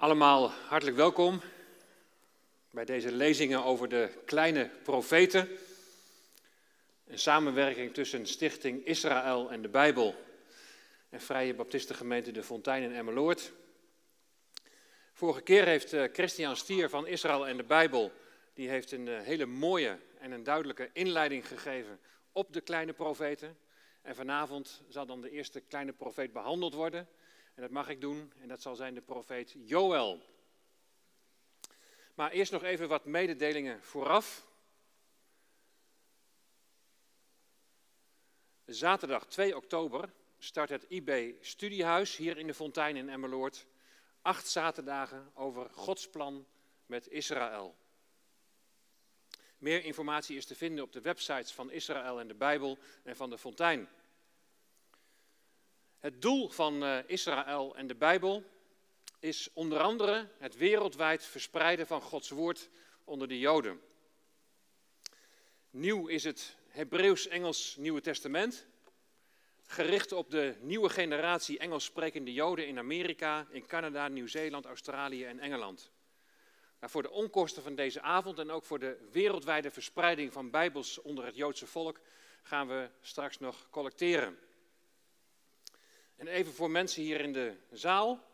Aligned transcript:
Allemaal 0.00 0.48
hartelijk 0.48 0.96
welkom 0.96 1.40
bij 2.70 2.84
deze 2.84 3.12
lezingen 3.12 3.64
over 3.64 3.88
de 3.88 4.22
kleine 4.24 4.70
profeten. 4.82 5.48
Een 7.06 7.18
samenwerking 7.18 7.94
tussen 7.94 8.26
Stichting 8.26 8.86
Israël 8.86 9.50
en 9.50 9.62
de 9.62 9.68
Bijbel 9.68 10.14
en 11.08 11.20
Vrije 11.20 11.54
Baptistengemeente 11.54 12.32
De 12.32 12.42
Fontein 12.42 12.82
in 12.82 12.94
Emmeloord. 12.94 13.52
Vorige 15.12 15.42
keer 15.42 15.64
heeft 15.64 15.92
eh, 15.92 16.04
Christian 16.12 16.56
Stier 16.56 16.88
van 16.88 17.06
Israël 17.06 17.46
en 17.46 17.56
de 17.56 17.64
Bijbel, 17.64 18.12
die 18.54 18.68
heeft 18.68 18.92
een 18.92 19.08
eh, 19.08 19.20
hele 19.20 19.46
mooie 19.46 19.98
en 20.18 20.30
een 20.30 20.44
duidelijke 20.44 20.90
inleiding 20.92 21.48
gegeven 21.48 22.00
op 22.32 22.52
de 22.52 22.60
kleine 22.60 22.92
profeten. 22.92 23.58
En 24.02 24.14
vanavond 24.14 24.82
zal 24.88 25.06
dan 25.06 25.20
de 25.20 25.30
eerste 25.30 25.60
kleine 25.60 25.92
profeet 25.92 26.32
behandeld 26.32 26.74
worden. 26.74 27.08
En 27.60 27.66
dat 27.66 27.74
mag 27.74 27.88
ik 27.88 28.00
doen 28.00 28.32
en 28.40 28.48
dat 28.48 28.62
zal 28.62 28.74
zijn 28.76 28.94
de 28.94 29.00
profeet 29.00 29.54
Joël. 29.58 30.22
Maar 32.14 32.30
eerst 32.30 32.52
nog 32.52 32.62
even 32.62 32.88
wat 32.88 33.04
mededelingen 33.04 33.82
vooraf. 33.82 34.46
Zaterdag 38.64 39.26
2 39.26 39.56
oktober 39.56 40.12
start 40.38 40.68
het 40.68 40.84
IB 40.88 41.34
Studiehuis 41.40 42.16
hier 42.16 42.38
in 42.38 42.46
de 42.46 42.54
Fontein 42.54 42.96
in 42.96 43.08
Emmeloord. 43.08 43.66
Acht 44.22 44.48
zaterdagen 44.48 45.30
over 45.34 45.70
Gods 45.70 46.08
plan 46.08 46.46
met 46.86 47.08
Israël. 47.08 47.76
Meer 49.58 49.84
informatie 49.84 50.36
is 50.36 50.46
te 50.46 50.54
vinden 50.54 50.84
op 50.84 50.92
de 50.92 51.00
websites 51.00 51.52
van 51.52 51.70
Israël 51.70 52.20
en 52.20 52.28
de 52.28 52.34
Bijbel 52.34 52.78
en 53.02 53.16
van 53.16 53.30
de 53.30 53.38
Fontein. 53.38 53.88
Het 56.00 56.22
doel 56.22 56.48
van 56.48 56.82
eh, 56.82 56.98
Israël 57.06 57.76
en 57.76 57.86
de 57.86 57.94
Bijbel 57.94 58.44
is 59.18 59.48
onder 59.52 59.80
andere 59.80 60.28
het 60.38 60.56
wereldwijd 60.56 61.24
verspreiden 61.24 61.86
van 61.86 62.00
Gods 62.00 62.30
woord 62.30 62.68
onder 63.04 63.28
de 63.28 63.38
Joden. 63.38 63.80
Nieuw 65.70 66.06
is 66.06 66.24
het 66.24 66.56
Hebreeuws-Engels 66.68 67.76
Nieuwe 67.76 68.00
Testament, 68.00 68.66
gericht 69.66 70.12
op 70.12 70.30
de 70.30 70.54
nieuwe 70.60 70.88
generatie 70.88 71.58
Engels 71.58 71.84
sprekende 71.84 72.32
Joden 72.32 72.66
in 72.66 72.78
Amerika, 72.78 73.46
in 73.50 73.66
Canada, 73.66 74.08
Nieuw-Zeeland, 74.08 74.64
Australië 74.64 75.24
en 75.24 75.38
Engeland. 75.38 75.90
Nou, 76.78 76.92
voor 76.92 77.02
de 77.02 77.10
onkosten 77.10 77.62
van 77.62 77.74
deze 77.74 78.00
avond 78.00 78.38
en 78.38 78.50
ook 78.50 78.64
voor 78.64 78.78
de 78.78 79.08
wereldwijde 79.10 79.70
verspreiding 79.70 80.32
van 80.32 80.50
Bijbels 80.50 81.00
onder 81.00 81.24
het 81.24 81.36
Joodse 81.36 81.66
volk 81.66 82.00
gaan 82.42 82.68
we 82.68 82.90
straks 83.00 83.38
nog 83.38 83.70
collecteren. 83.70 84.38
En 86.20 86.28
even 86.28 86.52
voor 86.52 86.70
mensen 86.70 87.02
hier 87.02 87.20
in 87.20 87.32
de 87.32 87.56
zaal. 87.70 88.24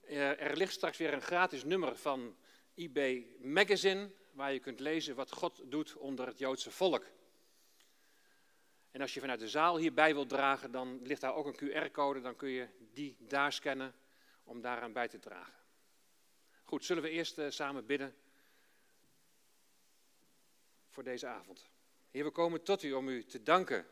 Eh, 0.00 0.40
er 0.40 0.56
ligt 0.56 0.72
straks 0.72 0.98
weer 0.98 1.12
een 1.12 1.22
gratis 1.22 1.64
nummer 1.64 1.96
van 1.96 2.36
IB 2.74 3.24
Magazine, 3.38 4.10
waar 4.32 4.52
je 4.52 4.58
kunt 4.58 4.80
lezen 4.80 5.14
wat 5.14 5.32
God 5.32 5.62
doet 5.64 5.96
onder 5.96 6.26
het 6.26 6.38
Joodse 6.38 6.70
volk. 6.70 7.04
En 8.90 9.00
als 9.00 9.14
je 9.14 9.20
vanuit 9.20 9.40
de 9.40 9.48
zaal 9.48 9.76
hierbij 9.76 10.14
wilt 10.14 10.28
dragen, 10.28 10.70
dan 10.70 11.02
ligt 11.02 11.20
daar 11.20 11.34
ook 11.34 11.46
een 11.46 11.88
QR-code, 11.88 12.20
dan 12.20 12.36
kun 12.36 12.48
je 12.48 12.68
die 12.92 13.16
daar 13.18 13.52
scannen 13.52 13.94
om 14.44 14.60
daaraan 14.60 14.92
bij 14.92 15.08
te 15.08 15.18
dragen. 15.18 15.62
Goed, 16.64 16.84
zullen 16.84 17.02
we 17.02 17.10
eerst 17.10 17.38
uh, 17.38 17.50
samen 17.50 17.86
bidden 17.86 18.16
voor 20.88 21.04
deze 21.04 21.26
avond. 21.26 21.70
Heer, 22.10 22.24
we 22.24 22.30
komen 22.30 22.62
tot 22.62 22.82
u 22.82 22.92
om 22.92 23.08
u 23.08 23.24
te 23.24 23.42
danken 23.42 23.86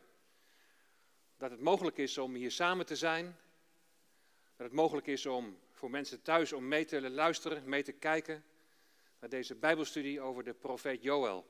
dat 1.36 1.50
het 1.50 1.60
mogelijk 1.60 1.98
is 1.98 2.18
om 2.18 2.34
hier 2.34 2.50
samen 2.50 2.86
te 2.86 2.96
zijn. 2.96 3.36
Dat 4.56 4.66
het 4.66 4.76
mogelijk 4.76 5.06
is 5.06 5.26
om 5.26 5.58
voor 5.72 5.90
mensen 5.90 6.22
thuis 6.22 6.52
om 6.52 6.68
mee 6.68 6.84
te 6.84 7.10
luisteren, 7.10 7.68
mee 7.68 7.82
te 7.82 7.92
kijken 7.92 8.44
naar 9.20 9.30
deze 9.30 9.54
Bijbelstudie 9.54 10.20
over 10.20 10.44
de 10.44 10.54
profeet 10.54 11.02
Joël. 11.02 11.46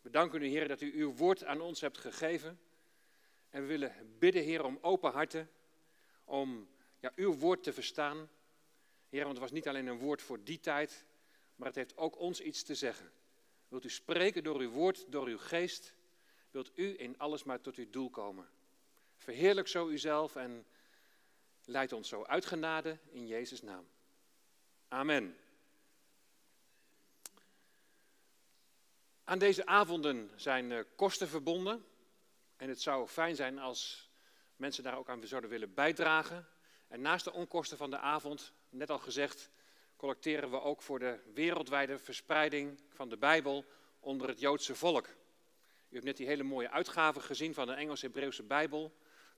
We 0.00 0.10
danken 0.10 0.42
u, 0.42 0.46
Heer, 0.46 0.68
dat 0.68 0.80
u 0.80 0.92
uw 0.94 1.14
woord 1.14 1.44
aan 1.44 1.60
ons 1.60 1.80
hebt 1.80 1.98
gegeven. 1.98 2.60
En 3.50 3.60
we 3.60 3.66
willen 3.66 4.16
bidden, 4.18 4.42
Heer, 4.42 4.64
om 4.64 4.78
open 4.80 5.12
harten, 5.12 5.50
om 6.24 6.68
ja, 7.00 7.12
uw 7.16 7.34
woord 7.34 7.62
te 7.62 7.72
verstaan. 7.72 8.30
Heer, 9.08 9.22
want 9.24 9.32
het 9.32 9.42
was 9.42 9.52
niet 9.52 9.68
alleen 9.68 9.86
een 9.86 9.98
woord 9.98 10.22
voor 10.22 10.44
die 10.44 10.60
tijd, 10.60 11.06
maar 11.56 11.66
het 11.66 11.76
heeft 11.76 11.96
ook 11.96 12.18
ons 12.18 12.40
iets 12.40 12.62
te 12.62 12.74
zeggen. 12.74 13.12
Wilt 13.68 13.84
u 13.84 13.90
spreken 13.90 14.42
door 14.42 14.60
uw 14.60 14.70
woord, 14.70 15.12
door 15.12 15.26
uw 15.26 15.38
geest? 15.38 15.94
Wilt 16.50 16.70
u 16.74 16.98
in 16.98 17.18
alles 17.18 17.44
maar 17.44 17.60
tot 17.60 17.76
uw 17.76 17.90
doel 17.90 18.10
komen? 18.10 18.48
Verheerlijk 19.24 19.68
zo 19.68 19.88
uzelf 19.88 20.36
en 20.36 20.66
leid 21.64 21.92
ons 21.92 22.08
zo 22.08 22.24
uit 22.24 22.46
genade 22.46 22.98
in 23.10 23.26
Jezus' 23.26 23.62
naam. 23.62 23.88
Amen. 24.88 25.36
Aan 29.24 29.38
deze 29.38 29.66
avonden 29.66 30.30
zijn 30.36 30.72
eh, 30.72 30.84
kosten 30.96 31.28
verbonden. 31.28 31.84
En 32.56 32.68
het 32.68 32.80
zou 32.80 33.06
fijn 33.06 33.36
zijn 33.36 33.58
als 33.58 34.10
mensen 34.56 34.82
daar 34.82 34.98
ook 34.98 35.08
aan 35.08 35.26
zouden 35.26 35.50
willen 35.50 35.74
bijdragen. 35.74 36.48
En 36.88 37.00
naast 37.00 37.24
de 37.24 37.32
onkosten 37.32 37.76
van 37.76 37.90
de 37.90 37.98
avond, 37.98 38.52
net 38.68 38.90
al 38.90 38.98
gezegd, 38.98 39.50
collecteren 39.96 40.50
we 40.50 40.60
ook 40.60 40.82
voor 40.82 40.98
de 40.98 41.20
wereldwijde 41.34 41.98
verspreiding 41.98 42.80
van 42.88 43.08
de 43.08 43.16
Bijbel 43.16 43.64
onder 44.00 44.28
het 44.28 44.40
Joodse 44.40 44.74
volk. 44.74 45.06
U 45.88 45.94
hebt 45.94 46.04
net 46.04 46.16
die 46.16 46.26
hele 46.26 46.42
mooie 46.42 46.70
uitgave 46.70 47.20
gezien 47.20 47.54
van 47.54 47.66
de 47.66 47.72
Engels-Hebreeuwse 47.72 48.42
Bijbel. 48.42 48.92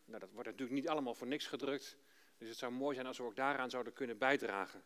Nou, 0.06 0.21
dat 0.21 0.31
wordt 0.31 0.49
natuurlijk 0.49 0.78
niet 0.78 0.89
allemaal 0.89 1.15
voor 1.15 1.27
niks 1.27 1.47
gedrukt. 1.47 1.97
Dus 2.39 2.49
het 2.49 2.59
zou 2.59 2.72
mooi 2.72 2.94
zijn 2.94 3.06
als 3.06 3.19
we 3.19 3.25
ook 3.25 3.37
daaraan 3.37 3.71
zouden 3.71 3.93
kunnen 3.93 4.19
bijdragen. 4.19 4.84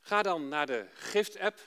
Ga 0.00 0.22
dan 0.22 0.48
naar 0.48 0.66
de 0.66 0.88
Gift-app. 0.92 1.60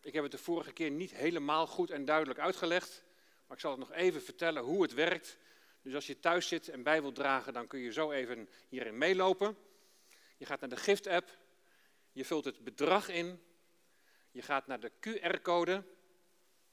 Ik 0.00 0.12
heb 0.12 0.22
het 0.22 0.32
de 0.32 0.38
vorige 0.38 0.72
keer 0.72 0.90
niet 0.90 1.14
helemaal 1.14 1.66
goed 1.66 1.90
en 1.90 2.04
duidelijk 2.04 2.38
uitgelegd. 2.38 3.04
Maar 3.46 3.56
ik 3.56 3.62
zal 3.62 3.70
het 3.70 3.80
nog 3.80 3.92
even 3.92 4.22
vertellen 4.22 4.62
hoe 4.62 4.82
het 4.82 4.94
werkt. 4.94 5.38
Dus 5.82 5.94
als 5.94 6.06
je 6.06 6.18
thuis 6.18 6.48
zit 6.48 6.68
en 6.68 6.82
bij 6.82 7.00
wilt 7.00 7.14
dragen, 7.14 7.52
dan 7.52 7.66
kun 7.66 7.80
je 7.80 7.92
zo 7.92 8.10
even 8.10 8.48
hierin 8.68 8.98
meelopen. 8.98 9.56
Je 10.36 10.46
gaat 10.46 10.60
naar 10.60 10.68
de 10.68 10.76
Gift-app. 10.76 11.38
Je 12.12 12.24
vult 12.24 12.44
het 12.44 12.64
bedrag 12.64 13.08
in. 13.08 13.42
Je 14.30 14.42
gaat 14.42 14.66
naar 14.66 14.80
de 14.80 14.92
QR-code. 15.00 15.84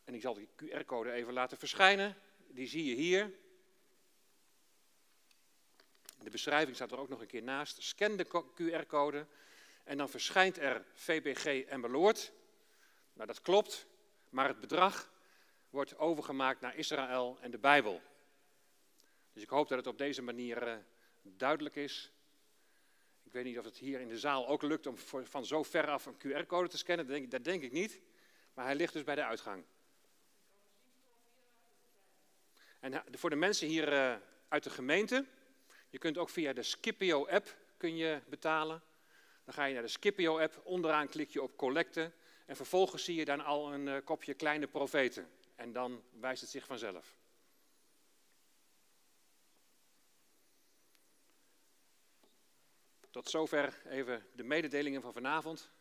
En 0.03 0.13
ik 0.13 0.21
zal 0.21 0.33
die 0.33 0.49
QR-code 0.55 1.11
even 1.11 1.33
laten 1.33 1.57
verschijnen. 1.57 2.17
Die 2.47 2.67
zie 2.67 2.85
je 2.85 2.95
hier. 2.95 3.33
De 6.23 6.29
beschrijving 6.29 6.75
staat 6.75 6.91
er 6.91 6.99
ook 6.99 7.09
nog 7.09 7.21
een 7.21 7.27
keer 7.27 7.43
naast. 7.43 7.83
Scan 7.83 8.17
de 8.17 8.27
QR-code 8.53 9.25
en 9.83 9.97
dan 9.97 10.09
verschijnt 10.09 10.57
er 10.57 10.85
VBG 10.93 11.65
en 11.65 11.81
Beloord. 11.81 12.31
Nou, 13.13 13.27
dat 13.27 13.41
klopt, 13.41 13.87
maar 14.29 14.47
het 14.47 14.59
bedrag 14.59 15.11
wordt 15.69 15.97
overgemaakt 15.97 16.61
naar 16.61 16.75
Israël 16.75 17.37
en 17.41 17.51
de 17.51 17.57
Bijbel. 17.57 18.01
Dus 19.33 19.43
ik 19.43 19.49
hoop 19.49 19.67
dat 19.67 19.77
het 19.77 19.87
op 19.87 19.97
deze 19.97 20.21
manier 20.21 20.67
uh, 20.67 20.75
duidelijk 21.21 21.75
is. 21.75 22.11
Ik 23.23 23.31
weet 23.31 23.43
niet 23.43 23.57
of 23.59 23.65
het 23.65 23.77
hier 23.77 23.99
in 23.99 24.07
de 24.07 24.19
zaal 24.19 24.47
ook 24.47 24.61
lukt 24.61 24.87
om 24.87 24.97
van 25.23 25.45
zo 25.45 25.63
ver 25.63 25.89
af 25.89 26.05
een 26.05 26.17
QR-code 26.17 26.67
te 26.67 26.77
scannen. 26.77 27.29
Dat 27.29 27.43
denk, 27.43 27.63
ik 27.63 27.71
niet. 27.71 28.01
Maar 28.53 28.65
hij 28.65 28.75
ligt 28.75 28.93
dus 28.93 29.03
bij 29.03 29.15
de 29.15 29.23
uitgang. 29.23 29.63
En 32.79 32.93
eh, 32.93 32.99
voor 33.11 33.29
de 33.29 33.35
mensen 33.35 33.67
hier 33.67 33.93
uh, 33.93 34.15
uit 34.47 34.63
de 34.63 34.69
gemeente, 34.69 35.25
je 35.89 35.97
kunt 35.97 36.17
ook 36.17 36.29
via 36.29 36.53
de 36.53 36.63
Scipio-app 36.63 37.55
kun 37.77 37.95
je 37.95 38.21
betalen. 38.27 38.81
Dan 39.45 39.53
ga 39.53 39.65
je 39.65 39.73
naar 39.73 39.83
de 39.83 39.87
Scipio-app, 39.87 40.61
onderaan 40.63 41.07
klik 41.07 41.29
je 41.29 41.41
op 41.41 41.57
collecten 41.57 42.13
en 42.45 42.55
vervolgens 42.55 43.03
zie 43.03 43.15
je 43.15 43.25
dan 43.25 43.41
al 43.41 43.73
een 43.73 43.87
uh, 43.87 43.97
kopje 44.03 44.33
kleine 44.33 44.67
profeten. 44.67 45.29
En 45.55 45.73
dan 45.73 46.03
wijst 46.19 46.41
het 46.41 46.49
zich 46.49 46.65
vanzelf. 46.65 47.17
Tot 53.09 53.29
zover 53.29 53.81
even 53.85 54.27
de 54.33 54.43
mededelingen 54.43 55.01
van 55.01 55.13
vanavond. 55.13 55.71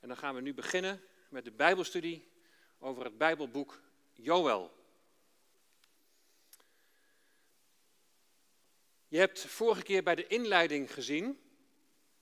En 0.00 0.08
dan 0.08 0.16
gaan 0.16 0.34
we 0.34 0.40
nu 0.40 0.54
beginnen 0.54 1.02
met 1.28 1.44
de 1.44 1.52
Bijbelstudie 1.52 2.30
over 2.78 3.04
het 3.04 3.18
Bijbelboek 3.18 3.80
Joël. 4.12 4.75
Je 9.08 9.18
hebt 9.18 9.40
vorige 9.40 9.82
keer 9.82 10.02
bij 10.02 10.14
de 10.14 10.26
inleiding 10.26 10.92
gezien 10.92 11.40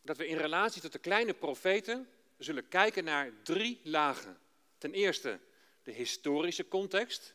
dat 0.02 0.16
we 0.16 0.26
in 0.26 0.36
relatie 0.36 0.82
tot 0.82 0.92
de 0.92 0.98
kleine 0.98 1.34
profeten 1.34 2.08
zullen 2.38 2.68
kijken 2.68 3.04
naar 3.04 3.32
drie 3.42 3.80
lagen. 3.82 4.38
Ten 4.78 4.92
eerste 4.92 5.40
de 5.82 5.92
historische 5.92 6.68
context. 6.68 7.34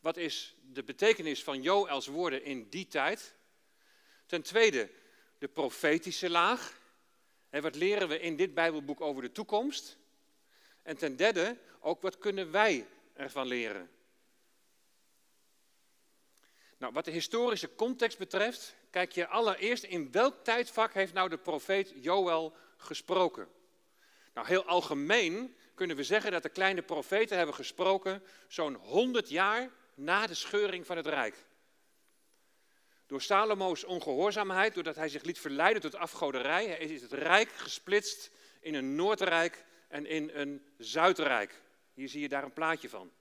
Wat 0.00 0.16
is 0.16 0.56
de 0.72 0.84
betekenis 0.84 1.42
van 1.42 1.62
Joëls 1.62 2.06
woorden 2.06 2.44
in 2.44 2.68
die 2.68 2.86
tijd? 2.86 3.34
Ten 4.26 4.42
tweede 4.42 4.90
de 5.38 5.48
profetische 5.48 6.30
laag. 6.30 6.78
En 7.48 7.62
wat 7.62 7.74
leren 7.74 8.08
we 8.08 8.20
in 8.20 8.36
dit 8.36 8.54
Bijbelboek 8.54 9.00
over 9.00 9.22
de 9.22 9.32
toekomst? 9.32 9.98
En 10.82 10.96
ten 10.96 11.16
derde 11.16 11.56
ook 11.80 12.02
wat 12.02 12.18
kunnen 12.18 12.50
wij 12.50 12.86
ervan 13.12 13.46
leren? 13.46 13.90
Nou, 16.80 16.92
wat 16.92 17.04
de 17.04 17.10
historische 17.10 17.74
context 17.74 18.18
betreft, 18.18 18.74
kijk 18.90 19.12
je 19.12 19.26
allereerst 19.26 19.84
in 19.84 20.12
welk 20.12 20.44
tijdvak 20.44 20.92
heeft 20.92 21.12
nou 21.12 21.28
de 21.28 21.38
profeet 21.38 21.92
Joël 21.94 22.54
gesproken. 22.76 23.48
Nou, 24.34 24.46
heel 24.46 24.64
algemeen 24.64 25.56
kunnen 25.74 25.96
we 25.96 26.04
zeggen 26.04 26.32
dat 26.32 26.42
de 26.42 26.48
kleine 26.48 26.82
profeten 26.82 27.36
hebben 27.36 27.54
gesproken 27.54 28.22
zo'n 28.48 28.74
100 28.74 29.28
jaar 29.28 29.70
na 29.94 30.26
de 30.26 30.34
scheuring 30.34 30.86
van 30.86 30.96
het 30.96 31.06
Rijk. 31.06 31.44
Door 33.06 33.22
Salomo's 33.22 33.84
ongehoorzaamheid, 33.84 34.74
doordat 34.74 34.96
hij 34.96 35.08
zich 35.08 35.22
liet 35.22 35.38
verleiden 35.38 35.82
tot 35.82 35.94
afgoderij, 35.94 36.64
is 36.64 37.02
het 37.02 37.12
Rijk 37.12 37.50
gesplitst 37.50 38.30
in 38.60 38.74
een 38.74 38.94
Noordrijk 38.94 39.64
en 39.88 40.06
in 40.06 40.30
een 40.32 40.66
Zuidrijk. 40.78 41.62
Hier 41.92 42.08
zie 42.08 42.20
je 42.20 42.28
daar 42.28 42.44
een 42.44 42.52
plaatje 42.52 42.88
van. 42.88 43.12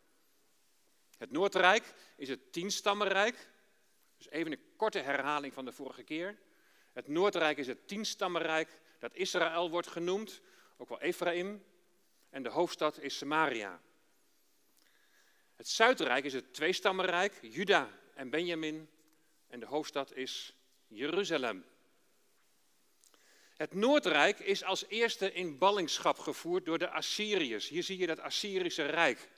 Het 1.20 1.32
Noordrijk 1.32 1.94
is 2.18 2.30
het 2.30 2.54
tienstammenrijk. 2.54 3.49
Dus 4.20 4.30
even 4.30 4.52
een 4.52 4.64
korte 4.76 5.00
herhaling 5.00 5.54
van 5.54 5.66
de 5.66 5.72
vorige 5.72 6.04
keer. 6.04 6.38
Het 6.94 7.08
Noordrijk 7.08 7.58
is 7.58 7.68
het 7.68 7.88
tienstammenrijk 7.88 8.82
dat 9.00 9.16
Israël 9.16 9.70
wordt 9.70 9.88
genoemd, 9.88 10.42
ook 10.78 10.90
wel 10.90 11.02
Ephraim. 11.02 11.64
En 12.30 12.44
de 12.44 12.50
hoofdstad 12.50 13.00
is 13.00 13.18
Samaria. 13.18 13.82
Het 15.56 15.68
Zuidrijk 15.68 16.26
is 16.26 16.34
het 16.34 16.54
tweestammenrijk, 16.54 17.40
Juda 17.42 17.90
en 18.14 18.30
Benjamin. 18.30 18.90
En 19.48 19.60
de 19.60 19.66
hoofdstad 19.66 20.14
is 20.14 20.56
Jeruzalem. 20.88 21.66
Het 23.56 23.74
Noordrijk 23.74 24.40
is 24.40 24.64
als 24.64 24.86
eerste 24.88 25.34
in 25.34 25.58
ballingschap 25.58 26.20
gevoerd 26.20 26.66
door 26.66 26.78
de 26.78 26.90
Assyriërs. 26.90 27.68
Hier 27.68 27.84
zie 27.84 27.98
je 27.98 28.08
dat 28.08 28.20
Assyrische 28.20 28.86
Rijk. 28.86 29.30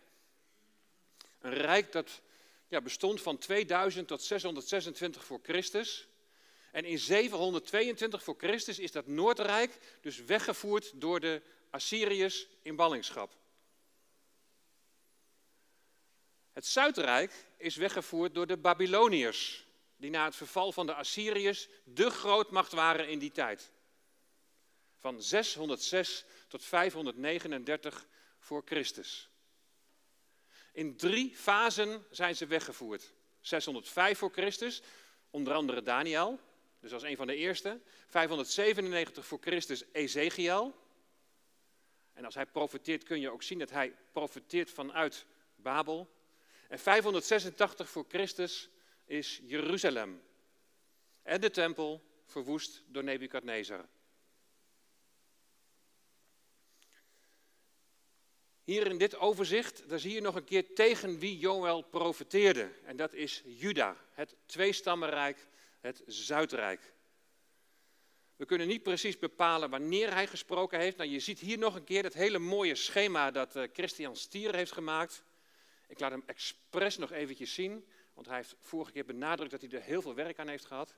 Een 1.40 1.54
rijk 1.54 1.92
dat 1.92 2.22
ja, 2.72 2.82
bestond 2.82 3.22
van 3.22 3.38
2000 3.38 4.08
tot 4.08 4.22
626 4.22 5.26
voor 5.26 5.40
Christus. 5.44 6.08
En 6.72 6.86
in 6.86 7.00
722 7.00 8.24
voor 8.24 8.36
Christus 8.38 8.80
is 8.80 8.92
dat 8.92 9.08
Noordrijk 9.08 9.78
dus 10.02 10.24
weggevoerd 10.24 11.02
door 11.02 11.20
de 11.20 11.42
Assyriërs 11.70 12.48
in 12.62 12.76
ballingschap. 12.76 13.36
Het 16.52 16.66
Zuidrijk 16.66 17.46
is 17.58 17.76
weggevoerd 17.76 18.34
door 18.34 18.48
de 18.48 18.58
Babyloniërs, 18.58 19.68
die 19.98 20.10
na 20.10 20.26
het 20.26 20.36
verval 20.36 20.72
van 20.72 20.86
de 20.86 20.94
Assyriërs 20.94 21.68
de 21.84 22.10
grootmacht 22.10 22.72
waren 22.72 23.08
in 23.08 23.20
die 23.20 23.32
tijd. 23.32 23.72
Van 24.98 25.22
606 25.22 26.26
tot 26.48 26.66
539 26.66 28.08
voor 28.40 28.62
Christus. 28.66 29.31
In 30.72 30.96
drie 30.96 31.36
fasen 31.36 32.06
zijn 32.10 32.36
ze 32.36 32.46
weggevoerd. 32.46 33.14
605 33.40 34.18
voor 34.18 34.32
Christus, 34.32 34.82
onder 35.30 35.54
andere 35.54 35.82
Daniel, 35.82 36.40
dus 36.80 36.94
als 36.94 37.04
een 37.04 37.18
van 37.18 37.28
de 37.28 37.36
eerste. 37.36 37.80
597 38.08 39.26
voor 39.26 39.40
Christus 39.42 39.84
Ezekiel. 39.92 40.76
En 42.14 42.26
als 42.26 42.36
hij 42.36 42.46
profeteert 42.46 43.04
kun 43.04 43.20
je 43.20 43.30
ook 43.30 43.44
zien 43.44 43.60
dat 43.60 43.70
hij 43.70 43.96
profeteert 44.12 44.70
vanuit 44.70 45.26
Babel. 45.56 46.10
En 46.68 46.80
586 46.80 47.90
voor 47.90 48.06
Christus 48.08 48.70
is 49.06 49.42
Jeruzalem. 49.44 50.22
En 51.24 51.42
de 51.42 51.50
tempel 51.50 52.04
verwoest 52.26 52.84
door 52.88 53.04
Nebukadnezar. 53.04 53.88
Hier 58.72 58.88
in 58.88 58.98
dit 58.98 59.18
overzicht, 59.18 59.90
daar 59.90 60.00
zie 60.00 60.14
je 60.14 60.22
nog 60.22 60.36
een 60.36 60.44
keer 60.44 60.74
tegen 60.74 61.20
wie 61.20 61.38
Joël 61.38 61.82
profeteerde. 61.82 62.72
En 62.84 62.96
dat 62.96 63.14
is 63.14 63.44
Juda, 63.46 63.96
het 64.14 64.36
tweestammenrijk, 64.46 65.48
het 65.80 66.04
Zuidrijk. 66.06 66.94
We 68.36 68.46
kunnen 68.46 68.68
niet 68.68 68.84
precies 68.84 69.20
bepalen 69.20 69.70
wanneer 69.70 70.14
hij 70.14 70.28
gesproken 70.28 70.80
heeft. 70.80 70.98
Nou, 70.98 71.10
je 71.10 71.20
ziet 71.20 71.40
hier 71.40 71.58
nog 71.58 71.76
een 71.76 71.84
keer 71.84 72.04
dat 72.04 72.14
hele 72.14 72.40
mooie 72.40 72.76
schema 72.76 73.32
dat 73.32 73.56
uh, 73.56 73.64
Christian 73.74 74.16
Stier 74.16 74.56
heeft 74.56 74.72
gemaakt. 74.72 75.24
Ik 75.88 76.00
laat 76.00 76.12
hem 76.12 76.24
expres 76.26 76.98
nog 76.98 77.12
eventjes 77.12 77.54
zien, 77.54 77.88
want 78.14 78.28
hij 78.28 78.36
heeft 78.36 78.56
vorige 78.60 78.92
keer 78.92 79.06
benadrukt 79.06 79.52
dat 79.52 79.62
hij 79.62 79.70
er 79.70 79.82
heel 79.82 80.02
veel 80.02 80.16
werk 80.16 80.40
aan 80.40 80.48
heeft 80.48 80.66
gehad. 80.66 80.96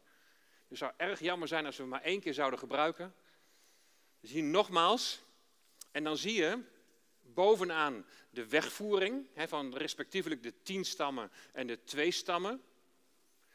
Het 0.68 0.78
zou 0.78 0.92
erg 0.98 1.20
jammer 1.20 1.48
zijn 1.48 1.66
als 1.66 1.76
we 1.76 1.82
hem 1.82 1.92
maar 1.92 2.02
één 2.02 2.20
keer 2.20 2.34
zouden 2.34 2.60
gebruiken. 2.60 3.16
Dus 4.20 4.32
hier 4.32 4.44
nogmaals. 4.44 5.22
En 5.92 6.04
dan 6.04 6.18
zie 6.18 6.34
je 6.34 6.72
bovenaan 7.34 8.06
de 8.30 8.48
wegvoering 8.48 9.28
van 9.36 9.78
respectievelijk 9.78 10.44
de 10.44 10.54
tien 10.64 10.86
stammen 10.86 11.32
en 11.52 11.68
de 11.68 11.84
twee 11.84 12.12
stammen. 12.12 12.64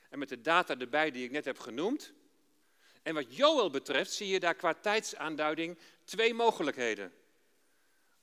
En 0.08 0.18
met 0.18 0.28
de 0.28 0.40
data 0.40 0.78
erbij 0.78 1.10
die 1.10 1.24
ik 1.24 1.30
net 1.30 1.44
heb 1.44 1.58
genoemd. 1.58 2.12
En 3.02 3.14
wat 3.14 3.36
Joel 3.36 3.70
betreft 3.70 4.12
zie 4.12 4.28
je 4.28 4.40
daar 4.40 4.54
qua 4.54 4.74
tijdsaanduiding 4.74 5.78
twee 6.04 6.34
mogelijkheden. 6.34 7.12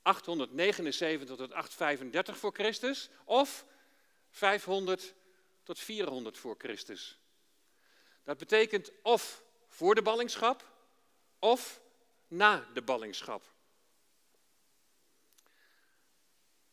879 0.02 1.36
tot 1.36 1.52
835 1.52 2.38
voor 2.38 2.52
Christus 2.52 3.08
of 3.24 3.66
500 4.30 5.14
tot 5.62 5.78
400 5.78 6.38
voor 6.38 6.54
Christus. 6.58 7.18
Dat 8.24 8.38
betekent 8.38 8.90
of 9.02 9.42
voor 9.68 9.94
de 9.94 10.02
ballingschap 10.02 10.72
of 11.38 11.80
na 12.28 12.68
de 12.74 12.82
ballingschap. 12.82 13.54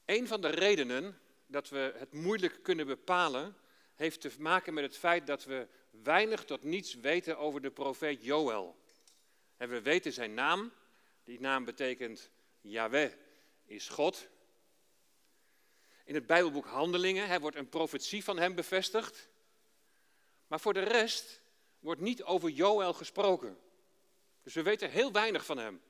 Een 0.05 0.27
van 0.27 0.41
de 0.41 0.49
redenen 0.49 1.19
dat 1.45 1.69
we 1.69 1.93
het 1.97 2.13
moeilijk 2.13 2.63
kunnen 2.63 2.87
bepalen, 2.87 3.57
heeft 3.95 4.21
te 4.21 4.31
maken 4.39 4.73
met 4.73 4.83
het 4.83 4.97
feit 4.97 5.27
dat 5.27 5.43
we 5.43 5.67
weinig 5.89 6.45
tot 6.45 6.63
niets 6.63 6.93
weten 6.93 7.37
over 7.37 7.61
de 7.61 7.71
profeet 7.71 8.23
Joël. 8.23 8.75
En 9.57 9.69
we 9.69 9.81
weten 9.81 10.13
zijn 10.13 10.33
naam, 10.33 10.71
die 11.23 11.39
naam 11.39 11.65
betekent 11.65 12.29
Yahweh 12.61 13.11
is 13.65 13.89
God. 13.89 14.27
In 16.05 16.15
het 16.15 16.25
Bijbelboek 16.25 16.65
Handelingen 16.65 17.41
wordt 17.41 17.57
een 17.57 17.69
profetie 17.69 18.23
van 18.23 18.37
hem 18.37 18.55
bevestigd. 18.55 19.29
Maar 20.47 20.59
voor 20.59 20.73
de 20.73 20.83
rest 20.83 21.41
wordt 21.79 22.01
niet 22.01 22.23
over 22.23 22.49
Joël 22.49 22.93
gesproken. 22.93 23.57
Dus 24.43 24.53
we 24.53 24.61
weten 24.61 24.89
heel 24.89 25.11
weinig 25.11 25.45
van 25.45 25.57
hem. 25.57 25.81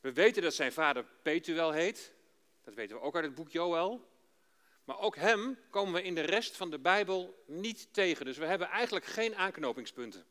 We 0.00 0.12
weten 0.12 0.42
dat 0.42 0.54
zijn 0.54 0.72
vader 0.72 1.04
Petuel 1.22 1.72
heet. 1.72 2.14
Dat 2.66 2.74
weten 2.74 2.96
we 2.96 3.02
ook 3.02 3.14
uit 3.14 3.24
het 3.24 3.34
boek 3.34 3.50
Joël. 3.50 4.08
Maar 4.84 4.98
ook 4.98 5.16
hem 5.16 5.58
komen 5.70 5.92
we 5.92 6.02
in 6.02 6.14
de 6.14 6.20
rest 6.20 6.56
van 6.56 6.70
de 6.70 6.78
Bijbel 6.78 7.44
niet 7.46 7.92
tegen. 7.92 8.24
Dus 8.24 8.36
we 8.36 8.44
hebben 8.44 8.68
eigenlijk 8.68 9.04
geen 9.04 9.36
aanknopingspunten. 9.36 10.26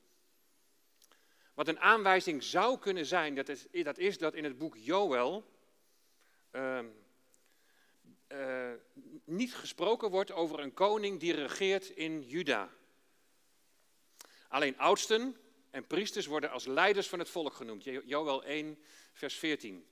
Wat 1.53 1.67
een 1.67 1.79
aanwijzing 1.79 2.43
zou 2.43 2.79
kunnen 2.79 3.05
zijn, 3.05 3.35
dat 3.35 3.49
is 3.49 3.67
dat, 3.71 3.97
is 3.97 4.17
dat 4.17 4.33
in 4.33 4.43
het 4.43 4.57
boek 4.57 4.75
Joël 4.77 5.45
uh, 6.51 6.79
uh, 8.27 8.71
niet 9.23 9.55
gesproken 9.55 10.09
wordt 10.09 10.31
over 10.31 10.59
een 10.59 10.73
koning 10.73 11.19
die 11.19 11.33
regeert 11.33 11.89
in 11.89 12.21
Juda. 12.21 12.69
Alleen 14.47 14.77
oudsten 14.77 15.37
en 15.69 15.87
priesters 15.87 16.25
worden 16.25 16.51
als 16.51 16.65
leiders 16.65 17.07
van 17.07 17.19
het 17.19 17.29
volk 17.29 17.53
genoemd. 17.53 17.83
Joël 17.83 18.43
1, 18.43 18.79
vers 19.13 19.35
14. 19.35 19.85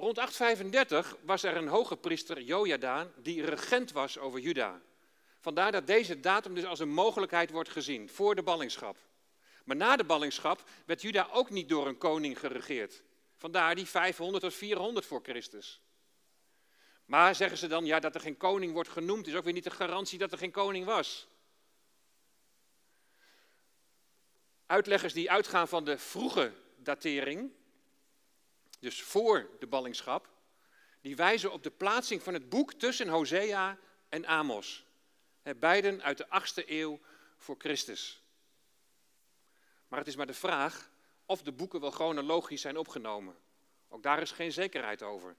Rond 0.00 0.18
835 0.18 1.16
was 1.22 1.42
er 1.42 1.56
een 1.56 1.68
hoge 1.68 1.96
priester, 1.96 2.40
Jojada, 2.40 3.10
die 3.16 3.44
regent 3.44 3.92
was 3.92 4.18
over 4.18 4.40
Juda. 4.40 4.80
Vandaar 5.40 5.72
dat 5.72 5.86
deze 5.86 6.20
datum 6.20 6.54
dus 6.54 6.64
als 6.64 6.78
een 6.78 6.88
mogelijkheid 6.88 7.50
wordt 7.50 7.68
gezien 7.68 8.08
voor 8.08 8.34
de 8.34 8.42
ballingschap. 8.42 8.96
Maar 9.64 9.76
na 9.76 9.96
de 9.96 10.04
ballingschap 10.04 10.68
werd 10.86 11.02
Juda 11.02 11.28
ook 11.32 11.50
niet 11.50 11.68
door 11.68 11.86
een 11.86 11.98
koning 11.98 12.38
geregeerd. 12.38 13.02
Vandaar 13.36 13.74
die 13.74 13.86
500 13.86 14.42
tot 14.42 14.54
400 14.54 15.06
voor 15.06 15.20
Christus. 15.22 15.80
Maar 17.04 17.34
zeggen 17.34 17.58
ze 17.58 17.66
dan, 17.66 17.84
ja, 17.84 18.00
dat 18.00 18.14
er 18.14 18.20
geen 18.20 18.36
koning 18.36 18.72
wordt 18.72 18.88
genoemd, 18.88 19.26
is 19.26 19.34
ook 19.34 19.44
weer 19.44 19.52
niet 19.52 19.64
de 19.64 19.70
garantie 19.70 20.18
dat 20.18 20.32
er 20.32 20.38
geen 20.38 20.50
koning 20.50 20.84
was. 20.84 21.28
Uitleggers 24.66 25.12
die 25.12 25.30
uitgaan 25.30 25.68
van 25.68 25.84
de 25.84 25.98
vroege 25.98 26.52
datering, 26.76 27.58
dus 28.80 29.02
voor 29.02 29.50
de 29.58 29.66
ballingschap, 29.66 30.28
die 31.00 31.16
wijzen 31.16 31.52
op 31.52 31.62
de 31.62 31.70
plaatsing 31.70 32.22
van 32.22 32.34
het 32.34 32.48
boek 32.48 32.72
tussen 32.72 33.08
Hosea 33.08 33.78
en 34.08 34.26
Amos. 34.26 34.88
Beiden 35.56 36.02
uit 36.02 36.18
de 36.18 36.26
8e 36.26 36.68
eeuw 36.68 37.00
voor 37.36 37.54
Christus. 37.58 38.22
Maar 39.88 39.98
het 39.98 40.08
is 40.08 40.16
maar 40.16 40.26
de 40.26 40.34
vraag 40.34 40.90
of 41.26 41.42
de 41.42 41.52
boeken 41.52 41.80
wel 41.80 41.90
chronologisch 41.90 42.60
zijn 42.60 42.76
opgenomen. 42.76 43.36
Ook 43.88 44.02
daar 44.02 44.22
is 44.22 44.30
geen 44.30 44.52
zekerheid 44.52 45.02
over. 45.02 45.36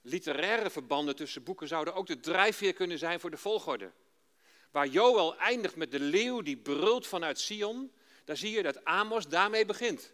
Literaire 0.00 0.70
verbanden 0.70 1.16
tussen 1.16 1.42
boeken 1.42 1.68
zouden 1.68 1.94
ook 1.94 2.06
de 2.06 2.20
drijfveer 2.20 2.72
kunnen 2.72 2.98
zijn 2.98 3.20
voor 3.20 3.30
de 3.30 3.36
volgorde. 3.36 3.92
Waar 4.70 4.86
Joel 4.86 5.36
eindigt 5.36 5.76
met 5.76 5.90
de 5.90 6.00
leeuw 6.00 6.42
die 6.42 6.56
brult 6.56 7.06
vanuit 7.06 7.40
Sion, 7.40 7.92
daar 8.24 8.36
zie 8.36 8.50
je 8.50 8.62
dat 8.62 8.84
Amos 8.84 9.28
daarmee 9.28 9.64
begint. 9.64 10.12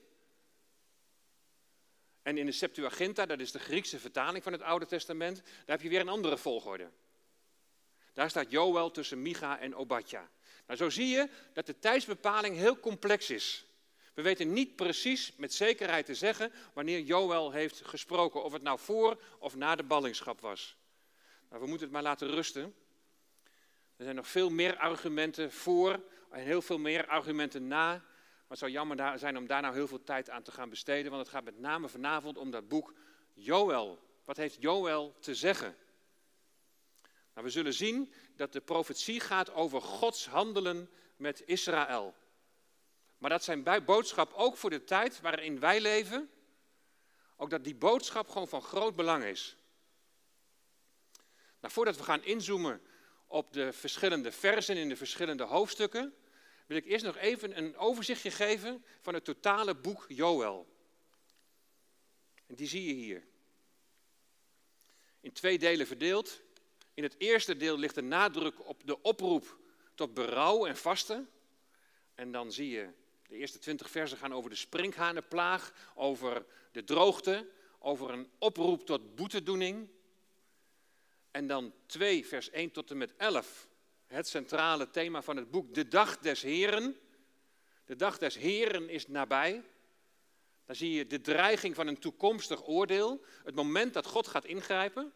En 2.22 2.38
in 2.38 2.46
de 2.46 2.52
Septuaginta, 2.52 3.26
dat 3.26 3.40
is 3.40 3.52
de 3.52 3.58
Griekse 3.58 3.98
vertaling 3.98 4.42
van 4.42 4.52
het 4.52 4.62
Oude 4.62 4.86
Testament, 4.86 5.36
daar 5.36 5.76
heb 5.76 5.82
je 5.82 5.88
weer 5.88 6.00
een 6.00 6.08
andere 6.08 6.38
volgorde. 6.38 6.90
Daar 8.12 8.30
staat 8.30 8.50
Joël 8.50 8.90
tussen 8.90 9.22
Micha 9.22 9.58
en 9.58 9.74
Obadja. 9.74 10.30
Nou, 10.66 10.78
zo 10.78 10.90
zie 10.90 11.08
je 11.08 11.28
dat 11.52 11.66
de 11.66 11.78
tijdsbepaling 11.78 12.56
heel 12.56 12.80
complex 12.80 13.30
is. 13.30 13.66
We 14.14 14.22
weten 14.22 14.52
niet 14.52 14.76
precies 14.76 15.32
met 15.36 15.54
zekerheid 15.54 16.06
te 16.06 16.14
zeggen 16.14 16.52
wanneer 16.72 17.00
Joël 17.00 17.50
heeft 17.50 17.82
gesproken, 17.84 18.44
of 18.44 18.52
het 18.52 18.62
nou 18.62 18.78
voor 18.78 19.22
of 19.38 19.56
na 19.56 19.76
de 19.76 19.82
ballingschap 19.82 20.40
was. 20.40 20.76
Nou, 21.48 21.62
we 21.62 21.68
moeten 21.68 21.86
het 21.86 21.94
maar 21.94 22.02
laten 22.02 22.28
rusten. 22.28 22.74
Er 23.96 24.04
zijn 24.04 24.16
nog 24.16 24.28
veel 24.28 24.50
meer 24.50 24.76
argumenten 24.76 25.52
voor 25.52 26.02
en 26.30 26.42
heel 26.42 26.62
veel 26.62 26.78
meer 26.78 27.06
argumenten 27.06 27.66
na. 27.66 28.04
Het 28.52 28.60
zou 28.60 28.72
jammer 28.72 29.18
zijn 29.18 29.36
om 29.36 29.46
daar 29.46 29.62
nou 29.62 29.74
heel 29.74 29.88
veel 29.88 30.02
tijd 30.02 30.30
aan 30.30 30.42
te 30.42 30.52
gaan 30.52 30.68
besteden, 30.68 31.10
want 31.10 31.22
het 31.22 31.34
gaat 31.34 31.44
met 31.44 31.58
name 31.58 31.88
vanavond 31.88 32.38
om 32.38 32.50
dat 32.50 32.68
boek 32.68 32.94
Joël. 33.32 33.98
Wat 34.24 34.36
heeft 34.36 34.56
Joël 34.60 35.16
te 35.20 35.34
zeggen? 35.34 35.76
Nou, 37.34 37.46
we 37.46 37.52
zullen 37.52 37.74
zien 37.74 38.12
dat 38.36 38.52
de 38.52 38.60
profetie 38.60 39.20
gaat 39.20 39.52
over 39.52 39.82
Gods 39.82 40.26
handelen 40.26 40.90
met 41.16 41.42
Israël. 41.46 42.14
Maar 43.18 43.30
dat 43.30 43.44
zijn 43.44 43.84
boodschap 43.84 44.32
ook 44.32 44.56
voor 44.56 44.70
de 44.70 44.84
tijd 44.84 45.20
waarin 45.20 45.60
wij 45.60 45.80
leven, 45.80 46.30
ook 47.36 47.50
dat 47.50 47.64
die 47.64 47.74
boodschap 47.74 48.28
gewoon 48.28 48.48
van 48.48 48.62
groot 48.62 48.96
belang 48.96 49.24
is. 49.24 49.56
Nou, 51.60 51.72
voordat 51.74 51.96
we 51.96 52.02
gaan 52.02 52.24
inzoomen 52.24 52.82
op 53.26 53.52
de 53.52 53.72
verschillende 53.72 54.32
versen 54.32 54.76
in 54.76 54.88
de 54.88 54.96
verschillende 54.96 55.44
hoofdstukken, 55.44 56.14
wil 56.66 56.76
ik 56.76 56.84
eerst 56.84 57.04
nog 57.04 57.16
even 57.16 57.56
een 57.58 57.76
overzichtje 57.76 58.30
geven 58.30 58.84
van 59.00 59.14
het 59.14 59.24
totale 59.24 59.74
boek 59.74 60.04
Joël. 60.08 60.66
En 62.46 62.54
die 62.54 62.68
zie 62.68 62.86
je 62.86 62.92
hier. 62.92 63.26
In 65.20 65.32
twee 65.32 65.58
delen 65.58 65.86
verdeeld. 65.86 66.40
In 66.94 67.02
het 67.02 67.14
eerste 67.18 67.56
deel 67.56 67.78
ligt 67.78 67.94
de 67.94 68.02
nadruk 68.02 68.68
op 68.68 68.86
de 68.86 69.02
oproep 69.02 69.58
tot 69.94 70.14
berouw 70.14 70.66
en 70.66 70.76
vasten. 70.76 71.30
En 72.14 72.32
dan 72.32 72.52
zie 72.52 72.70
je 72.70 72.88
de 73.28 73.36
eerste 73.36 73.58
twintig 73.58 73.90
versen 73.90 74.18
gaan 74.18 74.34
over 74.34 74.50
de 74.50 74.56
sprinkhanenplaag, 74.56 75.72
over 75.94 76.46
de 76.72 76.84
droogte, 76.84 77.48
over 77.78 78.10
een 78.10 78.30
oproep 78.38 78.86
tot 78.86 79.14
boetedoening. 79.14 79.88
En 81.30 81.46
dan 81.46 81.74
2, 81.86 82.26
vers 82.26 82.50
1 82.50 82.70
tot 82.70 82.90
en 82.90 82.96
met 82.96 83.16
11, 83.16 83.68
het 84.12 84.28
centrale 84.28 84.90
thema 84.90 85.22
van 85.22 85.36
het 85.36 85.50
boek, 85.50 85.74
de 85.74 85.88
dag 85.88 86.18
des 86.18 86.42
Heren. 86.42 86.96
De 87.84 87.96
dag 87.96 88.18
des 88.18 88.36
Heren 88.36 88.88
is 88.88 89.08
nabij. 89.08 89.62
Dan 90.64 90.76
zie 90.76 90.92
je 90.92 91.06
de 91.06 91.20
dreiging 91.20 91.74
van 91.74 91.86
een 91.86 91.98
toekomstig 91.98 92.66
oordeel, 92.66 93.24
het 93.44 93.54
moment 93.54 93.94
dat 93.94 94.06
God 94.06 94.26
gaat 94.26 94.44
ingrijpen. 94.44 95.12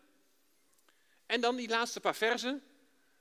En 1.26 1.40
dan 1.40 1.56
die 1.56 1.68
laatste 1.68 2.00
paar 2.00 2.14
versen, 2.14 2.62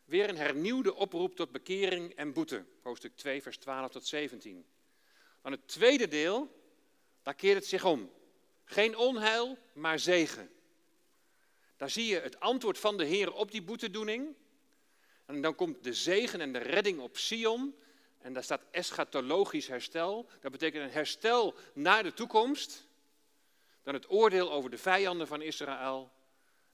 weer 0.05 0.29
een 0.29 0.37
hernieuwde 0.37 0.95
oproep 0.95 1.35
tot 1.35 1.51
bekering 1.51 2.13
en 2.13 2.33
boete. 2.33 2.65
Hoofdstuk 2.81 3.15
2, 3.15 3.41
vers 3.41 3.57
12 3.57 3.91
tot 3.91 4.05
17. 4.05 4.65
Dan 5.41 5.51
het 5.51 5.67
tweede 5.67 6.07
deel, 6.07 6.63
daar 7.21 7.35
keert 7.35 7.55
het 7.55 7.65
zich 7.65 7.85
om. 7.85 8.11
Geen 8.63 8.97
onheil, 8.97 9.57
maar 9.73 9.99
zegen. 9.99 10.49
Daar 11.77 11.89
zie 11.89 12.05
je 12.05 12.19
het 12.19 12.39
antwoord 12.39 12.77
van 12.77 12.97
de 12.97 13.05
Heer 13.05 13.33
op 13.33 13.51
die 13.51 13.63
boetedoening. 13.63 14.35
En 15.25 15.41
dan 15.41 15.55
komt 15.55 15.83
de 15.83 15.93
zegen 15.93 16.41
en 16.41 16.53
de 16.53 16.59
redding 16.59 16.99
op 16.99 17.17
Sion. 17.17 17.75
En 18.17 18.33
daar 18.33 18.43
staat 18.43 18.65
eschatologisch 18.71 19.67
herstel. 19.67 20.29
Dat 20.41 20.51
betekent 20.51 20.83
een 20.83 20.91
herstel 20.91 21.55
naar 21.73 22.03
de 22.03 22.13
toekomst. 22.13 22.87
Dan 23.83 23.93
het 23.93 24.09
oordeel 24.09 24.51
over 24.51 24.69
de 24.69 24.77
vijanden 24.77 25.27
van 25.27 25.41
Israël. 25.41 26.11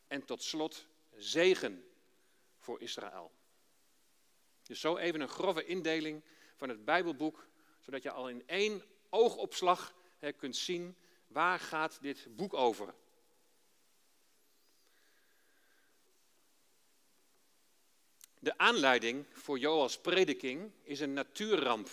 En 0.07 0.25
tot 0.25 0.43
slot 0.43 0.87
zegen 1.15 1.85
voor 2.57 2.81
Israël. 2.81 3.31
Dus 4.63 4.79
zo 4.79 4.97
even 4.97 5.21
een 5.21 5.29
grove 5.29 5.65
indeling 5.65 6.23
van 6.55 6.69
het 6.69 6.85
Bijbelboek, 6.85 7.47
zodat 7.79 8.03
je 8.03 8.11
al 8.11 8.29
in 8.29 8.43
één 8.45 8.83
oogopslag 9.09 9.95
kunt 10.37 10.55
zien 10.55 10.95
waar 11.27 11.59
gaat 11.59 12.01
dit 12.01 12.27
boek 12.29 12.53
over. 12.53 12.93
De 18.41 18.57
aanleiding 18.57 19.25
voor 19.31 19.59
Joals 19.59 19.99
prediking 19.99 20.71
is 20.83 20.99
een 20.99 21.13
natuurramp, 21.13 21.89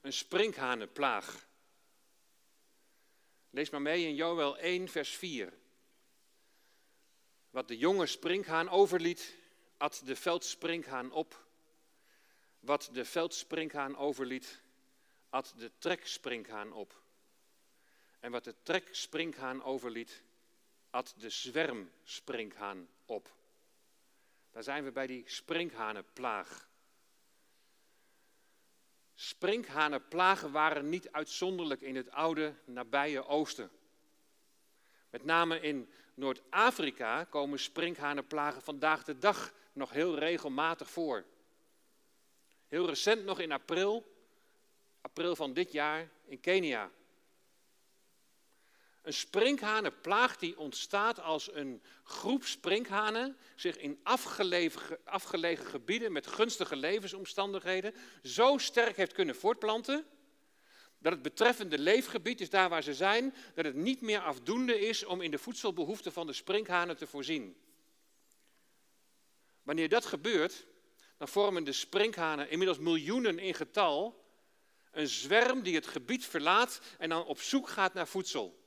een 0.00 0.12
sprinkhanenplaag. 0.12 1.48
Lees 3.50 3.70
maar 3.70 3.82
mee 3.82 4.06
in 4.06 4.14
Joel 4.14 4.58
1, 4.58 4.88
vers 4.88 5.16
4. 5.16 5.52
Wat 7.50 7.68
de 7.68 7.76
jonge 7.76 8.06
sprinkhaan 8.06 8.68
overliet, 8.68 9.36
at 9.76 10.02
de 10.04 10.16
veldsprinkhaan 10.16 11.12
op. 11.12 11.46
Wat 12.60 12.88
de 12.92 13.04
veldsprinkhaan 13.04 13.96
overliet, 13.96 14.60
at 15.30 15.54
de 15.56 15.70
treksprinkhaan 15.78 16.72
op. 16.72 17.02
En 18.20 18.30
wat 18.30 18.44
de 18.44 18.54
treksprinkhaan 18.62 19.62
overliet, 19.62 20.22
at 20.90 21.14
de 21.16 21.30
zwermsprinkhaan 21.30 22.88
op. 23.04 23.36
Daar 24.58 24.66
zijn 24.66 24.84
we 24.84 24.92
bij 24.92 25.06
die 25.06 25.22
sprinkhanenplaag. 25.26 26.68
Sprinkhanenplagen 29.14 30.52
waren 30.52 30.88
niet 30.88 31.12
uitzonderlijk 31.12 31.80
in 31.80 31.96
het 31.96 32.10
oude 32.10 32.54
nabije 32.64 33.26
oosten. 33.26 33.70
Met 35.10 35.24
name 35.24 35.60
in 35.60 35.90
Noord-Afrika 36.14 37.24
komen 37.24 37.58
sprinkhanenplagen 37.58 38.62
vandaag 38.62 39.04
de 39.04 39.18
dag 39.18 39.52
nog 39.72 39.90
heel 39.90 40.18
regelmatig 40.18 40.90
voor. 40.90 41.24
Heel 42.66 42.86
recent 42.86 43.24
nog 43.24 43.40
in 43.40 43.52
april, 43.52 44.16
april 45.00 45.36
van 45.36 45.52
dit 45.52 45.72
jaar, 45.72 46.08
in 46.24 46.40
Kenia. 46.40 46.90
Een 49.02 49.12
sprinkhanenplaag 49.12 50.36
die 50.36 50.58
ontstaat 50.58 51.20
als 51.20 51.52
een 51.52 51.82
groep 52.02 52.44
sprinkhanen 52.44 53.36
zich 53.56 53.76
in 53.76 54.00
afgelegen, 54.02 54.98
afgelegen 55.04 55.66
gebieden 55.66 56.12
met 56.12 56.26
gunstige 56.26 56.76
levensomstandigheden 56.76 57.94
zo 58.22 58.58
sterk 58.58 58.96
heeft 58.96 59.12
kunnen 59.12 59.36
voortplanten 59.36 60.06
dat 60.98 61.12
het 61.12 61.22
betreffende 61.22 61.78
leefgebied, 61.78 62.38
dus 62.38 62.50
daar 62.50 62.68
waar 62.68 62.82
ze 62.82 62.94
zijn, 62.94 63.34
dat 63.54 63.64
het 63.64 63.74
niet 63.74 64.00
meer 64.00 64.20
afdoende 64.20 64.80
is 64.80 65.04
om 65.04 65.20
in 65.20 65.30
de 65.30 65.38
voedselbehoeften 65.38 66.12
van 66.12 66.26
de 66.26 66.32
sprinkhanen 66.32 66.96
te 66.96 67.06
voorzien. 67.06 67.56
Wanneer 69.62 69.88
dat 69.88 70.04
gebeurt, 70.04 70.66
dan 71.16 71.28
vormen 71.28 71.64
de 71.64 71.72
sprinkhanen 71.72 72.50
inmiddels 72.50 72.78
miljoenen 72.78 73.38
in 73.38 73.54
getal 73.54 74.26
een 74.90 75.08
zwerm 75.08 75.62
die 75.62 75.74
het 75.74 75.86
gebied 75.86 76.24
verlaat 76.24 76.80
en 76.98 77.08
dan 77.08 77.24
op 77.24 77.40
zoek 77.40 77.68
gaat 77.68 77.94
naar 77.94 78.08
voedsel. 78.08 78.57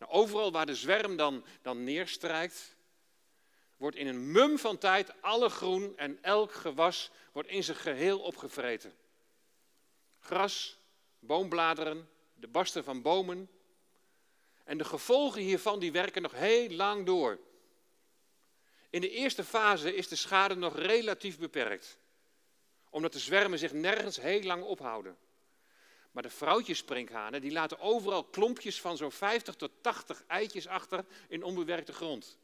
Nou, 0.00 0.12
overal 0.12 0.52
waar 0.52 0.66
de 0.66 0.74
zwerm 0.74 1.16
dan, 1.16 1.44
dan 1.62 1.84
neerstrijkt, 1.84 2.76
wordt 3.76 3.96
in 3.96 4.06
een 4.06 4.32
mum 4.32 4.58
van 4.58 4.78
tijd 4.78 5.22
alle 5.22 5.48
groen 5.48 5.96
en 5.96 6.18
elk 6.22 6.52
gewas 6.52 7.10
wordt 7.32 7.48
in 7.48 7.64
zijn 7.64 7.76
geheel 7.76 8.20
opgevreten. 8.20 8.94
Gras, 10.18 10.78
boombladeren, 11.18 12.08
de 12.34 12.48
barsten 12.48 12.84
van 12.84 13.02
bomen. 13.02 13.50
En 14.64 14.78
de 14.78 14.84
gevolgen 14.84 15.40
hiervan 15.40 15.78
die 15.78 15.92
werken 15.92 16.22
nog 16.22 16.32
heel 16.32 16.70
lang 16.70 17.06
door. 17.06 17.38
In 18.90 19.00
de 19.00 19.10
eerste 19.10 19.44
fase 19.44 19.94
is 19.94 20.08
de 20.08 20.16
schade 20.16 20.54
nog 20.54 20.76
relatief 20.76 21.38
beperkt, 21.38 21.98
omdat 22.90 23.12
de 23.12 23.18
zwermen 23.18 23.58
zich 23.58 23.72
nergens 23.72 24.20
heel 24.20 24.42
lang 24.42 24.62
ophouden. 24.62 25.18
Maar 26.10 26.22
de 26.22 26.30
vrouwtjessprinkhanen 26.30 27.40
die 27.40 27.52
laten 27.52 27.78
overal 27.78 28.24
klompjes 28.24 28.80
van 28.80 28.96
zo'n 28.96 29.12
50 29.12 29.54
tot 29.54 29.70
80 29.80 30.24
eitjes 30.26 30.66
achter 30.66 31.04
in 31.28 31.42
onbewerkte 31.42 31.92
grond. 31.92 32.38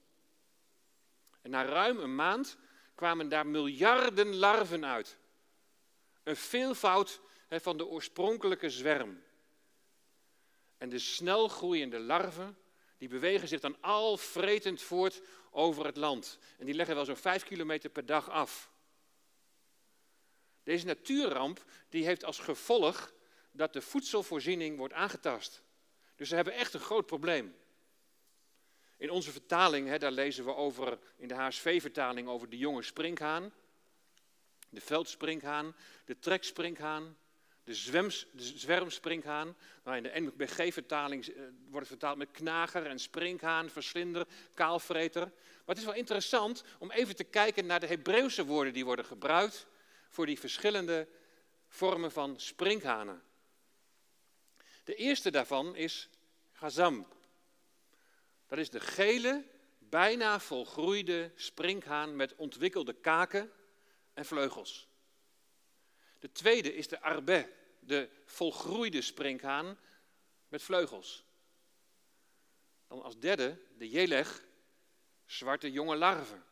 En 1.42 1.50
na 1.50 1.64
ruim 1.64 1.98
een 1.98 2.14
maand 2.14 2.56
kwamen 2.94 3.28
daar 3.28 3.46
miljarden 3.46 4.34
larven 4.34 4.84
uit. 4.84 5.18
Een 6.22 6.36
veelvoud 6.36 7.20
van 7.48 7.76
de 7.76 7.86
oorspronkelijke 7.86 8.70
zwerm. 8.70 9.22
En 10.78 10.88
de 10.88 10.98
snel 10.98 11.48
groeiende 11.48 11.98
larven, 11.98 12.58
die 12.98 13.08
bewegen 13.08 13.48
zich 13.48 13.60
dan 13.60 13.76
al 13.80 14.16
vretend 14.16 14.82
voort 14.82 15.22
over 15.50 15.84
het 15.84 15.96
land. 15.96 16.38
En 16.58 16.66
die 16.66 16.74
leggen 16.74 16.94
wel 16.94 17.04
zo'n 17.04 17.16
5 17.16 17.44
kilometer 17.44 17.90
per 17.90 18.06
dag 18.06 18.30
af. 18.30 18.70
Deze 20.62 20.86
natuurramp 20.86 21.64
die 21.88 22.04
heeft 22.04 22.24
als 22.24 22.38
gevolg 22.38 23.12
dat 23.56 23.72
de 23.72 23.80
voedselvoorziening 23.80 24.76
wordt 24.76 24.94
aangetast. 24.94 25.62
Dus 26.16 26.28
ze 26.28 26.34
hebben 26.34 26.54
echt 26.54 26.74
een 26.74 26.80
groot 26.80 27.06
probleem. 27.06 27.56
In 28.96 29.10
onze 29.10 29.30
vertaling, 29.30 29.88
hè, 29.88 29.98
daar 29.98 30.12
lezen 30.12 30.44
we 30.44 30.54
over, 30.54 30.98
in 31.16 31.28
de 31.28 31.34
HSV-vertaling 31.34 32.28
over 32.28 32.50
de 32.50 32.58
jonge 32.58 32.82
sprinkhaan, 32.82 33.52
de 34.68 34.80
veldsprinkhaan, 34.80 35.74
de 36.04 36.18
treksprinkhaan, 36.18 37.16
de, 37.64 37.74
zwems, 37.74 38.26
de 38.32 38.42
zwermsprinkhaan. 38.42 39.56
Nou, 39.84 39.96
in 39.96 40.02
de 40.02 40.20
NBG-vertaling 40.20 41.26
eh, 41.26 41.34
wordt 41.70 41.88
het 41.88 41.98
vertaald 41.98 42.18
met 42.18 42.30
knager 42.30 42.86
en 42.86 42.98
sprinkhaan, 42.98 43.70
verslinder, 43.70 44.26
kaalvreter. 44.54 45.22
Maar 45.22 45.74
het 45.74 45.78
is 45.78 45.84
wel 45.84 45.94
interessant 45.94 46.64
om 46.78 46.90
even 46.90 47.16
te 47.16 47.24
kijken 47.24 47.66
naar 47.66 47.80
de 47.80 47.86
Hebreeuwse 47.86 48.44
woorden 48.44 48.72
die 48.72 48.84
worden 48.84 49.04
gebruikt 49.04 49.66
voor 50.08 50.26
die 50.26 50.38
verschillende 50.38 51.08
vormen 51.68 52.12
van 52.12 52.40
sprinkhanen. 52.40 53.22
De 54.86 54.94
eerste 54.94 55.30
daarvan 55.30 55.76
is 55.76 56.08
gazam. 56.52 57.06
Dat 58.46 58.58
is 58.58 58.70
de 58.70 58.80
gele, 58.80 59.44
bijna 59.78 60.40
volgroeide 60.40 61.32
sprinkhaan 61.34 62.16
met 62.16 62.34
ontwikkelde 62.34 62.92
kaken 62.92 63.52
en 64.14 64.24
vleugels. 64.24 64.88
De 66.18 66.32
tweede 66.32 66.74
is 66.74 66.88
de 66.88 67.00
arbe, 67.00 67.52
de 67.80 68.08
volgroeide 68.24 69.00
sprinkhaan 69.00 69.78
met 70.48 70.62
vleugels. 70.62 71.24
Dan 72.86 73.02
als 73.02 73.18
derde 73.18 73.60
de 73.78 73.88
jeleg, 73.88 74.44
zwarte 75.24 75.72
jonge 75.72 75.96
larven. 75.96 76.44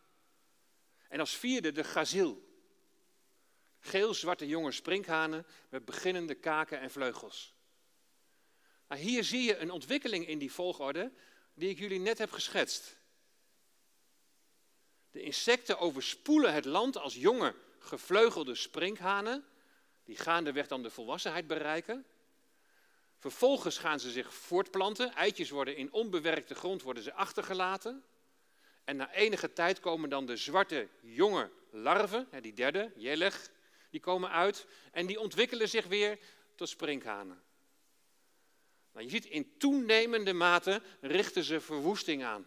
En 1.09 1.21
als 1.21 1.37
vierde 1.37 1.73
de 1.73 1.85
gazil, 1.85 2.43
geel-zwarte 3.79 4.47
jonge 4.47 4.73
sprinkhanen 4.73 5.47
met 5.69 5.85
beginnende 5.85 6.35
kaken 6.35 6.81
en 6.81 6.91
vleugels. 6.91 7.54
Nou, 8.95 9.07
hier 9.07 9.25
zie 9.25 9.43
je 9.43 9.57
een 9.57 9.71
ontwikkeling 9.71 10.27
in 10.27 10.39
die 10.39 10.53
volgorde 10.53 11.13
die 11.55 11.69
ik 11.69 11.79
jullie 11.79 12.01
net 12.01 12.19
heb 12.19 12.31
geschetst. 12.31 12.97
De 15.11 15.23
insecten 15.23 15.79
overspoelen 15.79 16.53
het 16.53 16.65
land 16.65 16.99
als 16.99 17.15
jonge 17.15 17.55
gevleugelde 17.79 18.55
sprinkhanen, 18.55 19.45
die 20.05 20.17
gaandeweg 20.17 20.67
dan 20.67 20.83
de 20.83 20.91
volwassenheid 20.91 21.47
bereiken. 21.47 22.07
Vervolgens 23.19 23.79
gaan 23.79 24.01
ze 24.01 24.11
zich 24.11 24.35
voortplanten, 24.35 25.15
eitjes 25.15 25.51
worden 25.51 25.77
in 25.77 25.93
onbewerkte 25.93 26.55
grond 26.55 26.83
worden 26.83 27.03
ze 27.03 27.13
achtergelaten. 27.13 28.05
En 28.85 28.97
na 28.97 29.13
enige 29.13 29.53
tijd 29.53 29.81
komen 29.81 30.11
dan 30.11 30.27
de 30.27 30.37
zwarte 30.37 30.89
jonge 31.01 31.51
larven, 31.71 32.29
die 32.41 32.55
derde, 32.55 32.93
jeleg, 32.97 33.51
die 33.91 34.01
komen 34.01 34.31
uit 34.31 34.67
en 34.93 35.07
die 35.07 35.21
ontwikkelen 35.21 35.69
zich 35.69 35.87
weer 35.87 36.19
tot 36.55 36.69
sprinkhanen. 36.69 37.43
Je 39.03 39.09
ziet 39.09 39.25
in 39.25 39.57
toenemende 39.59 40.33
mate 40.33 40.83
richten 41.01 41.45
ze 41.45 41.61
verwoesting 41.61 42.25
aan. 42.25 42.47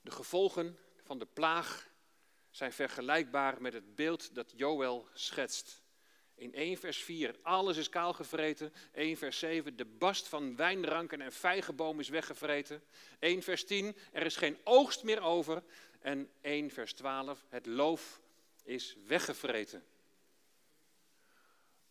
De 0.00 0.10
gevolgen 0.10 0.78
van 1.02 1.18
de 1.18 1.26
plaag 1.26 1.90
zijn 2.50 2.72
vergelijkbaar 2.72 3.62
met 3.62 3.72
het 3.72 3.94
beeld 3.94 4.34
dat 4.34 4.52
Joël 4.56 5.08
schetst. 5.12 5.82
In 6.34 6.54
1 6.54 6.76
vers 6.76 7.02
4, 7.02 7.36
alles 7.42 7.76
is 7.76 7.88
kaalgevreten. 7.88 8.72
1 8.92 9.16
vers 9.16 9.38
7, 9.38 9.76
de 9.76 9.84
bast 9.84 10.28
van 10.28 10.56
wijnranken 10.56 11.20
en 11.20 11.32
vijgenboom 11.32 12.00
is 12.00 12.08
weggevreten. 12.08 12.82
1 13.18 13.42
vers 13.42 13.64
10, 13.64 13.96
er 14.12 14.26
is 14.26 14.36
geen 14.36 14.58
oogst 14.64 15.02
meer 15.02 15.20
over. 15.20 15.62
En 16.00 16.30
1 16.40 16.70
vers 16.70 16.92
12, 16.92 17.44
het 17.48 17.66
loof 17.66 18.20
is 18.62 18.96
weggevreten. 19.06 19.84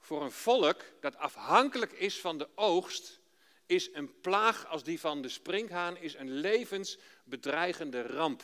Voor 0.06 0.24
een 0.24 0.32
volk 0.32 0.84
dat 1.02 1.18
afhankelijk 1.18 1.92
is 1.92 2.20
van 2.20 2.38
de 2.38 2.48
oogst, 2.56 3.20
is 3.66 3.94
een 3.94 4.20
plaag 4.22 4.68
als 4.68 4.84
die 4.84 5.00
van 5.00 5.22
de 5.22 5.30
springhaan 5.30 5.98
is 5.98 6.16
een 6.16 6.32
levensbedreigende 6.32 8.02
ramp. 8.02 8.44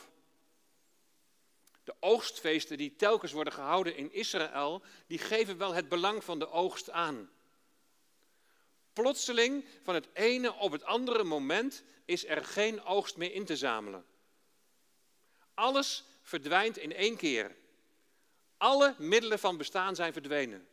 De 1.83 1.95
oogstfeesten 1.99 2.77
die 2.77 2.95
telkens 2.95 3.31
worden 3.31 3.53
gehouden 3.53 3.95
in 3.95 4.13
Israël, 4.13 4.81
die 5.07 5.17
geven 5.17 5.57
wel 5.57 5.73
het 5.73 5.89
belang 5.89 6.23
van 6.23 6.39
de 6.39 6.49
oogst 6.49 6.89
aan. 6.89 7.29
Plotseling, 8.93 9.65
van 9.83 9.95
het 9.95 10.07
ene 10.13 10.53
op 10.53 10.71
het 10.71 10.83
andere 10.83 11.23
moment, 11.23 11.83
is 12.05 12.25
er 12.25 12.45
geen 12.45 12.83
oogst 12.83 13.17
meer 13.17 13.33
in 13.33 13.45
te 13.45 13.55
zamelen. 13.55 14.05
Alles 15.53 16.03
verdwijnt 16.21 16.77
in 16.77 16.95
één 16.95 17.17
keer. 17.17 17.55
Alle 18.57 18.95
middelen 18.97 19.39
van 19.39 19.57
bestaan 19.57 19.95
zijn 19.95 20.13
verdwenen. 20.13 20.69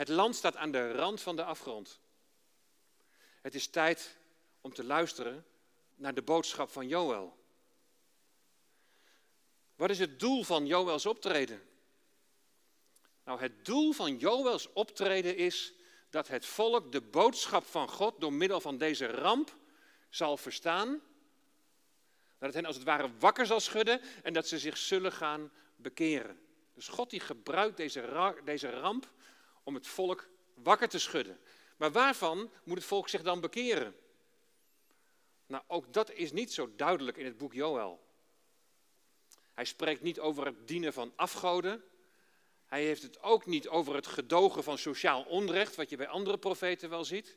Het 0.00 0.08
land 0.08 0.36
staat 0.36 0.56
aan 0.56 0.70
de 0.70 0.92
rand 0.92 1.20
van 1.20 1.36
de 1.36 1.44
afgrond. 1.44 2.00
Het 3.40 3.54
is 3.54 3.66
tijd 3.66 4.16
om 4.60 4.72
te 4.72 4.84
luisteren 4.84 5.46
naar 5.94 6.14
de 6.14 6.22
boodschap 6.22 6.70
van 6.70 6.88
Joël. 6.88 7.38
Wat 9.76 9.90
is 9.90 9.98
het 9.98 10.20
doel 10.20 10.42
van 10.42 10.66
Joëls 10.66 11.06
optreden? 11.06 11.62
Nou, 13.24 13.40
het 13.40 13.64
doel 13.64 13.92
van 13.92 14.16
Joëls 14.16 14.72
optreden 14.72 15.36
is 15.36 15.72
dat 16.10 16.28
het 16.28 16.46
volk 16.46 16.92
de 16.92 17.00
boodschap 17.00 17.64
van 17.64 17.88
God 17.88 18.20
door 18.20 18.32
middel 18.32 18.60
van 18.60 18.78
deze 18.78 19.06
ramp 19.06 19.54
zal 20.08 20.36
verstaan. 20.36 20.88
Dat 22.38 22.48
het 22.48 22.54
hen 22.54 22.66
als 22.66 22.76
het 22.76 22.84
ware 22.84 23.10
wakker 23.18 23.46
zal 23.46 23.60
schudden 23.60 24.00
en 24.22 24.32
dat 24.32 24.48
ze 24.48 24.58
zich 24.58 24.76
zullen 24.76 25.12
gaan 25.12 25.52
bekeren. 25.76 26.40
Dus 26.74 26.88
God 26.88 27.10
die 27.10 27.20
gebruikt 27.20 27.76
deze, 27.76 28.34
deze 28.44 28.70
ramp 28.70 29.10
om 29.70 29.76
het 29.76 29.86
volk 29.86 30.28
wakker 30.54 30.88
te 30.88 30.98
schudden. 30.98 31.40
Maar 31.76 31.92
waarvan 31.92 32.50
moet 32.64 32.76
het 32.76 32.86
volk 32.86 33.08
zich 33.08 33.22
dan 33.22 33.40
bekeren? 33.40 33.96
Nou, 35.46 35.62
ook 35.66 35.92
dat 35.92 36.10
is 36.12 36.32
niet 36.32 36.52
zo 36.52 36.72
duidelijk 36.76 37.16
in 37.16 37.24
het 37.24 37.38
boek 37.38 37.52
Joël. 37.52 38.00
Hij 39.54 39.64
spreekt 39.64 40.02
niet 40.02 40.20
over 40.20 40.46
het 40.46 40.68
dienen 40.68 40.92
van 40.92 41.12
afgoden. 41.16 41.84
Hij 42.66 42.84
heeft 42.84 43.02
het 43.02 43.22
ook 43.22 43.46
niet 43.46 43.68
over 43.68 43.94
het 43.94 44.06
gedogen 44.06 44.62
van 44.62 44.78
sociaal 44.78 45.22
onrecht, 45.22 45.76
wat 45.76 45.90
je 45.90 45.96
bij 45.96 46.08
andere 46.08 46.38
profeten 46.38 46.90
wel 46.90 47.04
ziet. 47.04 47.36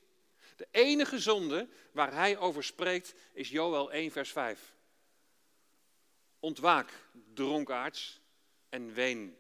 De 0.55 0.67
enige 0.71 1.19
zonde 1.19 1.67
waar 1.91 2.13
hij 2.13 2.37
over 2.37 2.63
spreekt 2.63 3.15
is 3.33 3.49
Joël 3.49 3.91
1, 3.91 4.11
vers 4.11 4.31
5. 4.31 4.75
Ontwaak, 6.39 7.07
dronkaards, 7.33 8.21
en 8.69 8.93
ween. 8.93 9.37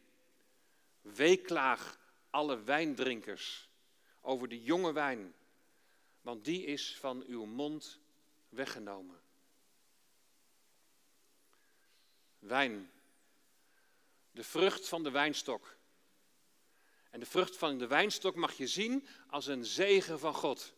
Weeklaag 1.01 2.01
alle 2.33 2.63
wijndrinkers 2.63 3.69
over 4.21 4.47
de 4.47 4.63
jonge 4.63 4.93
wijn, 4.93 5.33
want 6.21 6.45
die 6.45 6.65
is 6.65 6.97
van 6.99 7.23
uw 7.27 7.45
mond 7.45 7.99
weggenomen. 8.49 9.21
Wijn, 12.39 12.91
de 14.31 14.43
vrucht 14.43 14.87
van 14.87 15.03
de 15.03 15.11
wijnstok. 15.11 15.77
En 17.09 17.19
de 17.19 17.25
vrucht 17.25 17.57
van 17.57 17.77
de 17.77 17.87
wijnstok 17.87 18.35
mag 18.35 18.53
je 18.53 18.67
zien 18.67 19.07
als 19.27 19.47
een 19.47 19.65
zegen 19.65 20.19
van 20.19 20.33
God. 20.33 20.73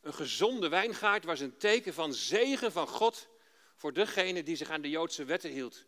Een 0.00 0.14
gezonde 0.14 0.68
wijngaard 0.68 1.24
was 1.24 1.40
een 1.40 1.56
teken 1.56 1.94
van 1.94 2.14
zegen 2.14 2.72
van 2.72 2.86
God 2.86 3.28
voor 3.74 3.92
degene 3.92 4.42
die 4.42 4.56
zich 4.56 4.70
aan 4.70 4.82
de 4.82 4.90
Joodse 4.90 5.24
wetten 5.24 5.50
hield. 5.50 5.84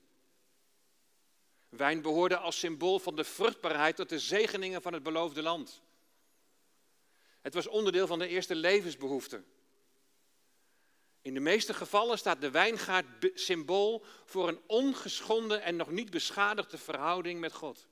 Wijn 1.76 2.02
behoorde 2.02 2.37
als 2.37 2.58
symbool 2.58 2.98
van 2.98 3.16
de 3.16 3.24
vruchtbaarheid 3.24 3.96
tot 3.96 4.08
de 4.08 4.18
zegeningen 4.18 4.82
van 4.82 4.92
het 4.92 5.02
beloofde 5.02 5.42
land. 5.42 5.82
Het 7.40 7.54
was 7.54 7.66
onderdeel 7.66 8.06
van 8.06 8.18
de 8.18 8.28
eerste 8.28 8.54
levensbehoeften. 8.54 9.44
In 11.22 11.35
de 11.35 11.40
meeste 11.40 11.74
gevallen 11.74 12.18
staat 12.18 12.40
de 12.40 12.50
wijngaard 12.50 13.30
symbool 13.35 14.04
voor 14.24 14.48
een 14.48 14.61
ongeschonden 14.66 15.62
en 15.62 15.76
nog 15.76 15.90
niet 15.90 16.11
beschadigde 16.11 16.78
verhouding 16.78 17.40
met 17.40 17.52
God. 17.52 17.87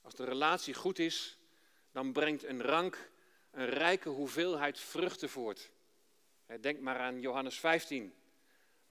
Als 0.00 0.14
de 0.14 0.24
relatie 0.24 0.74
goed 0.74 0.98
is, 0.98 1.38
dan 1.92 2.12
brengt 2.12 2.44
een 2.44 2.62
rank 2.62 3.10
een 3.50 3.66
rijke 3.66 4.08
hoeveelheid 4.08 4.78
vruchten 4.78 5.28
voort. 5.28 5.70
Denk 6.60 6.80
maar 6.80 6.98
aan 6.98 7.20
Johannes 7.20 7.58
15 7.58 8.14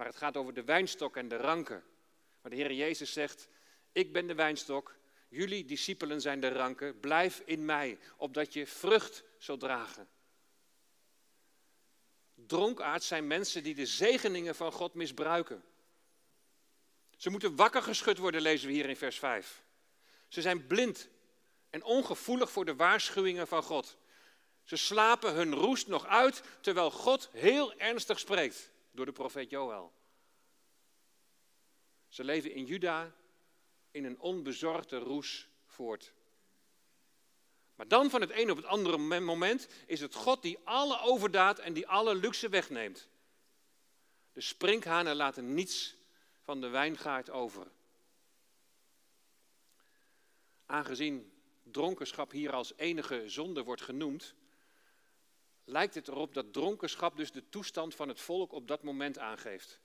waar 0.01 0.09
het 0.09 0.19
gaat 0.19 0.37
over 0.37 0.53
de 0.53 0.63
wijnstok 0.63 1.17
en 1.17 1.27
de 1.27 1.35
ranken. 1.35 1.83
Waar 2.41 2.51
de 2.51 2.57
Heer 2.57 2.73
Jezus 2.73 3.13
zegt, 3.13 3.47
ik 3.91 4.13
ben 4.13 4.27
de 4.27 4.35
wijnstok, 4.35 4.95
jullie 5.29 5.65
discipelen 5.65 6.21
zijn 6.21 6.39
de 6.39 6.49
ranken, 6.49 6.99
blijf 6.99 7.41
in 7.45 7.65
mij, 7.65 7.99
opdat 8.17 8.53
je 8.53 8.67
vrucht 8.67 9.23
zult 9.37 9.59
dragen. 9.59 10.09
Dronkaards 12.35 13.07
zijn 13.07 13.27
mensen 13.27 13.63
die 13.63 13.75
de 13.75 13.85
zegeningen 13.85 14.55
van 14.55 14.71
God 14.71 14.93
misbruiken. 14.93 15.63
Ze 17.17 17.29
moeten 17.29 17.55
wakker 17.55 17.81
geschud 17.81 18.17
worden, 18.17 18.41
lezen 18.41 18.67
we 18.67 18.73
hier 18.73 18.89
in 18.89 18.97
vers 18.97 19.19
5. 19.19 19.63
Ze 20.27 20.41
zijn 20.41 20.67
blind 20.67 21.09
en 21.69 21.83
ongevoelig 21.83 22.51
voor 22.51 22.65
de 22.65 22.75
waarschuwingen 22.75 23.47
van 23.47 23.63
God. 23.63 23.97
Ze 24.63 24.77
slapen 24.77 25.33
hun 25.33 25.53
roest 25.53 25.87
nog 25.87 26.05
uit, 26.05 26.43
terwijl 26.61 26.91
God 26.91 27.29
heel 27.31 27.73
ernstig 27.73 28.19
spreekt 28.19 28.70
door 28.91 29.05
de 29.05 29.11
profeet 29.11 29.49
Joël. 29.49 29.93
Ze 32.07 32.23
leven 32.23 32.51
in 32.51 32.65
Juda 32.65 33.15
in 33.91 34.03
een 34.05 34.19
onbezorgde 34.19 34.97
roes 34.97 35.47
voort. 35.65 36.13
Maar 37.75 37.87
dan 37.87 38.09
van 38.09 38.21
het 38.21 38.31
een 38.31 38.51
op 38.51 38.57
het 38.57 38.65
andere 38.65 39.19
moment 39.19 39.67
is 39.85 39.99
het 39.99 40.15
God 40.15 40.41
die 40.41 40.59
alle 40.63 40.99
overdaad 40.99 41.59
en 41.59 41.73
die 41.73 41.87
alle 41.87 42.15
luxe 42.15 42.49
wegneemt. 42.49 43.09
De 44.33 44.41
sprinkhanen 44.41 45.15
laten 45.15 45.53
niets 45.53 45.95
van 46.41 46.61
de 46.61 46.67
wijngaard 46.67 47.29
over. 47.29 47.71
Aangezien 50.65 51.31
dronkenschap 51.63 52.31
hier 52.31 52.53
als 52.53 52.73
enige 52.75 53.29
zonde 53.29 53.63
wordt 53.63 53.81
genoemd, 53.81 54.35
lijkt 55.63 55.95
het 55.95 56.07
erop 56.07 56.33
dat 56.33 56.53
dronkenschap 56.53 57.17
dus 57.17 57.31
de 57.31 57.49
toestand 57.49 57.95
van 57.95 58.07
het 58.07 58.19
volk 58.19 58.51
op 58.51 58.67
dat 58.67 58.83
moment 58.83 59.17
aangeeft. 59.17 59.79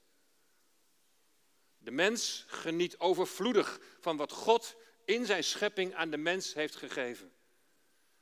De 1.79 1.91
mens 1.91 2.45
geniet 2.47 2.99
overvloedig 2.99 3.81
van 4.01 4.17
wat 4.17 4.33
God 4.33 4.77
in 5.05 5.27
zijn 5.27 5.45
schepping 5.45 5.95
aan 5.95 6.11
de 6.11 6.17
mens 6.17 6.55
heeft 6.55 6.77
gegeven. 6.77 7.33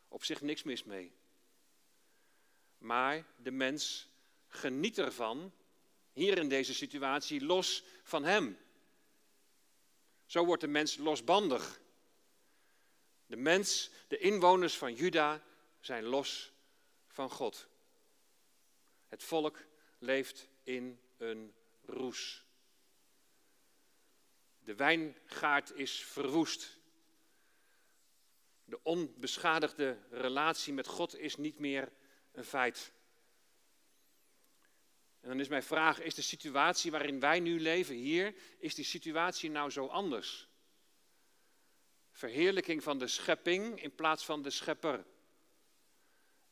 Op 0.08 0.24
zich 0.24 0.40
niks 0.40 0.62
mis 0.62 0.84
mee. 0.84 1.12
Maar 2.78 3.26
de 3.36 3.50
mens 3.50 4.08
geniet 4.48 4.98
ervan, 4.98 5.52
hier 6.12 6.38
in 6.38 6.48
deze 6.48 6.74
situatie, 6.74 7.44
los 7.44 7.84
van 8.02 8.24
hem. 8.24 8.58
Zo 10.26 10.44
wordt 10.44 10.60
de 10.60 10.68
mens 10.68 10.96
losbandig. 10.96 11.80
De 13.26 13.36
mens, 13.36 13.90
de 14.08 14.18
inwoners 14.18 14.76
van 14.76 14.94
Juda, 14.94 15.42
zijn 15.80 16.04
los 16.04 16.53
van 17.14 17.30
God. 17.30 17.68
Het 19.08 19.22
volk 19.22 19.66
leeft 19.98 20.48
in 20.62 21.00
een 21.16 21.54
roes. 21.86 22.44
De 24.58 24.74
wijngaard 24.74 25.72
is 25.72 26.04
verwoest. 26.04 26.78
De 28.64 28.82
onbeschadigde 28.82 29.98
relatie 30.10 30.72
met 30.72 30.86
God 30.86 31.18
is 31.18 31.36
niet 31.36 31.58
meer 31.58 31.92
een 32.32 32.44
feit. 32.44 32.92
En 35.20 35.28
dan 35.28 35.40
is 35.40 35.48
mijn 35.48 35.62
vraag, 35.62 36.00
is 36.00 36.14
de 36.14 36.22
situatie 36.22 36.90
waarin 36.90 37.20
wij 37.20 37.40
nu 37.40 37.60
leven 37.60 37.94
hier, 37.94 38.34
is 38.58 38.74
die 38.74 38.84
situatie 38.84 39.50
nou 39.50 39.70
zo 39.70 39.86
anders? 39.86 40.48
Verheerlijking 42.10 42.82
van 42.82 42.98
de 42.98 43.08
schepping 43.08 43.82
in 43.82 43.94
plaats 43.94 44.24
van 44.24 44.42
de 44.42 44.50
schepper. 44.50 45.04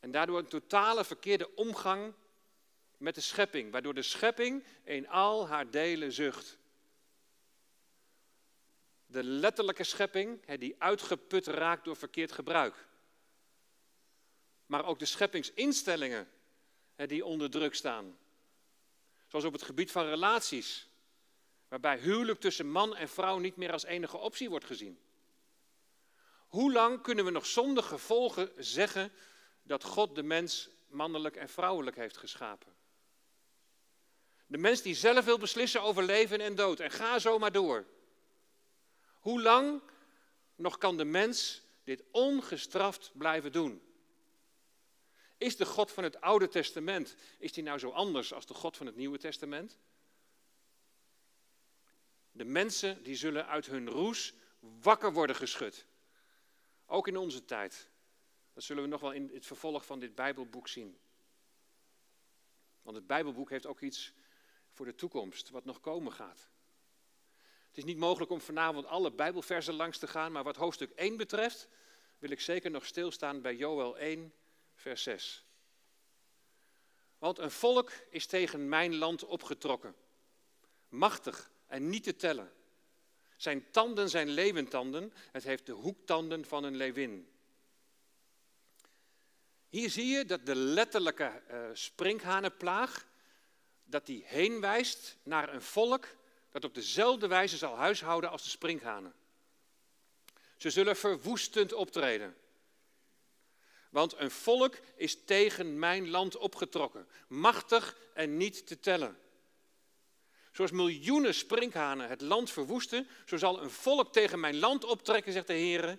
En 0.03 0.11
daardoor 0.11 0.39
een 0.39 0.47
totale 0.47 1.05
verkeerde 1.05 1.55
omgang 1.55 2.15
met 2.97 3.15
de 3.15 3.21
schepping, 3.21 3.73
waardoor 3.73 3.95
de 3.95 4.03
schepping 4.03 4.65
in 4.85 5.09
al 5.09 5.49
haar 5.49 5.71
delen 5.71 6.13
zucht. 6.13 6.59
De 9.07 9.25
letterlijke 9.25 9.85
schepping, 9.85 10.57
die 10.57 10.75
uitgeput 10.79 11.47
raakt 11.47 11.85
door 11.85 11.97
verkeerd 11.97 12.33
gebruik. 12.33 12.89
Maar 14.67 14.85
ook 14.85 14.99
de 14.99 15.05
scheppingsinstellingen 15.05 16.31
die 16.97 17.25
onder 17.25 17.51
druk 17.51 17.75
staan. 17.75 18.19
Zoals 19.27 19.45
op 19.45 19.53
het 19.53 19.63
gebied 19.63 19.91
van 19.91 20.07
relaties, 20.07 20.89
waarbij 21.69 21.99
huwelijk 21.99 22.41
tussen 22.41 22.71
man 22.71 22.97
en 22.97 23.09
vrouw 23.09 23.39
niet 23.39 23.57
meer 23.57 23.73
als 23.73 23.85
enige 23.85 24.17
optie 24.17 24.51
wordt 24.51 24.65
gezien. 24.65 25.01
Hoe 26.49 26.73
lang 26.73 27.03
kunnen 27.03 27.25
we 27.25 27.31
nog 27.31 27.47
zonder 27.47 27.83
gevolgen 27.83 28.53
zeggen 28.57 29.13
dat 29.63 29.85
God 29.85 30.15
de 30.15 30.23
mens 30.23 30.69
mannelijk 30.87 31.37
en 31.37 31.49
vrouwelijk 31.49 31.97
heeft 31.97 32.17
geschapen? 32.17 32.75
De 34.47 34.59
mens 34.59 34.83
die 34.83 34.95
zelf 34.95 35.25
wil 35.25 35.39
beslissen 35.39 35.83
over 35.83 36.03
leven 36.03 36.41
en 36.41 36.55
dood. 36.55 36.81
En 36.81 36.91
ga 36.91 37.19
zo 37.19 37.39
maar 37.39 37.53
door. 37.53 37.87
Hoe 39.21 39.43
lang 39.43 39.83
nog 40.55 40.79
kan 40.79 40.97
de 40.97 41.05
mens 41.05 41.63
dit 41.85 42.03
ongestraft 42.11 43.11
blijven 43.15 43.53
doen? 43.53 43.83
Is 45.37 45.57
de 45.57 45.65
God 45.65 45.93
van 45.93 46.05
het 46.05 46.21
Oude 46.21 46.49
Testament, 46.49 47.15
is 47.39 47.53
die 47.53 47.63
nou 47.63 47.79
zo 47.79 47.91
anders 47.91 48.33
als 48.33 48.47
de 48.47 48.55
God 48.55 48.77
van 48.77 48.87
het 48.87 48.97
Nieuwe 48.97 49.19
Testament? 49.19 49.79
De 52.31 52.45
mensen 52.45 53.03
die 53.03 53.17
zullen 53.17 53.47
uit 53.47 53.67
hun 53.67 53.89
roes 53.89 54.35
wakker 54.61 55.13
worden 55.13 55.37
geschud. 55.37 55.87
Ook 56.87 57.09
in 57.09 57.17
onze 57.17 57.45
tijd. 57.45 57.89
Dat 58.53 58.63
zullen 58.63 58.83
we 58.83 58.89
nog 58.89 59.01
wel 59.01 59.13
in 59.13 59.31
het 59.33 59.47
vervolg 59.47 59.87
van 59.87 60.01
dit 60.01 60.15
Bijbelboek 60.15 60.69
zien. 60.69 60.99
Want 62.83 62.97
het 62.97 63.07
Bijbelboek 63.07 63.51
heeft 63.51 63.67
ook 63.67 63.81
iets 63.81 64.13
voor 64.71 64.87
de 64.87 64.95
toekomst, 64.95 65.51
wat 65.51 65.65
nog 65.65 65.81
komen 65.81 66.13
gaat. 66.13 66.51
Het 67.69 67.77
is 67.81 67.85
niet 67.85 67.99
mogelijk 67.99 68.31
om 68.31 68.41
vanavond 68.41 68.87
alle 68.87 69.13
Bijbelversen 69.13 69.75
langs 69.75 69.99
te 69.99 70.07
gaan, 70.07 70.33
maar 70.33 70.43
wat 70.43 70.57
hoofdstuk 70.57 70.91
1 70.91 71.17
betreft, 71.17 71.69
wil 72.19 72.31
ik 72.31 72.41
zeker 72.41 72.71
nog 72.71 72.87
stilstaan 72.87 73.41
bij 73.41 73.57
Joel 73.57 73.99
1, 73.99 74.33
vers 74.75 75.03
6. 75.03 75.47
Want 77.19 77.39
een 77.39 77.51
volk 77.51 77.93
is 78.11 78.27
tegen 78.27 78.69
mijn 78.69 78.95
land 78.95 79.25
opgetrokken, 79.25 79.95
machtig 80.89 81.51
en 81.67 81.89
niet 81.89 82.05
te 82.05 82.17
tellen. 82.17 82.53
Zijn 83.37 83.71
tanden 83.71 84.11
zijn 84.11 84.29
leeuwentanden, 84.29 85.13
het 85.31 85.45
heeft 85.45 85.67
de 85.67 85.73
hoektanden 85.73 86.45
van 86.45 86.65
een 86.65 86.77
leeuwin. 86.77 87.32
Hier 89.73 89.91
zie 89.91 90.07
je 90.07 90.25
dat 90.25 90.47
de 90.47 90.55
letterlijke 90.55 91.43
uh, 91.51 91.69
sprinkhanenplaag, 91.73 93.07
dat 93.85 94.07
die 94.07 94.25
heen 94.27 94.61
wijst 94.61 95.17
naar 95.23 95.55
een 95.55 95.63
volk 95.63 96.07
dat 96.51 96.65
op 96.65 96.75
dezelfde 96.75 97.27
wijze 97.27 97.57
zal 97.57 97.77
huishouden 97.77 98.31
als 98.31 98.43
de 98.43 98.49
sprinkhanen. 98.49 99.15
Ze 100.57 100.71
zullen 100.71 100.97
verwoestend 100.97 101.73
optreden. 101.73 102.37
Want 103.91 104.15
een 104.19 104.31
volk 104.31 104.79
is 104.97 105.25
tegen 105.25 105.79
mijn 105.79 106.09
land 106.09 106.37
opgetrokken, 106.37 107.09
machtig 107.29 107.97
en 108.15 108.37
niet 108.37 108.67
te 108.67 108.81
tellen. 108.81 109.19
Zoals 110.51 110.71
miljoenen 110.71 111.35
sprinkhanen 111.35 112.09
het 112.09 112.21
land 112.21 112.51
verwoesten, 112.51 113.09
zo 113.27 113.37
zal 113.37 113.63
een 113.63 113.71
volk 113.71 114.13
tegen 114.13 114.41
mijn 114.41 114.59
land 114.59 114.85
optrekken, 114.85 115.33
zegt 115.33 115.47
de 115.47 115.53
Heer, 115.53 115.99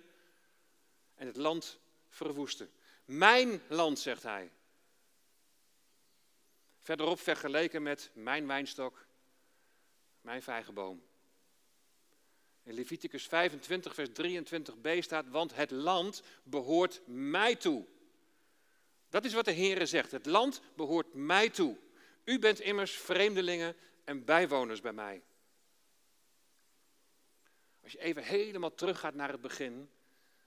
en 1.14 1.26
het 1.26 1.36
land 1.36 1.78
verwoesten. 2.08 2.70
Mijn 3.04 3.62
land, 3.68 3.98
zegt 3.98 4.22
hij. 4.22 4.50
Verderop 6.78 7.20
vergeleken 7.20 7.82
met 7.82 8.10
mijn 8.14 8.46
wijnstok, 8.46 9.06
mijn 10.20 10.42
vijgenboom. 10.42 11.02
In 12.62 12.74
Leviticus 12.74 13.26
25, 13.26 13.94
vers 13.94 14.08
23b 14.08 14.98
staat, 14.98 15.28
want 15.28 15.54
het 15.54 15.70
land 15.70 16.22
behoort 16.42 17.00
mij 17.06 17.56
toe. 17.56 17.86
Dat 19.08 19.24
is 19.24 19.32
wat 19.32 19.44
de 19.44 19.52
Heere 19.52 19.86
zegt. 19.86 20.10
Het 20.10 20.26
land 20.26 20.60
behoort 20.76 21.14
mij 21.14 21.50
toe. 21.50 21.76
U 22.24 22.38
bent 22.38 22.60
immers 22.60 22.92
vreemdelingen 22.92 23.76
en 24.04 24.24
bijwoners 24.24 24.80
bij 24.80 24.92
mij. 24.92 25.22
Als 27.82 27.92
je 27.92 28.00
even 28.00 28.22
helemaal 28.22 28.74
teruggaat 28.74 29.14
naar 29.14 29.30
het 29.30 29.40
begin, 29.40 29.90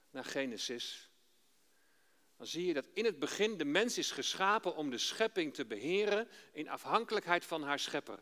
naar 0.09 0.25
Genesis, 0.25 1.06
dan 2.37 2.47
zie 2.47 2.65
je 2.65 2.73
dat 2.73 2.87
in 2.93 3.05
het 3.05 3.19
begin 3.19 3.57
de 3.57 3.65
mens 3.65 3.97
is 3.97 4.11
geschapen 4.11 4.75
om 4.75 4.89
de 4.89 4.97
schepping 4.97 5.53
te 5.53 5.65
beheren 5.65 6.27
in 6.51 6.69
afhankelijkheid 6.69 7.45
van 7.45 7.63
haar 7.63 7.79
schepper. 7.79 8.19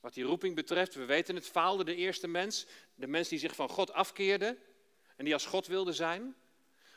Wat 0.00 0.14
die 0.14 0.24
roeping 0.24 0.54
betreft, 0.54 0.94
we 0.94 1.04
weten 1.04 1.34
het, 1.34 1.46
faalde 1.46 1.84
de 1.84 1.94
eerste 1.94 2.28
mens, 2.28 2.66
de 2.94 3.06
mens 3.06 3.28
die 3.28 3.38
zich 3.38 3.54
van 3.54 3.68
God 3.68 3.92
afkeerde 3.92 4.58
en 5.16 5.24
die 5.24 5.34
als 5.34 5.46
God 5.46 5.66
wilde 5.66 5.92
zijn. 5.92 6.36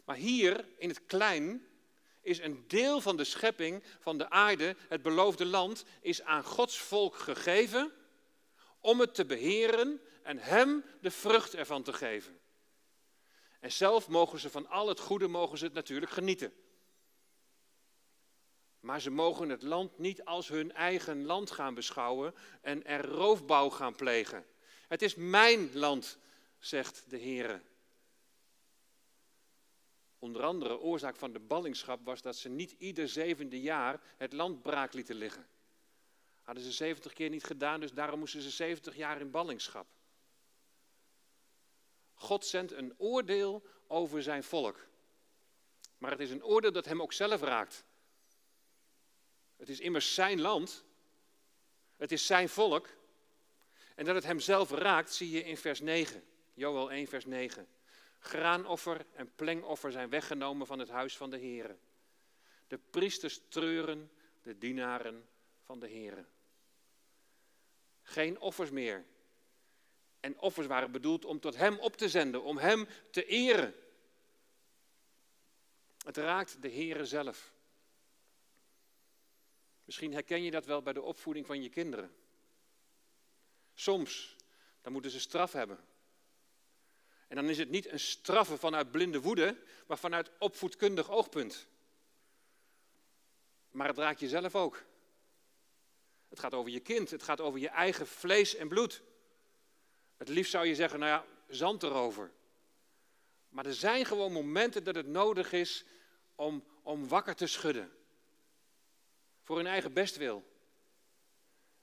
Maar 0.06 0.16
hier 0.16 0.66
in 0.78 0.90
het 0.90 1.06
klein 1.06 1.68
is 2.22 2.40
een 2.40 2.64
deel 2.68 3.02
van 3.02 3.18
de 3.18 3.24
schepping 3.24 3.84
van 4.00 4.18
de 4.18 4.30
aarde, 4.30 4.76
het 4.88 5.02
beloofde 5.02 5.46
land, 5.46 5.86
is 6.02 6.22
aan 6.22 6.44
Gods 6.44 6.78
volk 6.78 7.16
gegeven 7.16 7.92
om 8.80 9.00
het 9.00 9.16
te 9.16 9.26
beheren 9.26 10.02
en 10.24 10.38
Hem 10.38 10.84
de 11.02 11.12
vrucht 11.12 11.56
ervan 11.56 11.84
te 11.84 11.94
geven. 11.94 12.40
En 13.64 13.72
zelf 13.72 14.08
mogen 14.08 14.40
ze 14.40 14.50
van 14.50 14.68
al 14.68 14.88
het 14.88 15.00
goede 15.00 15.28
mogen 15.28 15.58
ze 15.58 15.66
het 15.66 15.74
natuurlijk 15.74 16.12
genieten. 16.12 16.54
Maar 18.80 19.02
ze 19.02 19.10
mogen 19.10 19.50
het 19.50 19.62
land 19.62 19.98
niet 19.98 20.26
als 20.26 20.48
hun 20.48 20.72
eigen 20.72 21.26
land 21.26 21.52
gaan 21.52 21.74
beschouwen 21.74 22.34
en 22.62 22.86
er 22.86 23.06
roofbouw 23.06 23.70
gaan 23.70 23.96
plegen. 23.96 24.46
Het 24.88 25.02
is 25.02 25.16
mijn 25.16 25.74
land, 25.74 26.18
zegt 26.60 27.10
de 27.10 27.18
Heer. 27.18 27.64
Onder 30.20 30.44
andere 30.44 30.80
oorzaak 30.80 31.16
van 31.16 31.34
de 31.34 31.40
ballingschap 31.40 32.06
was 32.06 32.22
dat 32.22 32.36
ze 32.36 32.50
niet 32.50 32.72
ieder 32.72 33.10
zevende 33.10 33.62
jaar 33.62 34.02
het 34.18 34.34
land 34.34 34.62
braak 34.62 34.94
lieten 34.94 35.16
liggen. 35.16 35.48
Hadden 36.42 36.64
ze 36.64 36.72
70 36.72 37.14
keer 37.14 37.30
niet 37.30 37.44
gedaan, 37.44 37.80
dus 37.80 37.94
daarom 37.94 38.20
moesten 38.20 38.42
ze 38.42 38.50
70 38.50 38.96
jaar 38.96 39.22
in 39.22 39.32
ballingschap. 39.32 39.88
God 42.14 42.46
zendt 42.46 42.72
een 42.72 42.94
oordeel 42.98 43.64
over 43.88 44.24
zijn 44.24 44.44
volk. 44.44 44.88
Maar 45.98 46.12
het 46.12 46.20
is 46.20 46.32
een 46.32 46.44
oordeel 46.44 46.72
dat 46.72 46.86
hem 46.86 47.02
ook 47.02 47.14
zelf 47.14 47.42
raakt. 47.42 47.84
Het 49.56 49.70
is 49.70 49.80
immers 49.80 50.14
zijn 50.14 50.42
land. 50.42 50.86
Het 51.98 52.12
is 52.12 52.26
zijn 52.26 52.50
volk. 52.50 52.90
En 53.96 54.06
dat 54.06 54.16
het 54.16 54.24
hem 54.24 54.40
zelf 54.40 54.72
raakt, 54.72 55.14
zie 55.14 55.30
je 55.30 55.44
in 55.44 55.58
vers 55.58 55.80
9. 55.80 56.24
Joel 56.54 56.92
1, 56.92 57.08
vers 57.08 57.26
9. 57.26 57.68
Graanoffer 58.20 59.06
en 59.14 59.36
plengoffer 59.36 59.92
zijn 59.92 60.10
weggenomen 60.10 60.68
van 60.68 60.80
het 60.80 60.90
huis 60.90 61.18
van 61.18 61.30
de 61.30 61.38
Heer. 61.38 61.78
De 62.68 62.78
priesters 62.78 63.42
treuren, 63.48 64.12
de 64.42 64.58
dienaren 64.58 65.30
van 65.62 65.80
de 65.80 65.88
Heer. 65.88 66.26
Geen 68.02 68.40
offers 68.40 68.70
meer. 68.70 69.06
En 70.24 70.40
offers 70.40 70.68
waren 70.68 70.92
bedoeld 70.92 71.26
om 71.26 71.40
tot 71.40 71.56
Hem 71.56 71.80
op 71.80 71.98
te 71.98 72.10
zenden, 72.10 72.44
om 72.44 72.58
Hem 72.58 72.88
te 73.12 73.26
eren. 73.26 73.76
Het 76.06 76.18
raakt 76.18 76.62
de 76.62 76.70
Heere 76.70 77.06
zelf. 77.06 77.54
Misschien 79.84 80.14
herken 80.14 80.44
je 80.44 80.52
dat 80.52 80.66
wel 80.66 80.82
bij 80.82 80.94
de 80.94 81.02
opvoeding 81.02 81.46
van 81.46 81.64
je 81.64 81.70
kinderen. 81.70 82.16
Soms, 83.74 84.36
dan 84.82 84.92
moeten 84.92 85.12
ze 85.12 85.20
straf 85.20 85.52
hebben. 85.52 85.80
En 87.28 87.36
dan 87.36 87.50
is 87.50 87.58
het 87.58 87.70
niet 87.70 87.88
een 87.88 88.00
straffen 88.00 88.58
vanuit 88.58 88.92
blinde 88.92 89.22
woede, 89.22 89.58
maar 89.88 89.98
vanuit 89.98 90.32
opvoedkundig 90.40 91.10
oogpunt. 91.10 91.68
Maar 93.72 93.88
het 93.88 93.98
raakt 93.98 94.20
jezelf 94.20 94.56
ook. 94.56 94.84
Het 96.30 96.40
gaat 96.40 96.54
over 96.54 96.72
je 96.72 96.80
kind, 96.80 97.10
het 97.10 97.24
gaat 97.24 97.42
over 97.42 97.60
je 97.60 97.70
eigen 97.70 98.08
vlees 98.08 98.56
en 98.56 98.68
bloed. 98.68 99.02
Het 100.24 100.32
liefst 100.32 100.52
zou 100.52 100.66
je 100.66 100.76
zeggen, 100.76 101.00
nou 101.00 101.12
ja, 101.12 101.26
zand 101.48 101.84
erover. 101.84 102.32
Maar 103.50 103.66
er 103.66 103.74
zijn 103.74 104.06
gewoon 104.06 104.32
momenten 104.32 104.84
dat 104.84 104.96
het 104.96 105.08
nodig 105.08 105.52
is 105.52 105.86
om, 106.36 106.64
om 106.82 107.08
wakker 107.08 107.36
te 107.36 107.48
schudden. 107.48 107.92
Voor 109.42 109.56
hun 109.56 109.68
eigen 109.68 109.94
bestwil. 109.94 110.44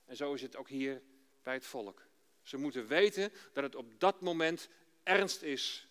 En 0.05 0.17
zo 0.17 0.35
is 0.35 0.43
het 0.43 0.57
ook 0.57 0.69
hier 0.69 1.03
bij 1.43 1.55
het 1.55 1.67
volk. 1.67 2.07
Ze 2.43 2.57
moeten 2.57 2.87
weten 2.87 3.33
dat 3.53 3.63
het 3.63 3.75
op 3.75 4.01
dat 4.01 4.21
moment 4.21 4.69
ernst 5.03 5.43
is. 5.43 5.89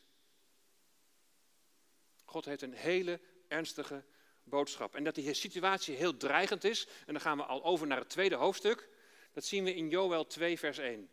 God 2.23 2.45
heeft 2.45 2.61
een 2.61 2.73
hele 2.73 3.19
ernstige 3.47 4.03
boodschap. 4.43 4.95
En 4.95 5.03
dat 5.03 5.15
die 5.15 5.33
situatie 5.33 5.95
heel 5.95 6.17
dreigend 6.17 6.63
is, 6.63 6.87
en 7.05 7.13
dan 7.13 7.21
gaan 7.21 7.37
we 7.37 7.43
al 7.43 7.63
over 7.63 7.87
naar 7.87 7.99
het 7.99 8.09
tweede 8.09 8.35
hoofdstuk. 8.35 8.89
Dat 9.33 9.45
zien 9.45 9.63
we 9.63 9.75
in 9.75 9.89
Joel 9.89 10.27
2, 10.27 10.59
vers 10.59 10.77
1. 10.77 11.09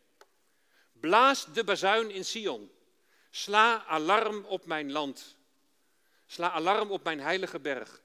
Blaas 1.06 1.46
de 1.52 1.64
bazuin 1.64 2.10
in 2.10 2.24
Sion. 2.24 2.70
Sla 3.30 3.84
alarm 3.84 4.44
op 4.44 4.66
mijn 4.66 4.92
land. 4.92 5.36
Sla 6.26 6.50
alarm 6.50 6.90
op 6.90 7.04
mijn 7.04 7.20
heilige 7.20 7.60
berg. 7.60 8.00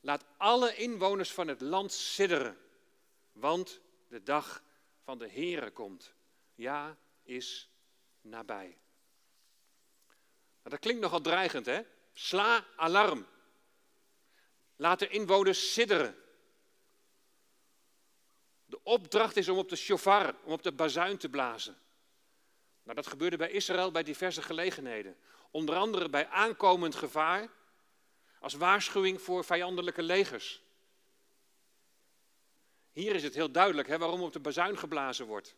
Laat 0.00 0.24
alle 0.36 0.74
inwoners 0.74 1.32
van 1.32 1.48
het 1.48 1.60
land 1.60 1.92
sidderen, 1.92 2.58
want 3.32 3.80
de 4.08 4.22
dag 4.22 4.62
van 5.04 5.18
de 5.18 5.28
Heere 5.28 5.70
komt. 5.70 6.14
Ja, 6.54 6.96
is 7.22 7.68
nabij. 8.20 8.78
Nou, 10.62 10.70
dat 10.70 10.78
klinkt 10.78 11.00
nogal 11.00 11.20
dreigend, 11.20 11.66
hè? 11.66 11.82
Sla 12.12 12.64
alarm. 12.76 13.26
Laat 14.76 14.98
de 14.98 15.08
inwoners 15.08 15.72
sidderen. 15.72 16.16
De 18.64 18.82
opdracht 18.82 19.36
is 19.36 19.48
om 19.48 19.58
op 19.58 19.68
de 19.68 19.76
shofar, 19.76 20.34
om 20.44 20.52
op 20.52 20.62
de 20.62 20.72
bazuin 20.72 21.18
te 21.18 21.28
blazen. 21.28 21.82
Nou, 22.84 22.96
dat 22.96 23.06
gebeurde 23.06 23.36
bij 23.36 23.50
Israël 23.50 23.90
bij 23.90 24.02
diverse 24.02 24.42
gelegenheden. 24.42 25.16
Onder 25.50 25.76
andere 25.76 26.08
bij 26.08 26.28
aankomend 26.28 26.94
gevaar, 26.94 27.50
als 28.40 28.54
waarschuwing 28.54 29.20
voor 29.20 29.44
vijandelijke 29.44 30.02
legers. 30.02 30.62
Hier 32.92 33.14
is 33.14 33.22
het 33.22 33.34
heel 33.34 33.50
duidelijk 33.50 33.88
hè, 33.88 33.98
waarom 33.98 34.22
op 34.22 34.32
de 34.32 34.40
bazuin 34.40 34.78
geblazen 34.78 35.26
wordt. 35.26 35.56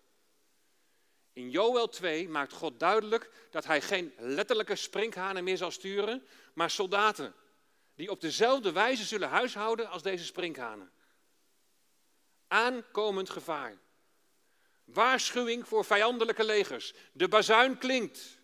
In 1.32 1.50
Joel 1.50 1.88
2 1.88 2.28
maakt 2.28 2.52
God 2.52 2.80
duidelijk 2.80 3.30
dat 3.50 3.64
hij 3.64 3.80
geen 3.82 4.12
letterlijke 4.18 4.76
sprinkhanen 4.76 5.44
meer 5.44 5.56
zal 5.56 5.70
sturen, 5.70 6.26
maar 6.54 6.70
soldaten 6.70 7.34
die 7.94 8.10
op 8.10 8.20
dezelfde 8.20 8.72
wijze 8.72 9.04
zullen 9.04 9.28
huishouden 9.28 9.88
als 9.88 10.02
deze 10.02 10.24
sprinkhanen. 10.24 10.92
Aankomend 12.48 13.30
gevaar. 13.30 13.78
Waarschuwing 14.86 15.68
voor 15.68 15.84
vijandelijke 15.84 16.44
legers. 16.44 16.94
De 17.12 17.28
bazuin 17.28 17.78
klinkt. 17.78 18.38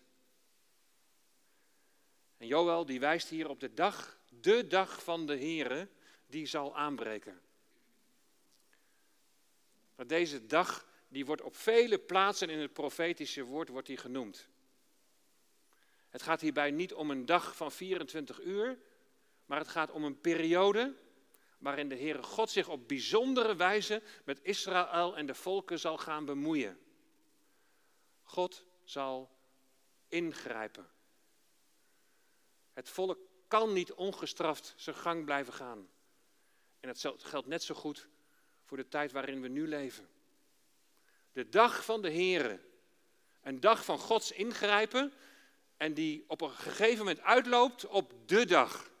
En 2.37 2.47
Joel 2.47 2.85
die 2.85 2.99
wijst 2.99 3.29
hier 3.29 3.49
op 3.49 3.59
de 3.59 3.73
dag, 3.73 4.19
de 4.29 4.67
dag 4.67 5.03
van 5.03 5.25
de 5.25 5.37
Here, 5.37 5.87
die 6.27 6.45
zal 6.45 6.75
aanbreken. 6.75 7.41
Maar 9.95 10.07
deze 10.07 10.45
dag 10.45 10.87
die 11.07 11.25
wordt 11.25 11.41
op 11.41 11.55
vele 11.55 11.99
plaatsen 11.99 12.49
in 12.49 12.59
het 12.59 12.73
profetische 12.73 13.43
woord 13.43 13.69
wordt 13.69 13.87
die 13.87 13.97
genoemd. 13.97 14.47
Het 16.09 16.21
gaat 16.21 16.41
hierbij 16.41 16.71
niet 16.71 16.93
om 16.93 17.11
een 17.11 17.25
dag 17.25 17.55
van 17.55 17.71
24 17.71 18.41
uur, 18.41 18.79
maar 19.45 19.59
het 19.59 19.67
gaat 19.67 19.91
om 19.91 20.03
een 20.03 20.21
periode 20.21 20.95
waarin 21.63 21.89
de 21.89 21.95
Heere 21.95 22.23
God 22.23 22.49
zich 22.49 22.67
op 22.67 22.87
bijzondere 22.87 23.55
wijze 23.55 24.01
met 24.25 24.39
Israël 24.41 25.17
en 25.17 25.25
de 25.25 25.35
volken 25.35 25.79
zal 25.79 25.97
gaan 25.97 26.25
bemoeien. 26.25 26.79
God 28.23 28.65
zal 28.83 29.29
ingrijpen. 30.07 30.89
Het 32.73 32.89
volk 32.89 33.19
kan 33.47 33.73
niet 33.73 33.93
ongestraft 33.93 34.73
zijn 34.77 34.95
gang 34.95 35.25
blijven 35.25 35.53
gaan. 35.53 35.89
En 36.79 36.93
dat 36.93 37.23
geldt 37.23 37.47
net 37.47 37.63
zo 37.63 37.75
goed 37.75 38.07
voor 38.63 38.77
de 38.77 38.87
tijd 38.87 39.11
waarin 39.11 39.41
we 39.41 39.47
nu 39.47 39.67
leven. 39.67 40.09
De 41.31 41.49
dag 41.49 41.85
van 41.85 42.01
de 42.01 42.11
Heere. 42.11 42.59
Een 43.41 43.59
dag 43.59 43.85
van 43.85 43.97
Gods 43.97 44.31
ingrijpen 44.31 45.13
en 45.77 45.93
die 45.93 46.23
op 46.27 46.41
een 46.41 46.51
gegeven 46.51 46.97
moment 46.97 47.21
uitloopt 47.21 47.85
op 47.85 48.13
de 48.25 48.45
dag. 48.45 48.91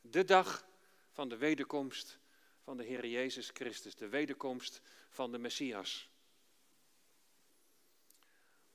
De 0.00 0.24
dag 0.24 0.68
van 1.10 1.28
de 1.28 1.36
wederkomst 1.36 2.18
van 2.62 2.76
de 2.76 2.84
Heer 2.84 3.06
Jezus 3.06 3.50
Christus. 3.52 3.94
De 3.94 4.08
wederkomst 4.08 4.80
van 5.08 5.32
de 5.32 5.38
Messias. 5.38 6.10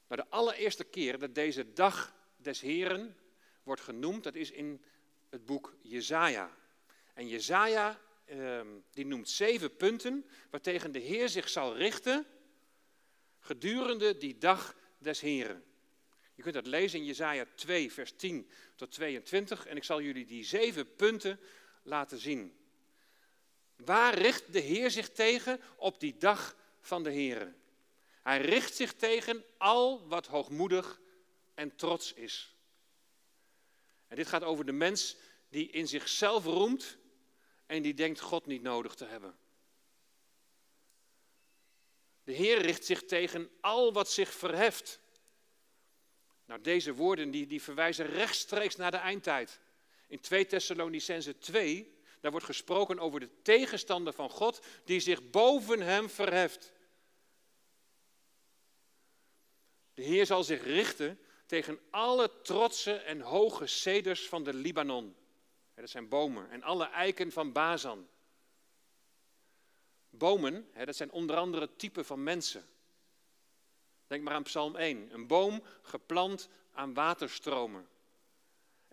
Maar 0.07 0.17
de 0.17 0.29
allereerste 0.29 0.83
keer 0.83 1.19
dat 1.19 1.35
deze 1.35 1.73
dag 1.73 2.15
des 2.37 2.61
Heren 2.61 3.17
wordt 3.63 3.81
genoemd, 3.81 4.23
dat 4.23 4.35
is 4.35 4.51
in 4.51 4.83
het 5.29 5.45
boek 5.45 5.75
Jezaja. 5.81 6.57
En 7.13 7.27
Jezaja 7.27 8.01
ehm, 8.25 8.67
die 8.91 9.05
noemt 9.05 9.29
zeven 9.29 9.75
punten 9.75 10.25
waartegen 10.49 10.91
de 10.91 10.99
Heer 10.99 11.29
zich 11.29 11.49
zal 11.49 11.77
richten 11.77 12.25
gedurende 13.39 14.17
die 14.17 14.37
dag 14.37 14.75
des 14.97 15.19
Heren. 15.19 15.63
Je 16.35 16.41
kunt 16.41 16.55
dat 16.55 16.67
lezen 16.67 16.99
in 16.99 17.05
Jesaja 17.05 17.45
2, 17.55 17.91
vers 17.91 18.15
10 18.15 18.49
tot 18.75 18.91
22 18.91 19.65
en 19.65 19.77
ik 19.77 19.83
zal 19.83 20.01
jullie 20.01 20.25
die 20.25 20.43
zeven 20.43 20.95
punten 20.95 21.39
laten 21.85 22.19
zien. 22.19 22.57
Waar 23.75 24.17
richt 24.17 24.53
de 24.53 24.59
Heer 24.59 24.91
zich 24.91 25.09
tegen 25.09 25.61
op 25.75 25.99
die 25.99 26.17
dag 26.17 26.55
van 26.81 27.03
de 27.03 27.11
Heren? 27.11 27.61
Hij 28.23 28.41
richt 28.41 28.75
zich 28.75 28.93
tegen 28.93 29.43
al 29.57 30.07
wat 30.07 30.27
hoogmoedig 30.27 31.01
en 31.53 31.75
trots 31.75 32.13
is. 32.13 32.55
En 34.07 34.15
dit 34.15 34.27
gaat 34.27 34.43
over 34.43 34.65
de 34.65 34.71
mens 34.71 35.15
die 35.49 35.69
in 35.69 35.87
zichzelf 35.87 36.45
roemt 36.45 36.97
en 37.65 37.81
die 37.81 37.93
denkt 37.93 38.19
God 38.19 38.45
niet 38.45 38.61
nodig 38.61 38.95
te 38.95 39.05
hebben. 39.05 39.37
De 42.23 42.31
Heer 42.31 42.61
richt 42.61 42.85
zich 42.85 43.05
tegen 43.05 43.49
al 43.61 43.93
wat 43.93 44.11
zich 44.11 44.33
verheft. 44.33 44.99
Nou, 46.45 46.61
deze 46.61 46.93
woorden 46.93 47.31
die, 47.31 47.47
die 47.47 47.61
verwijzen 47.61 48.05
rechtstreeks 48.05 48.75
naar 48.75 48.91
de 48.91 48.97
eindtijd. 48.97 49.59
In 50.07 50.19
2 50.19 50.45
Thessalonicense 50.45 51.37
2, 51.37 51.99
daar 52.19 52.31
wordt 52.31 52.45
gesproken 52.45 52.99
over 52.99 53.19
de 53.19 53.41
tegenstander 53.41 54.13
van 54.13 54.29
God 54.29 54.65
die 54.83 54.99
zich 54.99 55.29
boven 55.29 55.81
hem 55.81 56.09
verheft. 56.09 56.71
De 59.93 60.01
Heer 60.01 60.25
zal 60.25 60.43
zich 60.43 60.63
richten 60.63 61.19
tegen 61.45 61.79
alle 61.89 62.41
trotse 62.41 62.93
en 62.93 63.21
hoge 63.21 63.67
ceders 63.67 64.27
van 64.27 64.43
de 64.43 64.53
Libanon. 64.53 65.15
Dat 65.73 65.89
zijn 65.89 66.09
bomen 66.09 66.49
en 66.49 66.63
alle 66.63 66.85
eiken 66.85 67.31
van 67.31 67.51
Bazan. 67.51 68.07
Bomen, 70.09 70.69
dat 70.85 70.95
zijn 70.95 71.11
onder 71.11 71.35
andere 71.35 71.75
typen 71.75 72.05
van 72.05 72.23
mensen. 72.23 72.65
Denk 74.07 74.23
maar 74.23 74.33
aan 74.33 74.43
Psalm 74.43 74.75
1. 74.75 75.13
Een 75.13 75.27
boom 75.27 75.63
geplant 75.81 76.49
aan 76.71 76.93
waterstromen. 76.93 77.87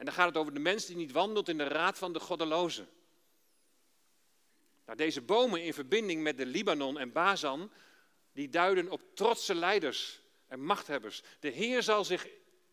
En 0.03 0.09
dan 0.09 0.17
gaat 0.17 0.29
het 0.29 0.37
over 0.37 0.55
de 0.55 0.61
mens 0.61 0.87
die 0.87 0.97
niet 0.97 1.13
wandelt 1.13 1.49
in 1.49 1.59
de 1.59 1.65
raad 1.65 1.99
van 1.99 2.13
de 2.13 2.21
goddelozen. 2.21 2.89
Nou, 4.85 4.99
deze 4.99 5.21
bomen 5.21 5.63
in 5.63 5.75
verbinding 5.75 6.23
met 6.23 6.37
de 6.37 6.47
Libanon 6.47 6.99
en 6.99 7.13
Bazan, 7.13 7.71
die 8.33 8.49
duiden 8.49 8.91
op 8.91 9.03
trotse 9.15 9.55
leiders 9.55 10.21
en 10.47 10.65
machthebbers. 10.65 11.23
De 11.41 11.49
Heer 11.49 11.83
zal 11.83 12.05
zich 12.05 12.27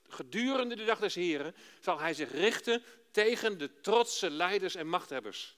gedurende 0.07 0.75
de 0.75 0.85
dag 0.85 0.99
des 0.99 1.15
Heren, 1.15 1.55
zal 1.79 1.99
hij 1.99 2.13
zich 2.13 2.31
richten 2.31 2.83
tegen 3.11 3.57
de 3.57 3.81
trotse 3.81 4.29
leiders 4.29 4.75
en 4.75 4.87
machthebbers. 4.87 5.57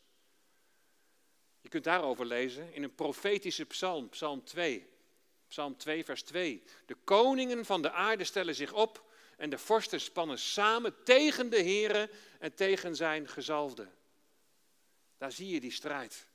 Je 1.61 1.69
kunt 1.69 1.83
daarover 1.83 2.25
lezen 2.25 2.73
in 2.73 2.83
een 2.83 2.95
profetische 2.95 3.65
psalm, 3.65 4.09
psalm 4.09 4.43
2. 4.43 4.89
Psalm 5.47 5.77
2, 5.77 6.05
vers 6.05 6.23
2. 6.23 6.63
De 6.85 6.95
koningen 7.03 7.65
van 7.65 7.81
de 7.81 7.91
aarde 7.91 8.23
stellen 8.23 8.55
zich 8.55 8.73
op 8.73 9.09
en 9.41 9.49
de 9.49 9.57
vorsten 9.57 10.01
spannen 10.01 10.39
samen 10.39 11.03
tegen 11.03 11.49
de 11.49 11.63
Here 11.63 12.09
en 12.39 12.53
tegen 12.53 12.95
zijn 12.95 13.27
gezalfde. 13.27 13.87
Daar 15.17 15.31
zie 15.31 15.47
je 15.47 15.59
die 15.59 15.71
strijd. 15.71 16.27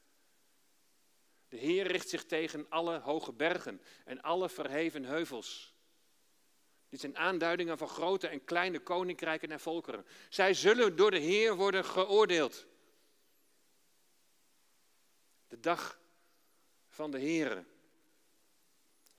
De 1.48 1.56
Heer 1.56 1.86
richt 1.86 2.08
zich 2.08 2.24
tegen 2.24 2.66
alle 2.68 2.98
hoge 2.98 3.32
bergen 3.32 3.82
en 4.04 4.22
alle 4.22 4.48
verheven 4.48 5.04
heuvels. 5.04 5.74
Dit 6.88 7.00
zijn 7.00 7.16
aanduidingen 7.16 7.78
van 7.78 7.88
grote 7.88 8.28
en 8.28 8.44
kleine 8.44 8.78
koninkrijken 8.78 9.50
en 9.50 9.60
volkeren. 9.60 10.06
Zij 10.28 10.54
zullen 10.54 10.96
door 10.96 11.10
de 11.10 11.18
Heer 11.18 11.56
worden 11.56 11.84
geoordeeld. 11.84 12.66
De 15.48 15.60
dag 15.60 16.00
van 16.88 17.10
de 17.10 17.18
Heer. 17.18 17.64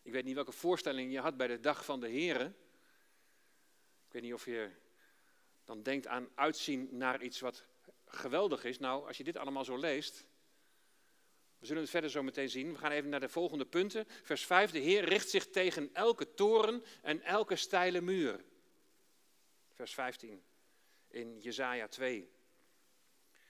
Ik 0.01 0.11
weet 0.11 0.23
niet 0.23 0.35
welke 0.35 0.51
voorstelling 0.51 1.11
je 1.11 1.19
had 1.19 1.37
bij 1.37 1.47
de 1.47 1.59
dag 1.59 1.85
van 1.85 1.99
de 1.99 2.07
Heer. 2.07 2.53
Ik 4.07 4.13
weet 4.13 4.21
niet 4.21 4.33
of 4.33 4.45
je 4.45 4.71
dan 5.63 5.83
denkt 5.83 6.07
aan 6.07 6.29
uitzien 6.35 6.87
naar 6.91 7.21
iets 7.21 7.39
wat 7.39 7.67
geweldig 8.05 8.63
is. 8.63 8.79
Nou, 8.79 9.07
als 9.07 9.17
je 9.17 9.23
dit 9.23 9.37
allemaal 9.37 9.65
zo 9.65 9.77
leest, 9.77 10.25
we 11.59 11.65
zullen 11.65 11.81
het 11.81 11.91
verder 11.91 12.09
zo 12.09 12.23
meteen 12.23 12.49
zien. 12.49 12.71
We 12.71 12.77
gaan 12.77 12.91
even 12.91 13.09
naar 13.09 13.19
de 13.19 13.29
volgende 13.29 13.65
punten. 13.65 14.05
Vers 14.07 14.45
5. 14.45 14.71
De 14.71 14.79
Heer 14.79 15.03
richt 15.03 15.29
zich 15.29 15.49
tegen 15.49 15.89
elke 15.93 16.33
toren 16.33 16.83
en 17.01 17.21
elke 17.21 17.55
steile 17.55 18.01
muur. 18.01 18.43
Vers 19.73 19.93
15 19.93 20.43
in 21.07 21.39
Jesaja 21.39 21.87
2. 21.87 22.31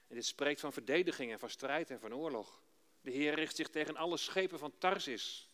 En 0.08 0.16
dit 0.16 0.26
spreekt 0.26 0.60
van 0.60 0.74
verdediging 0.74 1.32
en 1.32 1.40
van 1.40 1.50
strijd 1.50 1.90
en 1.90 2.00
van 2.00 2.16
oorlog. 2.16 2.62
De 3.02 3.12
Heer 3.12 3.34
richt 3.34 3.56
zich 3.56 3.70
tegen 3.70 3.96
alle 3.96 4.18
schepen 4.18 4.60
van 4.60 4.78
Tarsis. 4.78 5.47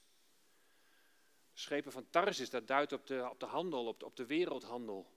Schepen 1.54 1.92
van 1.92 2.10
Tarsis, 2.10 2.50
dat 2.50 2.68
duidt 2.68 2.94
op 2.94 3.08
de, 3.08 3.28
op 3.30 3.40
de 3.40 3.46
handel, 3.46 3.88
op 3.88 4.00
de, 4.00 4.06
op 4.06 4.16
de 4.16 4.26
wereldhandel. 4.26 5.12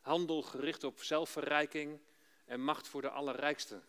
Handel 0.00 0.42
gericht 0.42 0.84
op 0.84 1.02
zelfverrijking 1.02 2.00
en 2.44 2.60
macht 2.64 2.88
voor 2.88 3.00
de 3.02 3.10
allerrijkste. 3.10 3.82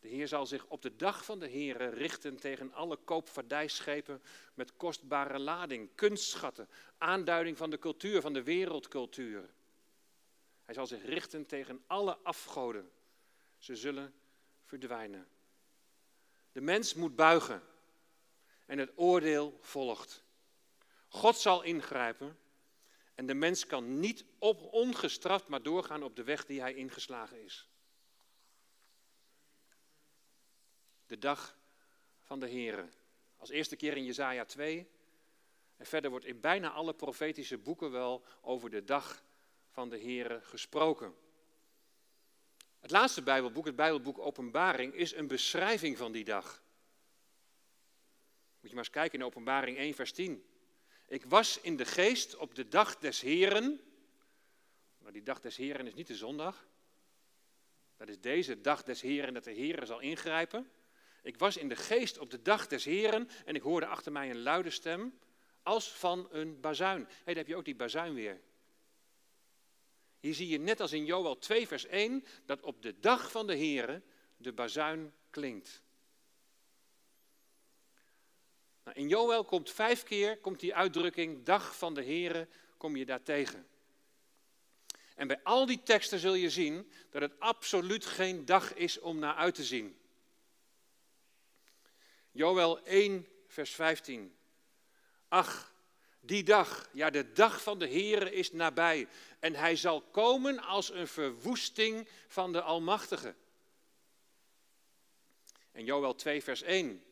De 0.00 0.08
Heer 0.08 0.28
zal 0.28 0.46
zich 0.46 0.66
op 0.66 0.82
de 0.82 0.96
dag 0.96 1.24
van 1.24 1.38
de 1.38 1.46
Heer 1.46 1.94
richten 1.94 2.36
tegen 2.36 2.72
alle 2.72 2.96
koopvaardijschepen 2.96 4.22
met 4.54 4.76
kostbare 4.76 5.38
lading, 5.38 5.94
kunstschatten, 5.94 6.68
aanduiding 6.98 7.56
van 7.56 7.70
de 7.70 7.78
cultuur, 7.78 8.20
van 8.20 8.32
de 8.32 8.42
wereldcultuur. 8.42 9.50
Hij 10.64 10.74
zal 10.74 10.86
zich 10.86 11.04
richten 11.04 11.46
tegen 11.46 11.84
alle 11.86 12.16
afgoden. 12.16 12.90
Ze 13.58 13.76
zullen 13.76 14.14
verdwijnen. 14.64 15.28
De 16.52 16.60
mens 16.60 16.94
moet 16.94 17.16
buigen 17.16 17.62
en 18.68 18.78
het 18.78 18.92
oordeel 18.94 19.58
volgt. 19.60 20.22
God 21.08 21.36
zal 21.36 21.62
ingrijpen 21.62 22.38
en 23.14 23.26
de 23.26 23.34
mens 23.34 23.66
kan 23.66 24.00
niet 24.00 24.24
op 24.38 24.62
ongestraft 24.72 25.48
maar 25.48 25.62
doorgaan 25.62 26.02
op 26.02 26.16
de 26.16 26.22
weg 26.22 26.46
die 26.46 26.60
hij 26.60 26.74
ingeslagen 26.74 27.44
is. 27.44 27.68
De 31.06 31.18
dag 31.18 31.58
van 32.22 32.40
de 32.40 32.50
Here. 32.50 32.88
Als 33.36 33.50
eerste 33.50 33.76
keer 33.76 33.96
in 33.96 34.04
Jesaja 34.04 34.44
2. 34.44 34.90
En 35.76 35.86
verder 35.86 36.10
wordt 36.10 36.24
in 36.24 36.40
bijna 36.40 36.70
alle 36.70 36.94
profetische 36.94 37.58
boeken 37.58 37.90
wel 37.90 38.24
over 38.40 38.70
de 38.70 38.84
dag 38.84 39.22
van 39.70 39.88
de 39.88 40.00
Here 40.00 40.40
gesproken. 40.42 41.14
Het 42.78 42.90
laatste 42.90 43.22
Bijbelboek, 43.22 43.66
het 43.66 43.76
Bijbelboek 43.76 44.18
Openbaring, 44.18 44.94
is 44.94 45.14
een 45.14 45.26
beschrijving 45.26 45.96
van 45.96 46.12
die 46.12 46.24
dag. 46.24 46.62
Moet 48.60 48.70
je 48.70 48.76
maar 48.76 48.84
eens 48.84 48.94
kijken 48.94 49.18
in 49.18 49.24
Openbaring 49.24 49.76
1, 49.76 49.94
vers 49.94 50.12
10. 50.12 50.44
Ik 51.06 51.24
was 51.24 51.60
in 51.60 51.76
de 51.76 51.84
geest 51.84 52.36
op 52.36 52.54
de 52.54 52.68
dag 52.68 52.98
des 52.98 53.20
Heren. 53.20 53.80
Maar 54.98 55.12
die 55.12 55.22
dag 55.22 55.40
des 55.40 55.56
Heren 55.56 55.86
is 55.86 55.94
niet 55.94 56.06
de 56.06 56.16
zondag. 56.16 56.68
Dat 57.96 58.08
is 58.08 58.20
deze 58.20 58.60
dag 58.60 58.82
des 58.82 59.00
Heren 59.00 59.34
dat 59.34 59.44
de 59.44 59.50
Heren 59.50 59.86
zal 59.86 60.00
ingrijpen. 60.00 60.70
Ik 61.22 61.38
was 61.38 61.56
in 61.56 61.68
de 61.68 61.76
geest 61.76 62.18
op 62.18 62.30
de 62.30 62.42
dag 62.42 62.66
des 62.66 62.84
Heren 62.84 63.28
en 63.44 63.54
ik 63.54 63.62
hoorde 63.62 63.86
achter 63.86 64.12
mij 64.12 64.30
een 64.30 64.42
luide 64.42 64.70
stem 64.70 65.18
als 65.62 65.92
van 65.92 66.28
een 66.30 66.60
bazuin. 66.60 67.00
Hé, 67.08 67.24
daar 67.24 67.34
heb 67.34 67.46
je 67.46 67.56
ook 67.56 67.64
die 67.64 67.76
bazuin 67.76 68.14
weer. 68.14 68.40
Hier 70.20 70.34
zie 70.34 70.48
je 70.48 70.58
net 70.58 70.80
als 70.80 70.92
in 70.92 71.04
Joel 71.04 71.38
2 71.38 71.66
vers 71.66 71.86
1 71.86 72.24
dat 72.44 72.62
op 72.62 72.82
de 72.82 73.00
dag 73.00 73.30
van 73.30 73.46
de 73.46 73.54
Heren 73.54 74.04
de 74.36 74.52
bazuin 74.52 75.12
klinkt. 75.30 75.82
Nou, 78.88 79.00
in 79.00 79.08
Joel 79.08 79.44
komt 79.44 79.70
vijf 79.70 80.02
keer 80.02 80.38
komt 80.38 80.60
die 80.60 80.74
uitdrukking 80.74 81.44
dag 81.44 81.76
van 81.76 81.94
de 81.94 82.02
Heren 82.02 82.48
kom 82.76 82.96
je 82.96 83.04
daar 83.04 83.22
tegen. 83.22 83.68
En 85.14 85.26
bij 85.26 85.40
al 85.42 85.66
die 85.66 85.82
teksten 85.82 86.18
zul 86.18 86.34
je 86.34 86.50
zien 86.50 86.90
dat 87.10 87.22
het 87.22 87.40
absoluut 87.40 88.06
geen 88.06 88.44
dag 88.44 88.74
is 88.74 88.98
om 88.98 89.18
naar 89.18 89.34
uit 89.34 89.54
te 89.54 89.64
zien. 89.64 89.98
Joel 92.30 92.84
1, 92.84 93.28
vers 93.46 93.70
15. 93.70 94.36
Ach, 95.28 95.72
die 96.20 96.42
dag, 96.42 96.88
ja, 96.92 97.10
de 97.10 97.32
dag 97.32 97.62
van 97.62 97.78
de 97.78 97.88
Heere 97.88 98.32
is 98.32 98.52
nabij. 98.52 99.08
En 99.38 99.54
hij 99.54 99.76
zal 99.76 100.02
komen 100.02 100.58
als 100.58 100.90
een 100.90 101.08
verwoesting 101.08 102.08
van 102.28 102.52
de 102.52 102.62
Almachtige. 102.62 103.34
En 105.72 105.84
Joel 105.84 106.14
2, 106.14 106.42
vers 106.42 106.62
1. 106.62 107.02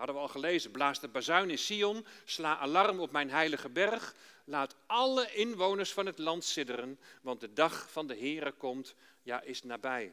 Hadden 0.00 0.18
we 0.18 0.24
al 0.24 0.28
gelezen. 0.28 0.70
Blaas 0.70 1.00
de 1.00 1.08
bazuin 1.08 1.50
in 1.50 1.58
Sion. 1.58 2.06
Sla 2.24 2.58
alarm 2.58 3.00
op 3.00 3.10
mijn 3.10 3.30
heilige 3.30 3.68
berg. 3.68 4.14
Laat 4.44 4.76
alle 4.86 5.34
inwoners 5.34 5.92
van 5.92 6.06
het 6.06 6.18
land 6.18 6.44
sidderen. 6.44 7.00
Want 7.22 7.40
de 7.40 7.52
dag 7.52 7.90
van 7.90 8.06
de 8.06 8.16
Heere 8.16 8.52
komt, 8.52 8.94
ja, 9.22 9.40
is 9.40 9.62
nabij. 9.62 10.12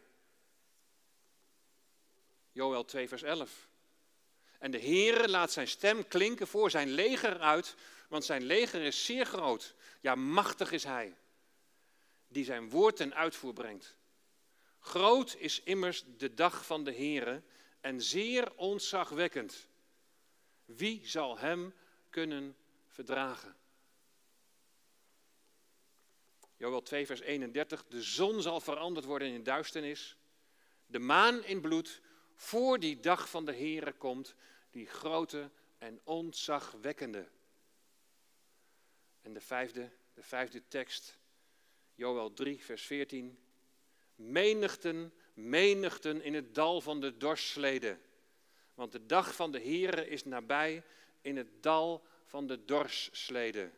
Joel 2.52 2.86
2, 2.86 3.08
vers 3.08 3.22
11. 3.22 3.68
En 4.60 4.72
de 4.72 4.80
Heere 4.80 5.30
laat 5.30 5.52
zijn 5.52 5.68
stem 5.68 6.08
klinken 6.08 6.48
voor 6.48 6.72
zijn 6.72 6.90
leger 6.90 7.40
uit, 7.40 7.76
want 8.10 8.26
zijn 8.26 8.44
leger 8.44 8.82
is 8.82 9.06
zeer 9.06 9.26
groot. 9.26 9.76
Ja, 10.02 10.16
machtig 10.16 10.72
is 10.72 10.84
hij, 10.84 11.16
die 12.28 12.46
zijn 12.46 12.70
woord 12.70 12.96
ten 12.96 13.16
uitvoer 13.16 13.54
brengt. 13.54 13.96
Groot 14.80 15.36
is 15.38 15.62
immers 15.64 16.04
de 16.18 16.34
dag 16.34 16.66
van 16.66 16.84
de 16.84 16.94
Heere 16.94 17.42
en 17.82 18.02
zeer 18.02 18.52
ontzagwekkend. 18.56 19.67
Wie 20.68 21.08
zal 21.08 21.38
hem 21.38 21.74
kunnen 22.10 22.56
verdragen? 22.88 23.56
Joel 26.58 26.82
2, 26.82 27.06
vers 27.06 27.20
31. 27.20 27.86
De 27.86 28.02
zon 28.02 28.42
zal 28.42 28.60
veranderd 28.60 29.06
worden 29.06 29.28
in 29.28 29.44
duisternis, 29.44 30.18
de 30.86 31.00
maan 31.00 31.44
in 31.44 31.62
bloed, 31.62 32.02
voor 32.36 32.80
die 32.80 33.00
dag 33.00 33.30
van 33.30 33.46
de 33.46 33.54
Heere 33.54 33.94
komt, 33.94 34.36
die 34.72 34.86
grote 34.86 35.52
en 35.78 36.00
ontzagwekkende. 36.04 37.28
En 39.22 39.34
de 39.34 39.42
vijfde, 39.42 39.92
de 40.14 40.24
vijfde 40.24 40.68
tekst, 40.68 41.18
Joel 41.96 42.34
3, 42.34 42.64
vers 42.64 42.86
14. 42.86 43.40
Menigten, 44.16 45.14
menigten 45.34 46.22
in 46.22 46.34
het 46.34 46.56
dal 46.56 46.82
van 46.82 47.02
de 47.02 47.18
dorsleden. 47.18 48.02
Want 48.78 48.92
de 48.92 49.06
dag 49.06 49.36
van 49.36 49.52
de 49.52 49.60
Heere 49.60 50.08
is 50.08 50.24
nabij 50.24 50.84
in 51.22 51.38
het 51.38 51.64
dal 51.64 52.06
van 52.26 52.48
de 52.48 52.66
dorsleden. 52.66 53.74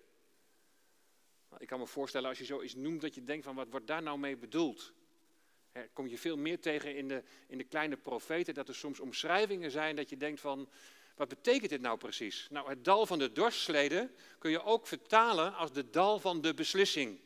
Nou, 1.50 1.62
ik 1.62 1.68
kan 1.68 1.80
me 1.80 1.88
voorstellen 1.88 2.30
als 2.30 2.38
je 2.38 2.46
zoiets 2.46 2.76
noemt 2.76 3.02
dat 3.02 3.16
je 3.16 3.24
denkt 3.24 3.46
van 3.46 3.56
wat 3.56 3.68
wordt 3.70 3.88
daar 3.88 4.04
nou 4.04 4.20
mee 4.20 4.38
bedoeld? 4.38 4.94
Er 5.72 5.90
kom 5.94 6.08
je 6.08 6.18
veel 6.18 6.38
meer 6.38 6.60
tegen 6.60 6.96
in 6.96 7.08
de, 7.08 7.24
in 7.48 7.58
de 7.58 7.64
kleine 7.64 7.98
profeten, 7.98 8.54
dat 8.54 8.68
er 8.68 8.76
soms 8.76 9.00
omschrijvingen 9.00 9.72
zijn 9.72 9.96
dat 9.96 10.10
je 10.10 10.18
denkt 10.18 10.40
van, 10.40 10.70
wat 11.16 11.28
betekent 11.28 11.70
dit 11.70 11.82
nou 11.82 11.98
precies? 11.98 12.48
Nou, 12.50 12.70
het 12.70 12.86
dal 12.86 13.06
van 13.06 13.20
de 13.20 13.32
dorsleden 13.32 14.16
kun 14.40 14.52
je 14.52 14.64
ook 14.64 14.88
vertalen 14.88 15.54
als 15.54 15.72
de 15.72 15.90
dal 15.90 16.20
van 16.20 16.42
de 16.42 16.54
beslissing. 16.54 17.20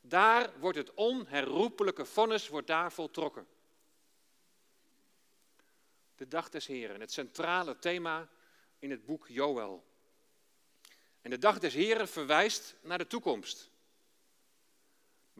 Daar 0.00 0.58
wordt 0.58 0.78
het 0.78 0.94
onherroepelijke 0.94 2.04
vonnis 2.04 2.48
wordt 2.48 2.66
daar 2.66 2.92
voltrokken. 2.92 3.46
De 6.20 6.28
dag 6.28 6.48
des 6.48 6.66
Heren, 6.66 7.00
het 7.00 7.12
centrale 7.12 7.78
thema 7.78 8.28
in 8.78 8.90
het 8.90 9.04
boek 9.04 9.28
Joël. 9.28 9.84
En 11.20 11.30
de 11.30 11.38
dag 11.38 11.58
des 11.58 11.74
Heren 11.74 12.08
verwijst 12.08 12.76
naar 12.82 12.98
de 12.98 13.06
toekomst 13.06 13.70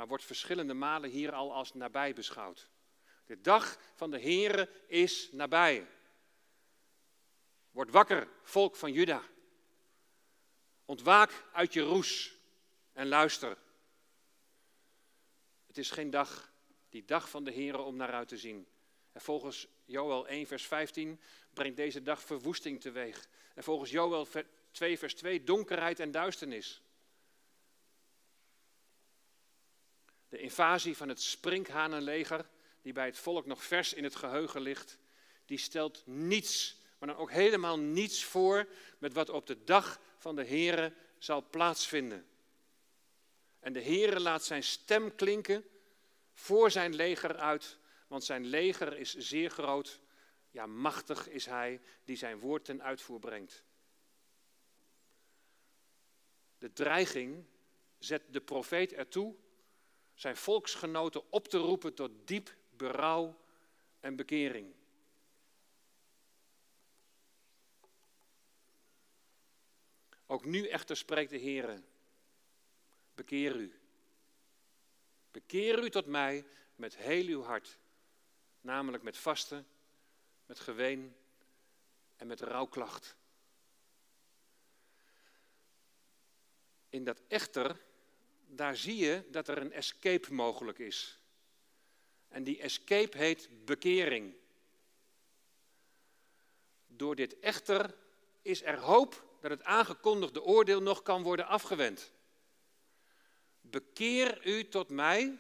maar 0.01 0.09
wordt 0.09 0.25
verschillende 0.25 0.75
malen 0.75 1.11
hier 1.11 1.33
al 1.33 1.55
als 1.55 1.75
nabij 1.75 2.15
beschouwd. 2.15 2.69
De 3.27 3.41
dag 3.41 3.79
van 3.95 4.11
de 4.11 4.21
Here 4.21 4.69
is 4.87 5.33
nabij. 5.33 5.87
Word 7.71 7.91
wakker, 7.91 8.29
volk 8.43 8.77
van 8.77 8.93
Juda. 8.93 9.23
Ontwaak 10.85 11.45
uit 11.53 11.73
je 11.73 11.81
roes 11.81 12.35
en 12.93 13.09
luister. 13.09 13.59
Het 15.67 15.79
is 15.79 15.91
geen 15.91 16.11
dag, 16.11 16.53
die 16.89 17.05
dag 17.05 17.31
van 17.31 17.45
de 17.45 17.53
Here 17.53 17.79
om 17.79 17.97
naar 17.97 18.13
uit 18.13 18.29
te 18.29 18.39
zien. 18.39 18.67
En 19.13 19.21
volgens 19.21 19.67
Joel 19.85 20.29
1, 20.29 20.47
vers 20.47 20.67
15 20.67 21.21
brengt 21.55 21.77
deze 21.77 22.03
dag 22.03 22.23
verwoesting 22.23 22.81
teweeg. 22.81 23.29
En 23.55 23.63
volgens 23.63 23.91
Joel 23.91 24.29
2, 24.71 24.99
vers 24.99 25.15
2 25.15 25.45
donkerheid 25.45 26.01
en 26.01 26.11
duisternis. 26.11 26.83
De 30.29 30.39
invasie 30.39 30.97
van 30.97 31.09
het 31.09 31.23
sprinkhanenleger, 31.23 32.49
die 32.83 32.93
bij 32.93 33.07
het 33.07 33.19
volk 33.19 33.47
nog 33.47 33.65
vers 33.65 33.93
in 33.93 34.05
het 34.05 34.17
geheugen 34.17 34.61
ligt, 34.61 34.99
die 35.45 35.59
stelt 35.59 36.03
niets, 36.07 36.81
maar 36.99 37.09
dan 37.09 37.19
ook 37.19 37.31
helemaal 37.31 37.79
niets 37.79 38.25
voor 38.25 38.69
met 38.99 39.13
wat 39.13 39.31
op 39.31 39.47
de 39.47 39.65
dag 39.65 40.01
van 40.17 40.37
de 40.37 40.45
Here 40.45 40.93
zal 41.19 41.47
plaatsvinden. 41.51 42.27
En 43.61 43.73
de 43.73 43.83
Heere 43.83 44.21
laat 44.21 44.45
zijn 44.45 44.63
stem 44.63 45.15
klinken 45.15 45.65
voor 46.33 46.71
zijn 46.71 46.95
leger 46.95 47.37
uit, 47.37 47.79
want 48.11 48.25
zijn 48.25 48.45
leger 48.45 48.97
is 48.97 49.15
zeer 49.17 49.51
groot. 49.51 50.01
Ja, 50.51 50.67
machtig 50.67 51.29
is 51.29 51.47
hij 51.47 51.81
die 52.05 52.17
zijn 52.17 52.39
woord 52.39 52.65
ten 52.65 52.83
uitvoer 52.83 53.19
brengt. 53.19 53.65
De 56.59 56.73
dreiging 56.73 57.45
zet 57.99 58.33
de 58.33 58.41
profeet 58.41 58.93
ertoe 58.93 59.35
zijn 60.15 60.37
volksgenoten 60.37 61.33
op 61.33 61.49
te 61.49 61.59
roepen 61.59 61.95
tot 61.95 62.11
diep 62.27 62.57
berouw 62.71 63.41
en 64.01 64.17
bekering. 64.17 64.75
Ook 70.27 70.45
nu 70.45 70.69
echter 70.69 70.97
spreekt 70.97 71.31
de 71.31 71.37
Heer, 71.37 71.83
bekeer 73.15 73.57
u. 73.57 73.81
Bekeer 75.31 75.85
u 75.85 75.91
tot 75.91 76.07
mij 76.07 76.47
met 76.75 76.97
heel 76.97 77.27
uw 77.27 77.43
hart, 77.43 77.79
namelijk 78.61 79.03
met 79.03 79.17
vasten, 79.17 79.67
met 80.47 80.61
geween 80.61 81.17
en 82.17 82.27
met 82.27 82.41
rouwklacht. 82.41 83.17
In 86.89 87.05
dat 87.05 87.23
echter, 87.29 87.81
daar 88.47 88.77
zie 88.77 88.97
je 88.97 89.25
dat 89.31 89.49
er 89.49 89.59
een 89.59 89.73
escape 89.73 90.35
mogelijk 90.35 90.79
is. 90.79 91.19
En 92.29 92.45
die 92.45 92.61
escape 92.61 93.17
heet 93.17 93.65
bekering. 93.65 94.35
Door 96.87 97.15
dit 97.15 97.39
echter 97.39 97.97
is 98.43 98.63
er 98.63 98.79
hoop 98.79 99.29
dat 99.41 99.51
het 99.51 99.65
aangekondigde 99.65 100.43
oordeel 100.43 100.83
nog 100.83 101.03
kan 101.03 101.23
worden 101.23 101.47
afgewend. 101.47 102.13
Bekeer 103.61 104.47
u 104.47 104.69
tot 104.69 104.91
mij, 104.91 105.39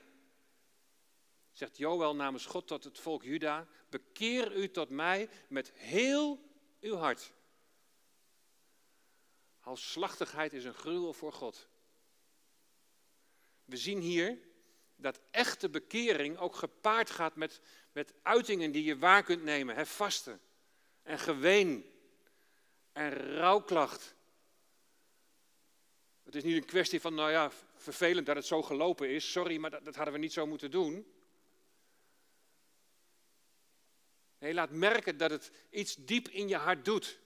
zegt 1.60 1.76
Joël 1.76 2.14
namens 2.14 2.46
God 2.46 2.66
tot 2.66 2.84
het 2.84 2.98
volk 2.98 3.22
Juda, 3.22 3.66
bekeer 3.88 4.56
u 4.56 4.70
tot 4.70 4.90
mij 4.90 5.28
met 5.48 5.72
heel 5.72 6.40
uw 6.80 6.96
hart. 6.96 7.32
Halsslachtigheid 9.58 10.52
is 10.52 10.64
een 10.64 10.74
gruwel 10.74 11.12
voor 11.12 11.32
God. 11.32 11.68
We 13.64 13.76
zien 13.76 14.00
hier 14.00 14.38
dat 14.96 15.20
echte 15.30 15.68
bekering 15.68 16.38
ook 16.38 16.54
gepaard 16.54 17.10
gaat 17.10 17.36
met, 17.36 17.60
met 17.92 18.14
uitingen 18.22 18.72
die 18.72 18.84
je 18.84 18.98
waar 18.98 19.22
kunt 19.22 19.42
nemen. 19.42 19.74
Hè, 19.74 19.86
vasten 19.86 20.40
en 21.02 21.18
geween 21.18 21.84
en 22.92 23.12
rouwklacht. 23.36 24.14
Het 26.22 26.34
is 26.34 26.42
niet 26.42 26.56
een 26.56 26.64
kwestie 26.64 27.00
van, 27.00 27.14
nou 27.14 27.30
ja, 27.30 27.50
vervelend 27.74 28.26
dat 28.26 28.36
het 28.36 28.46
zo 28.46 28.62
gelopen 28.62 29.08
is. 29.10 29.32
Sorry, 29.32 29.56
maar 29.56 29.70
dat, 29.70 29.84
dat 29.84 29.94
hadden 29.94 30.14
we 30.14 30.20
niet 30.20 30.32
zo 30.32 30.46
moeten 30.46 30.70
doen. 30.70 31.18
Nee, 34.40 34.54
laat 34.54 34.70
merken 34.70 35.16
dat 35.16 35.30
het 35.30 35.50
iets 35.70 35.96
diep 35.98 36.28
in 36.28 36.48
je 36.48 36.56
hart 36.56 36.84
doet. 36.84 37.18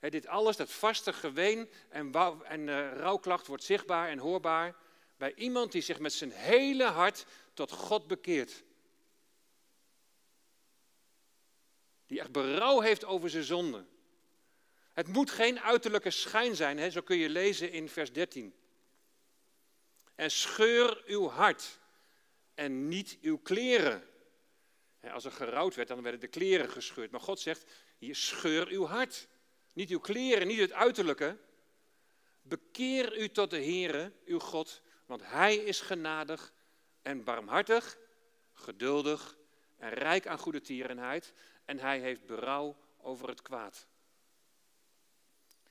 dit 0.00 0.26
alles, 0.26 0.56
dat 0.56 0.72
vaste 0.72 1.12
geween 1.12 1.70
en, 1.88 2.12
en 2.42 2.66
uh, 2.66 2.92
rouwklacht 2.92 3.46
wordt 3.46 3.64
zichtbaar 3.64 4.08
en 4.08 4.18
hoorbaar 4.18 4.76
bij 5.16 5.34
iemand 5.34 5.72
die 5.72 5.82
zich 5.82 5.98
met 5.98 6.12
zijn 6.12 6.30
hele 6.30 6.84
hart 6.84 7.26
tot 7.54 7.70
God 7.70 8.06
bekeert. 8.06 8.64
Die 12.06 12.20
echt 12.20 12.32
berouw 12.32 12.80
heeft 12.80 13.04
over 13.04 13.30
zijn 13.30 13.44
zonde. 13.44 13.84
Het 14.92 15.08
moet 15.08 15.30
geen 15.30 15.60
uiterlijke 15.60 16.10
schijn 16.10 16.56
zijn, 16.56 16.92
zo 16.92 17.00
kun 17.00 17.16
je 17.16 17.28
lezen 17.28 17.72
in 17.72 17.88
vers 17.88 18.12
13. 18.12 18.54
En 20.14 20.30
scheur 20.30 21.02
uw 21.06 21.28
hart 21.28 21.80
en 22.54 22.88
niet 22.88 23.18
uw 23.20 23.38
kleren. 23.38 24.08
Als 25.00 25.24
er 25.24 25.32
gerouwd 25.32 25.74
werd, 25.74 25.88
dan 25.88 26.02
werden 26.02 26.20
de 26.20 26.28
kleren 26.28 26.70
gescheurd. 26.70 27.10
Maar 27.10 27.20
God 27.20 27.40
zegt, 27.40 27.64
hier 27.98 28.16
scheur 28.16 28.68
uw 28.68 28.86
hart. 28.86 29.28
Niet 29.72 29.90
uw 29.90 29.98
kleren, 29.98 30.46
niet 30.46 30.58
het 30.58 30.72
uiterlijke. 30.72 31.38
Bekeer 32.42 33.18
u 33.18 33.28
tot 33.28 33.50
de 33.50 33.56
Heere, 33.56 34.12
uw 34.24 34.38
God, 34.38 34.82
want 35.06 35.22
Hij 35.24 35.56
is 35.56 35.80
genadig 35.80 36.52
en 37.02 37.24
barmhartig, 37.24 37.98
geduldig 38.52 39.36
en 39.76 39.90
rijk 39.90 40.26
aan 40.26 40.38
goede 40.38 40.60
tierenheid. 40.60 41.32
En 41.64 41.78
Hij 41.78 42.00
heeft 42.00 42.26
berouw 42.26 42.76
over 42.96 43.28
het 43.28 43.42
kwaad. 43.42 43.86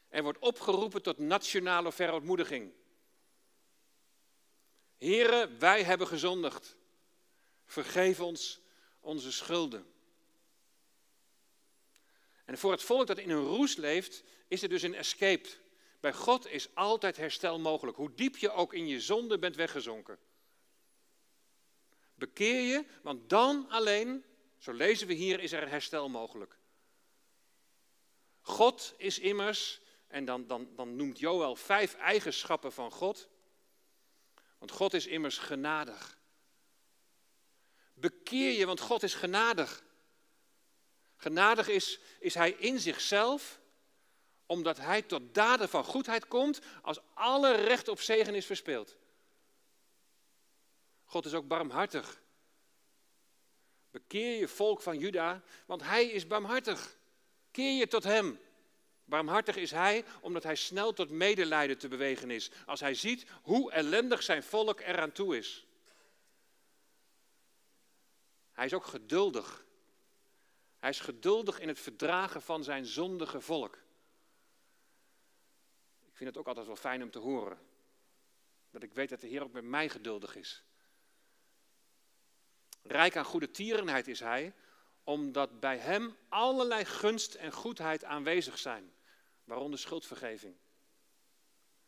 Er 0.08 0.24
wordt 0.24 0.40
opgeroepen 0.40 1.02
tot 1.02 1.18
nationale 1.18 1.92
verontmoediging. 1.92 2.74
Heren, 4.98 5.60
wij 5.60 5.84
hebben 5.84 6.08
gezondigd. 6.08 6.78
Vergeef 7.66 8.20
ons 8.20 8.62
onze 9.06 9.32
schulden. 9.32 9.94
En 12.46 12.58
voor 12.58 12.72
het 12.72 12.84
volk 12.84 13.08
dat 13.08 13.18
in 13.18 13.30
een 13.30 13.46
roes 13.46 13.76
leeft, 13.76 14.24
is 14.48 14.62
er 14.62 14.70
dus 14.70 14.82
een 14.82 14.96
escape. 14.96 15.50
Bij 16.00 16.14
God 16.14 16.48
is 16.48 16.76
altijd 16.76 17.18
herstel 17.18 17.60
mogelijk, 17.60 17.98
hoe 17.98 18.14
diep 18.14 18.38
je 18.38 18.52
ook 18.52 18.74
in 18.74 18.88
je 18.88 19.02
zonde 19.02 19.40
bent 19.40 19.56
weggezonken. 19.56 20.20
Bekeer 22.16 22.62
je, 22.62 22.86
want 23.02 23.30
dan 23.30 23.70
alleen, 23.70 24.26
zo 24.58 24.72
lezen 24.72 25.08
we 25.08 25.14
hier, 25.14 25.40
is 25.40 25.52
er 25.52 25.70
herstel 25.70 26.10
mogelijk. 26.10 26.58
God 28.42 28.94
is 28.98 29.20
immers, 29.20 29.82
en 30.08 30.26
dan, 30.26 30.48
dan, 30.48 30.70
dan 30.76 30.96
noemt 30.96 31.20
Joël 31.20 31.56
vijf 31.56 31.94
eigenschappen 31.94 32.72
van 32.72 32.92
God. 32.92 33.30
Want 34.58 34.72
God 34.72 34.94
is 34.94 35.08
immers 35.08 35.38
genadig. 35.38 36.15
Bekeer 37.96 38.52
je, 38.52 38.66
want 38.66 38.80
God 38.80 39.04
is 39.04 39.14
genadig. 39.14 39.84
Genadig 41.16 41.68
is, 41.68 42.00
is 42.20 42.34
Hij 42.34 42.52
in 42.52 42.80
zichzelf, 42.80 43.60
omdat 44.46 44.78
Hij 44.78 45.02
tot 45.02 45.34
daden 45.34 45.70
van 45.70 45.84
goedheid 45.84 46.28
komt 46.28 46.60
als 46.82 47.00
alle 47.14 47.56
recht 47.56 47.88
op 47.88 48.02
zegen 48.02 48.36
is 48.36 48.46
verspeeld. 48.46 48.96
God 51.06 51.26
is 51.26 51.34
ook 51.34 51.48
barmhartig. 51.48 52.22
Bekeer 53.92 54.40
je 54.40 54.48
volk 54.48 54.82
van 54.82 55.00
Juda, 55.00 55.44
want 55.66 55.82
Hij 55.82 56.06
is 56.06 56.28
barmhartig. 56.28 56.98
Keer 57.52 57.78
je 57.78 57.88
tot 57.88 58.04
Hem. 58.04 58.40
Barmhartig 59.06 59.56
is 59.56 59.72
Hij 59.72 60.06
omdat 60.22 60.44
Hij 60.44 60.56
snel 60.56 60.94
tot 60.94 61.10
medelijden 61.10 61.78
te 61.78 61.88
bewegen 61.88 62.32
is, 62.32 62.52
als 62.66 62.80
Hij 62.80 62.94
ziet 62.94 63.26
hoe 63.42 63.72
ellendig 63.72 64.24
zijn 64.24 64.44
volk 64.44 64.80
eraan 64.80 65.12
toe 65.12 65.38
is. 65.38 65.65
Hij 68.56 68.66
is 68.66 68.74
ook 68.74 68.86
geduldig. 68.86 69.66
Hij 70.78 70.90
is 70.90 71.00
geduldig 71.00 71.60
in 71.60 71.68
het 71.68 71.80
verdragen 71.80 72.42
van 72.42 72.64
zijn 72.64 72.86
zondige 72.86 73.42
volk. 73.42 73.76
Ik 76.06 76.16
vind 76.16 76.30
het 76.30 76.38
ook 76.38 76.48
altijd 76.48 76.66
wel 76.66 76.76
fijn 76.76 77.04
om 77.04 77.12
te 77.12 77.20
horen. 77.20 77.60
Dat 78.72 78.84
ik 78.84 78.94
weet 78.94 79.10
dat 79.10 79.22
de 79.22 79.28
Heer 79.28 79.44
ook 79.44 79.52
met 79.52 79.64
mij 79.64 79.90
geduldig 79.90 80.36
is. 80.36 80.64
Rijk 82.82 83.18
aan 83.18 83.26
goede 83.26 83.52
tierenheid 83.52 84.08
is 84.08 84.20
Hij, 84.20 84.54
omdat 85.04 85.60
bij 85.60 85.78
Hem 85.78 86.18
allerlei 86.30 86.86
gunst 86.86 87.34
en 87.34 87.52
goedheid 87.52 88.04
aanwezig 88.04 88.58
zijn, 88.58 88.94
waaronder 89.44 89.80
schuldvergeving. 89.80 90.56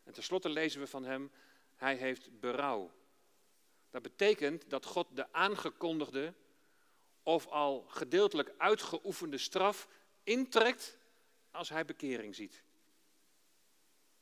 En 0.04 0.12
tenslotte 0.12 0.48
lezen 0.48 0.80
we 0.80 0.86
van 0.86 1.04
Hem, 1.04 1.32
Hij 1.74 1.96
heeft 1.96 2.40
berouw. 2.40 2.92
Dat 3.90 4.02
betekent 4.02 4.70
dat 4.70 4.84
God 4.84 5.16
de 5.16 5.32
aangekondigde 5.32 6.34
of 7.28 7.46
al 7.46 7.84
gedeeltelijk 7.88 8.54
uitgeoefende 8.58 9.38
straf 9.38 9.88
intrekt 10.22 10.98
als 11.50 11.68
hij 11.68 11.84
bekering 11.84 12.34
ziet. 12.34 12.62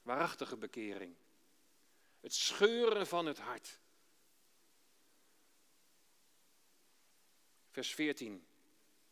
Waarachtige 0.03 0.57
bekering. 0.57 1.15
Het 2.21 2.35
scheuren 2.35 3.07
van 3.07 3.27
het 3.27 3.39
hart. 3.39 3.81
Vers 7.71 7.95
14. 7.95 8.47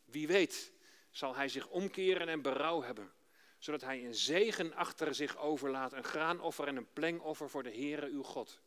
Wie 0.05 0.26
weet 0.26 0.72
zal 1.11 1.34
hij 1.34 1.49
zich 1.49 1.68
omkeren 1.68 2.28
en 2.28 2.42
berouw 2.42 2.82
hebben, 2.82 3.12
zodat 3.59 3.80
hij 3.80 4.05
een 4.05 4.14
zegen 4.14 4.74
achter 4.74 5.14
zich 5.14 5.36
overlaat, 5.36 5.92
een 5.92 6.05
graanoffer 6.05 6.66
en 6.66 6.76
een 6.76 6.92
plengoffer 6.92 7.51
voor 7.51 7.62
de 7.62 7.74
Heere 7.74 8.07
uw 8.07 8.22
God 8.22 8.61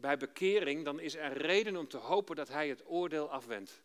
bij 0.00 0.16
bekering, 0.16 0.84
dan 0.84 1.00
is 1.00 1.14
er 1.14 1.32
reden 1.32 1.76
om 1.76 1.88
te 1.88 1.96
hopen 1.96 2.36
dat 2.36 2.48
hij 2.48 2.68
het 2.68 2.82
oordeel 2.86 3.30
afwendt. 3.30 3.82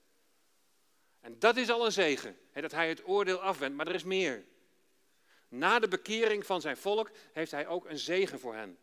En 1.20 1.39
dat 1.39 1.57
is 1.57 1.70
al 1.70 1.86
een 1.86 1.91
zegen, 1.91 2.38
hè, 2.51 2.61
dat 2.61 2.72
hij 2.72 2.89
het 2.89 3.07
oordeel 3.07 3.41
afwendt, 3.41 3.76
maar 3.78 3.88
er 3.88 3.95
is 3.95 4.03
meer. 4.03 4.45
Na 5.47 5.80
de 5.80 5.88
bekering 5.88 6.45
van 6.45 6.61
zijn 6.61 6.78
volk 6.78 7.11
heeft 7.34 7.51
hij 7.51 7.68
ook 7.68 7.86
een 7.86 7.99
zegen 7.99 8.39
voor 8.39 8.55
hen. 8.55 8.78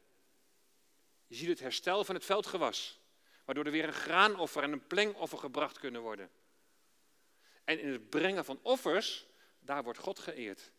Je 1.26 1.34
ziet 1.34 1.48
het 1.48 1.60
herstel 1.60 2.04
van 2.04 2.14
het 2.14 2.24
veldgewas. 2.24 3.00
Waardoor 3.44 3.64
er 3.64 3.70
weer 3.70 3.86
een 3.86 3.92
graanoffer 3.92 4.62
en 4.62 4.72
een 4.72 4.86
plengoffer 4.86 5.38
gebracht 5.38 5.78
kunnen 5.78 6.00
worden. 6.00 6.30
En 7.64 7.80
in 7.80 7.92
het 7.92 8.10
brengen 8.10 8.44
van 8.44 8.58
offers, 8.62 9.26
daar 9.60 9.82
wordt 9.82 9.98
God 9.98 10.18
geëerd. 10.18 10.72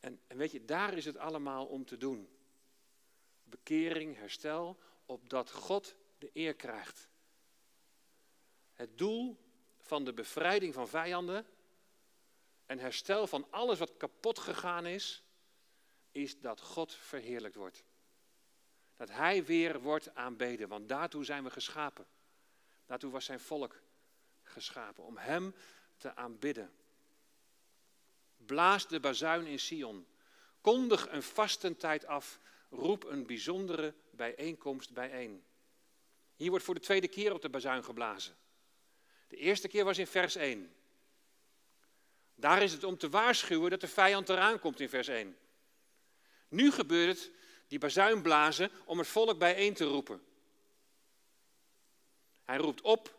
En, 0.00 0.20
en 0.26 0.36
weet 0.36 0.52
je, 0.52 0.64
daar 0.64 0.96
is 0.96 1.04
het 1.04 1.16
allemaal 1.16 1.66
om 1.66 1.84
te 1.84 1.96
doen. 1.96 2.28
Bekering, 3.44 4.16
herstel, 4.16 4.78
opdat 5.10 5.50
God 5.50 5.94
de 6.18 6.30
eer 6.32 6.54
krijgt. 6.54 7.08
Het 8.72 8.98
doel 8.98 9.38
van 9.78 10.04
de 10.04 10.12
bevrijding 10.12 10.74
van 10.74 10.88
vijanden 10.88 11.46
en 12.66 12.78
herstel 12.78 13.26
van 13.26 13.46
alles 13.50 13.78
wat 13.78 13.96
kapot 13.96 14.38
gegaan 14.38 14.86
is, 14.86 15.22
is 16.12 16.40
dat 16.40 16.60
God 16.60 16.94
verheerlijkt 16.94 17.56
wordt. 17.56 17.84
Dat 18.96 19.10
Hij 19.10 19.44
weer 19.44 19.80
wordt 19.80 20.14
aanbeden, 20.14 20.68
want 20.68 20.88
daartoe 20.88 21.24
zijn 21.24 21.44
we 21.44 21.50
geschapen. 21.50 22.06
Daartoe 22.86 23.10
was 23.10 23.24
zijn 23.24 23.40
volk 23.40 23.80
geschapen, 24.42 25.04
om 25.04 25.16
Hem 25.16 25.54
te 25.96 26.16
aanbidden. 26.16 26.72
Blaas 28.36 28.88
de 28.88 29.00
bazuin 29.00 29.46
in 29.46 29.58
Sion. 29.58 30.06
Kondig 30.60 31.08
een 31.08 31.22
vastentijd 31.22 32.04
af. 32.04 32.40
Roep 32.70 33.04
een 33.04 33.26
bijzondere 33.26 33.94
bijeenkomst 34.20 34.92
bijeen. 34.92 35.44
Hier 36.36 36.50
wordt 36.50 36.64
voor 36.64 36.74
de 36.74 36.80
tweede 36.80 37.08
keer 37.08 37.32
op 37.32 37.42
de 37.42 37.48
bazuin 37.48 37.84
geblazen. 37.84 38.36
De 39.28 39.36
eerste 39.36 39.68
keer 39.68 39.84
was 39.84 39.98
in 39.98 40.06
vers 40.06 40.34
1. 40.34 40.74
Daar 42.34 42.62
is 42.62 42.72
het 42.72 42.84
om 42.84 42.96
te 42.96 43.08
waarschuwen 43.08 43.70
dat 43.70 43.80
de 43.80 43.88
vijand 43.88 44.28
eraan 44.28 44.58
komt 44.58 44.80
in 44.80 44.88
vers 44.88 45.08
1. 45.08 45.36
Nu 46.48 46.70
gebeurt 46.70 47.18
het, 47.18 47.30
die 47.68 47.78
bazuin 47.78 48.22
blazen, 48.22 48.70
om 48.84 48.98
het 48.98 49.08
volk 49.08 49.38
bijeen 49.38 49.74
te 49.74 49.84
roepen. 49.84 50.22
Hij 52.44 52.56
roept 52.56 52.80
op 52.80 53.18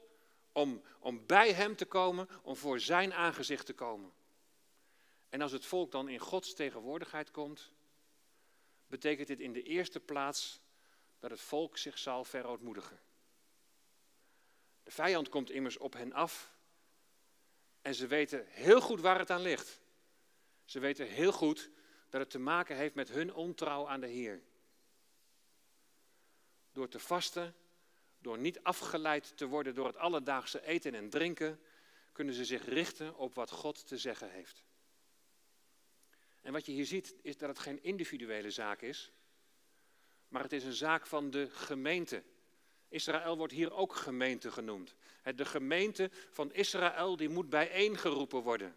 om, 0.51 0.81
om 0.99 1.25
bij 1.25 1.53
hem 1.53 1.75
te 1.75 1.85
komen, 1.85 2.27
om 2.43 2.55
voor 2.55 2.79
zijn 2.79 3.13
aangezicht 3.13 3.65
te 3.65 3.73
komen. 3.73 4.11
En 5.29 5.41
als 5.41 5.51
het 5.51 5.65
volk 5.65 5.91
dan 5.91 6.09
in 6.09 6.19
Gods 6.19 6.53
tegenwoordigheid 6.53 7.31
komt, 7.31 7.73
betekent 8.87 9.27
dit 9.27 9.39
in 9.39 9.53
de 9.53 9.63
eerste 9.63 9.99
plaats 9.99 10.61
dat 11.21 11.31
het 11.31 11.41
volk 11.41 11.77
zich 11.77 11.97
zal 11.97 12.23
verootmoedigen. 12.23 12.99
De 14.83 14.91
vijand 14.91 15.29
komt 15.29 15.49
immers 15.49 15.77
op 15.77 15.93
hen 15.93 16.13
af 16.13 16.53
en 17.81 17.95
ze 17.95 18.07
weten 18.07 18.45
heel 18.47 18.81
goed 18.81 19.01
waar 19.01 19.19
het 19.19 19.29
aan 19.29 19.41
ligt. 19.41 19.81
Ze 20.65 20.79
weten 20.79 21.07
heel 21.07 21.31
goed 21.31 21.69
dat 22.09 22.21
het 22.21 22.29
te 22.29 22.39
maken 22.39 22.75
heeft 22.75 22.95
met 22.95 23.09
hun 23.09 23.33
ontrouw 23.33 23.87
aan 23.87 23.99
de 23.99 24.07
Heer. 24.07 24.41
Door 26.71 26.87
te 26.87 26.99
vasten, 26.99 27.55
door 28.19 28.37
niet 28.37 28.63
afgeleid 28.63 29.37
te 29.37 29.45
worden 29.45 29.75
door 29.75 29.87
het 29.87 29.97
alledaagse 29.97 30.65
eten 30.65 30.93
en 30.93 31.09
drinken, 31.09 31.59
kunnen 32.11 32.33
ze 32.33 32.45
zich 32.45 32.65
richten 32.65 33.15
op 33.15 33.33
wat 33.33 33.51
God 33.51 33.87
te 33.87 33.97
zeggen 33.97 34.31
heeft. 34.31 34.63
En 36.41 36.53
wat 36.53 36.65
je 36.65 36.71
hier 36.71 36.85
ziet 36.85 37.15
is 37.21 37.37
dat 37.37 37.49
het 37.49 37.59
geen 37.59 37.83
individuele 37.83 38.51
zaak 38.51 38.81
is, 38.81 39.11
maar 40.31 40.43
het 40.43 40.53
is 40.53 40.63
een 40.63 40.73
zaak 40.73 41.07
van 41.07 41.29
de 41.29 41.47
gemeente. 41.51 42.23
Israël 42.89 43.37
wordt 43.37 43.53
hier 43.53 43.73
ook 43.73 43.95
gemeente 43.95 44.51
genoemd. 44.51 44.95
De 45.35 45.45
gemeente 45.45 46.09
van 46.29 46.53
Israël 46.53 47.15
die 47.15 47.29
moet 47.29 47.49
bijeengeroepen 47.49 48.41
worden. 48.41 48.75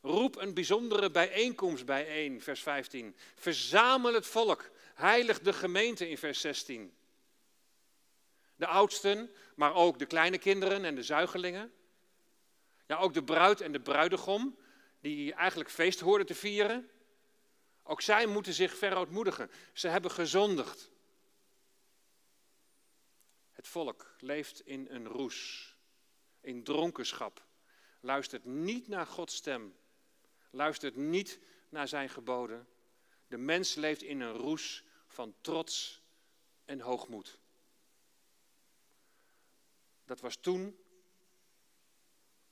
Roep 0.00 0.36
een 0.36 0.54
bijzondere 0.54 1.10
bijeenkomst 1.10 1.84
bijeen, 1.84 2.42
vers 2.42 2.62
15. 2.62 3.16
Verzamel 3.34 4.14
het 4.14 4.26
volk, 4.26 4.70
heilig 4.94 5.40
de 5.40 5.52
gemeente 5.52 6.08
in 6.08 6.18
vers 6.18 6.40
16. 6.40 6.94
De 8.56 8.66
oudsten, 8.66 9.30
maar 9.56 9.74
ook 9.74 9.98
de 9.98 10.06
kleine 10.06 10.38
kinderen 10.38 10.84
en 10.84 10.94
de 10.94 11.02
zuigelingen. 11.02 11.72
Ja, 12.86 12.96
ook 12.96 13.14
de 13.14 13.24
bruid 13.24 13.60
en 13.60 13.72
de 13.72 13.80
bruidegom, 13.80 14.56
die 15.00 15.34
eigenlijk 15.34 15.70
feest 15.70 16.00
hoorden 16.00 16.26
te 16.26 16.34
vieren. 16.34 16.90
Ook 17.88 18.00
zij 18.00 18.26
moeten 18.26 18.52
zich 18.52 18.76
verootmoedigen. 18.76 19.50
Ze 19.72 19.88
hebben 19.88 20.10
gezondigd. 20.10 20.90
Het 23.50 23.68
volk 23.68 24.14
leeft 24.18 24.60
in 24.60 24.86
een 24.90 25.06
roes, 25.06 25.74
in 26.40 26.64
dronkenschap, 26.64 27.46
luistert 28.00 28.44
niet 28.44 28.88
naar 28.88 29.06
Gods 29.06 29.34
stem, 29.34 29.76
luistert 30.50 30.96
niet 30.96 31.38
naar 31.68 31.88
zijn 31.88 32.08
geboden. 32.08 32.68
De 33.26 33.36
mens 33.36 33.74
leeft 33.74 34.02
in 34.02 34.20
een 34.20 34.32
roes 34.32 34.84
van 35.06 35.34
trots 35.40 36.02
en 36.64 36.80
hoogmoed. 36.80 37.38
Dat 40.04 40.20
was 40.20 40.36
toen, 40.36 40.78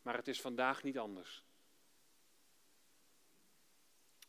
maar 0.03 0.17
het 0.17 0.29
is 0.29 0.41
vandaag 0.41 0.83
niet 0.83 0.99
anders. 0.99 1.44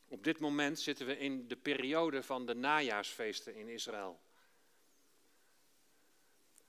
Op 0.08 0.24
dit 0.24 0.40
moment 0.40 0.80
zitten 0.80 1.06
we 1.06 1.18
in 1.18 1.48
de 1.48 1.56
periode 1.56 2.24
van 2.24 2.46
de 2.46 2.54
najaarsfeesten 2.54 3.56
in 3.56 3.68
Israël. 3.68 4.20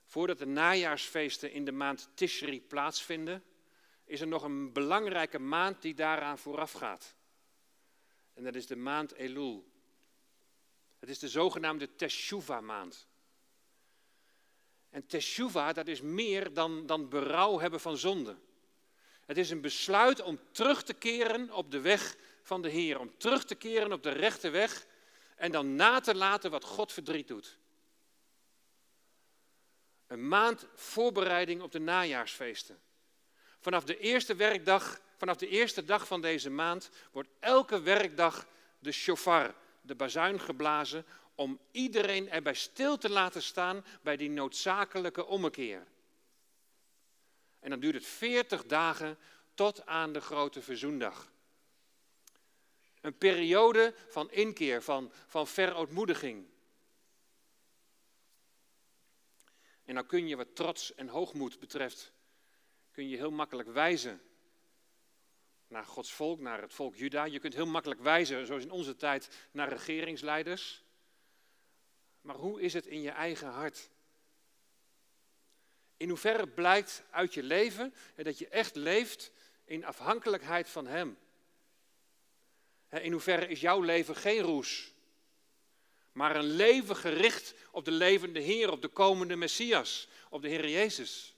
Voordat 0.04 0.38
de 0.38 0.46
najaarsfeesten 0.46 1.52
in 1.52 1.64
de 1.64 1.72
maand 1.72 2.10
Tishri 2.14 2.62
plaatsvinden, 2.62 3.44
is 4.04 4.20
er 4.20 4.26
nog 4.26 4.42
een 4.42 4.72
belangrijke 4.72 5.38
maand 5.38 5.82
die 5.82 5.94
daaraan 5.94 6.38
vooraf 6.38 6.72
gaat. 6.72 7.14
En 8.34 8.44
dat 8.44 8.54
is 8.54 8.66
de 8.66 8.76
maand 8.76 9.12
Elul. 9.12 9.70
Het 10.98 11.08
is 11.08 11.18
de 11.18 11.28
zogenaamde 11.28 11.94
Teshuvah-maand. 11.94 13.08
En 14.90 15.06
Teshuvah, 15.06 15.74
dat 15.74 15.86
is 15.86 16.00
meer 16.00 16.52
dan, 16.52 16.86
dan 16.86 17.08
berouw 17.08 17.58
hebben 17.58 17.80
van 17.80 17.96
zonde. 17.96 18.36
Het 19.26 19.36
is 19.36 19.50
een 19.50 19.60
besluit 19.60 20.22
om 20.22 20.40
terug 20.50 20.82
te 20.82 20.94
keren 20.94 21.50
op 21.50 21.70
de 21.70 21.80
weg 21.80 22.16
van 22.46 22.62
de 22.62 22.68
Heer. 22.68 22.98
Om 22.98 23.18
terug 23.18 23.44
te 23.44 23.54
keren 23.54 23.92
op 23.92 24.02
de 24.02 24.10
rechte 24.10 24.50
weg 24.50 24.86
en 25.36 25.52
dan 25.52 25.74
na 25.74 26.00
te 26.00 26.14
laten 26.14 26.50
wat 26.50 26.64
God 26.64 26.92
verdriet 26.92 27.28
doet. 27.28 27.58
Een 30.06 30.28
maand 30.28 30.66
voorbereiding 30.74 31.62
op 31.62 31.72
de 31.72 31.78
najaarsfeesten. 31.78 32.80
Vanaf 33.60 33.84
de 33.84 33.98
eerste 33.98 34.34
werkdag, 34.34 35.00
vanaf 35.16 35.36
de 35.36 35.48
eerste 35.48 35.84
dag 35.84 36.06
van 36.06 36.20
deze 36.20 36.50
maand, 36.50 36.90
wordt 37.12 37.28
elke 37.40 37.80
werkdag 37.80 38.46
de 38.78 38.92
shofar, 38.92 39.54
de 39.80 39.94
bazuin 39.94 40.40
geblazen, 40.40 41.04
om 41.34 41.60
iedereen 41.70 42.30
erbij 42.30 42.54
stil 42.54 42.98
te 42.98 43.10
laten 43.10 43.42
staan 43.42 43.84
bij 44.02 44.16
die 44.16 44.30
noodzakelijke 44.30 45.26
ommekeer. 45.26 45.86
En 47.60 47.70
dan 47.70 47.80
duurt 47.80 47.94
het 47.94 48.06
40 48.06 48.64
dagen 48.64 49.18
tot 49.54 49.86
aan 49.86 50.12
de 50.12 50.20
grote 50.20 50.62
verzoendag. 50.62 51.30
Een 53.06 53.18
periode 53.18 53.94
van 54.08 54.30
inkeer, 54.30 54.82
van, 54.82 55.12
van 55.26 55.46
verootmoediging. 55.46 56.46
En 59.84 59.94
dan 59.94 60.06
kun 60.06 60.28
je 60.28 60.36
wat 60.36 60.56
trots 60.56 60.94
en 60.94 61.08
hoogmoed 61.08 61.58
betreft, 61.58 62.12
kun 62.90 63.08
je 63.08 63.16
heel 63.16 63.30
makkelijk 63.30 63.68
wijzen 63.68 64.20
naar 65.68 65.84
Gods 65.84 66.12
volk, 66.12 66.40
naar 66.40 66.60
het 66.60 66.74
volk 66.74 66.94
Juda. 66.94 67.24
Je 67.24 67.38
kunt 67.38 67.54
heel 67.54 67.66
makkelijk 67.66 68.00
wijzen, 68.00 68.46
zoals 68.46 68.62
in 68.62 68.70
onze 68.70 68.96
tijd, 68.96 69.48
naar 69.50 69.68
regeringsleiders. 69.68 70.84
Maar 72.20 72.36
hoe 72.36 72.60
is 72.60 72.72
het 72.72 72.86
in 72.86 73.00
je 73.00 73.10
eigen 73.10 73.48
hart? 73.48 73.90
In 75.96 76.08
hoeverre 76.08 76.48
blijkt 76.48 77.04
uit 77.10 77.34
je 77.34 77.42
leven 77.42 77.94
dat 78.14 78.38
je 78.38 78.48
echt 78.48 78.76
leeft 78.76 79.32
in 79.64 79.84
afhankelijkheid 79.84 80.68
van 80.68 80.86
Hem? 80.86 81.18
In 82.88 83.12
hoeverre 83.12 83.48
is 83.48 83.60
jouw 83.60 83.80
leven 83.80 84.16
geen 84.16 84.40
roes, 84.40 84.92
maar 86.12 86.36
een 86.36 86.50
leven 86.50 86.96
gericht 86.96 87.54
op 87.70 87.84
de 87.84 87.90
levende 87.90 88.40
Heer, 88.40 88.70
op 88.70 88.82
de 88.82 88.88
komende 88.88 89.36
Messias, 89.36 90.08
op 90.30 90.42
de 90.42 90.48
Heer 90.48 90.68
Jezus? 90.68 91.34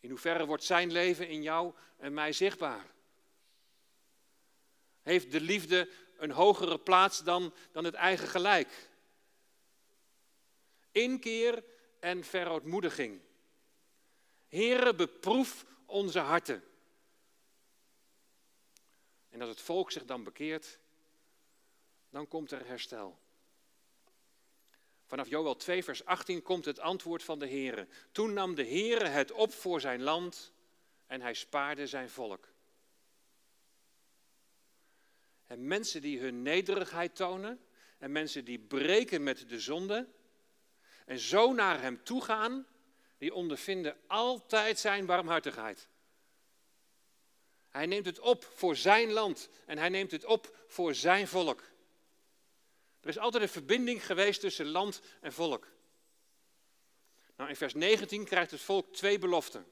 In 0.00 0.10
hoeverre 0.10 0.46
wordt 0.46 0.64
Zijn 0.64 0.92
leven 0.92 1.28
in 1.28 1.42
jou 1.42 1.74
en 1.96 2.14
mij 2.14 2.32
zichtbaar? 2.32 2.86
Heeft 5.02 5.32
de 5.32 5.40
liefde 5.40 5.88
een 6.16 6.30
hogere 6.30 6.78
plaats 6.78 7.24
dan, 7.24 7.54
dan 7.72 7.84
het 7.84 7.94
eigen 7.94 8.28
gelijk? 8.28 8.90
Inkeer 10.92 11.64
en 12.00 12.24
verootmoediging. 12.24 13.20
Here, 14.48 14.94
beproef 14.94 15.66
onze 15.86 16.18
harten. 16.18 16.64
En 19.34 19.40
als 19.40 19.50
het 19.50 19.60
volk 19.60 19.90
zich 19.90 20.04
dan 20.04 20.24
bekeert, 20.24 20.78
dan 22.10 22.28
komt 22.28 22.50
er 22.50 22.66
herstel. 22.66 23.18
Vanaf 25.06 25.28
Joel 25.28 25.56
2, 25.56 25.84
vers 25.84 26.04
18 26.04 26.42
komt 26.42 26.64
het 26.64 26.78
antwoord 26.78 27.22
van 27.22 27.38
de 27.38 27.48
Heere. 27.48 27.88
Toen 28.12 28.32
nam 28.32 28.54
de 28.54 28.64
Heere 28.64 29.06
het 29.06 29.32
op 29.32 29.52
voor 29.52 29.80
zijn 29.80 30.02
land 30.02 30.52
en 31.06 31.20
hij 31.20 31.34
spaarde 31.34 31.86
zijn 31.86 32.10
volk. 32.10 32.48
En 35.46 35.66
mensen 35.66 36.00
die 36.02 36.20
hun 36.20 36.42
nederigheid 36.42 37.16
tonen, 37.16 37.60
en 37.98 38.12
mensen 38.12 38.44
die 38.44 38.58
breken 38.58 39.22
met 39.22 39.48
de 39.48 39.60
zonde 39.60 40.08
en 41.06 41.18
zo 41.18 41.52
naar 41.52 41.80
Hem 41.80 42.04
toe 42.04 42.22
gaan, 42.22 42.66
die 43.18 43.34
ondervinden 43.34 43.96
altijd 44.06 44.78
Zijn 44.78 45.06
barmhartigheid. 45.06 45.88
Hij 47.74 47.86
neemt 47.86 48.06
het 48.06 48.20
op 48.20 48.50
voor 48.54 48.76
Zijn 48.76 49.12
land 49.12 49.48
en 49.66 49.78
Hij 49.78 49.88
neemt 49.88 50.10
het 50.10 50.24
op 50.24 50.56
voor 50.66 50.94
Zijn 50.94 51.28
volk. 51.28 51.62
Er 53.00 53.08
is 53.08 53.18
altijd 53.18 53.42
een 53.42 53.48
verbinding 53.48 54.06
geweest 54.06 54.40
tussen 54.40 54.66
land 54.66 55.00
en 55.20 55.32
volk. 55.32 55.68
Nou, 57.36 57.50
in 57.50 57.56
vers 57.56 57.74
19 57.74 58.24
krijgt 58.24 58.50
het 58.50 58.60
volk 58.60 58.92
twee 58.92 59.18
beloften. 59.18 59.66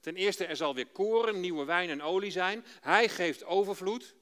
Ten 0.00 0.16
eerste, 0.16 0.46
er 0.46 0.56
zal 0.56 0.74
weer 0.74 0.86
koren, 0.86 1.40
nieuwe 1.40 1.64
wijn 1.64 1.90
en 1.90 2.02
olie 2.02 2.30
zijn. 2.30 2.64
Hij 2.80 3.08
geeft 3.08 3.44
overvloed. 3.44 4.14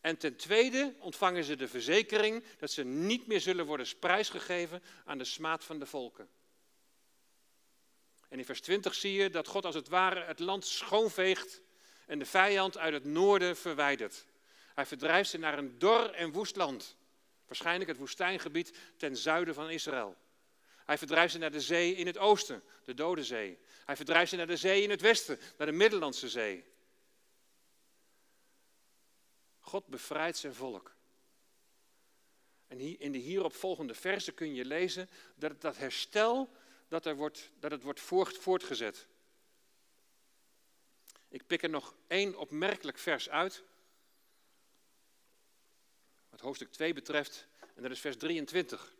En 0.00 0.16
ten 0.16 0.36
tweede 0.36 0.94
ontvangen 0.98 1.44
ze 1.44 1.56
de 1.56 1.68
verzekering 1.68 2.44
dat 2.58 2.70
ze 2.70 2.84
niet 2.84 3.26
meer 3.26 3.40
zullen 3.40 3.66
worden 3.66 3.98
prijsgegeven 3.98 4.82
aan 5.04 5.18
de 5.18 5.24
smaad 5.24 5.64
van 5.64 5.78
de 5.78 5.86
volken. 5.86 6.28
En 8.28 8.38
in 8.38 8.44
vers 8.44 8.60
20 8.60 8.94
zie 8.94 9.12
je 9.12 9.30
dat 9.30 9.46
God 9.46 9.64
als 9.64 9.74
het 9.74 9.88
ware 9.88 10.24
het 10.24 10.38
land 10.38 10.66
schoonveegt 10.66 11.64
en 12.06 12.18
de 12.18 12.26
vijand 12.26 12.78
uit 12.78 12.92
het 12.92 13.04
noorden 13.04 13.56
verwijdert. 13.56 14.26
Hij 14.74 14.86
verdrijft 14.86 15.30
ze 15.30 15.38
naar 15.38 15.58
een 15.58 15.78
dor 15.78 16.10
en 16.10 16.32
woest 16.32 16.56
land. 16.56 16.96
Waarschijnlijk 17.46 17.90
het 17.90 17.98
woestijngebied 17.98 18.78
ten 18.96 19.16
zuiden 19.16 19.54
van 19.54 19.70
Israël. 19.70 20.16
Hij 20.84 20.98
verdrijft 20.98 21.32
ze 21.32 21.38
naar 21.38 21.50
de 21.50 21.60
zee 21.60 21.94
in 21.94 22.06
het 22.06 22.18
oosten, 22.18 22.62
de 22.84 22.94
Dode 22.94 23.24
Zee. 23.24 23.58
Hij 23.84 23.96
verdrijft 23.96 24.30
ze 24.30 24.36
naar 24.36 24.46
de 24.46 24.56
zee 24.56 24.82
in 24.82 24.90
het 24.90 25.00
westen, 25.00 25.38
naar 25.58 25.66
de 25.66 25.72
Middellandse 25.72 26.28
Zee. 26.28 26.64
God 29.60 29.86
bevrijdt 29.86 30.36
zijn 30.36 30.54
volk. 30.54 30.94
En 32.66 33.00
in 33.00 33.12
de 33.12 33.18
hierop 33.18 33.54
volgende 33.54 33.94
versen 33.94 34.34
kun 34.34 34.54
je 34.54 34.64
lezen 34.64 35.08
dat 35.34 35.60
dat 35.60 35.76
herstel 35.76 36.50
dat, 36.88 37.06
er 37.06 37.16
wordt, 37.16 37.50
dat 37.60 37.70
het 37.70 37.82
wordt 37.82 38.00
voortgezet. 38.38 39.06
Ik 41.36 41.46
pik 41.46 41.62
er 41.62 41.70
nog 41.70 41.94
één 42.06 42.34
opmerkelijk 42.34 42.98
vers 42.98 43.28
uit. 43.28 43.62
Wat 46.28 46.40
hoofdstuk 46.40 46.72
2 46.72 46.92
betreft, 46.92 47.46
en 47.74 47.82
dat 47.82 47.90
is 47.90 48.00
vers 48.00 48.16
23. 48.16 48.94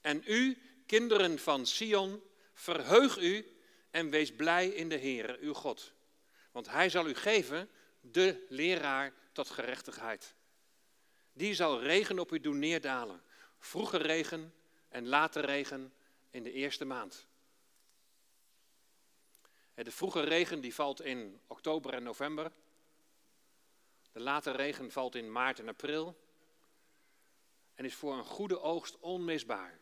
En 0.00 0.22
u, 0.26 0.58
kinderen 0.86 1.38
van 1.38 1.66
Sion, 1.66 2.22
verheug 2.54 3.18
u 3.18 3.56
en 3.90 4.10
wees 4.10 4.32
blij 4.32 4.68
in 4.68 4.88
de 4.88 4.96
Heer, 4.96 5.38
uw 5.40 5.52
God. 5.52 5.92
Want 6.50 6.68
hij 6.68 6.90
zal 6.90 7.08
u 7.08 7.14
geven 7.14 7.70
de 8.00 8.46
leraar 8.48 9.12
tot 9.32 9.50
gerechtigheid. 9.50 10.34
Die 11.32 11.54
zal 11.54 11.82
regen 11.82 12.18
op 12.18 12.32
u 12.32 12.40
doen 12.40 12.58
neerdalen. 12.58 13.22
Vroege 13.58 13.96
regen 13.96 14.54
en 14.88 15.06
late 15.06 15.40
regen 15.40 15.92
in 16.30 16.42
de 16.42 16.52
eerste 16.52 16.84
maand. 16.84 17.26
De 19.74 19.90
vroege 19.90 20.20
regen 20.20 20.60
die 20.60 20.74
valt 20.74 21.00
in 21.00 21.40
oktober 21.46 21.94
en 21.94 22.02
november. 22.02 22.52
De 24.12 24.20
late 24.20 24.50
regen 24.50 24.90
valt 24.90 25.14
in 25.14 25.32
maart 25.32 25.58
en 25.58 25.68
april. 25.68 26.16
En 27.74 27.84
is 27.84 27.94
voor 27.94 28.14
een 28.14 28.24
goede 28.24 28.60
oogst 28.60 28.98
onmisbaar. 28.98 29.80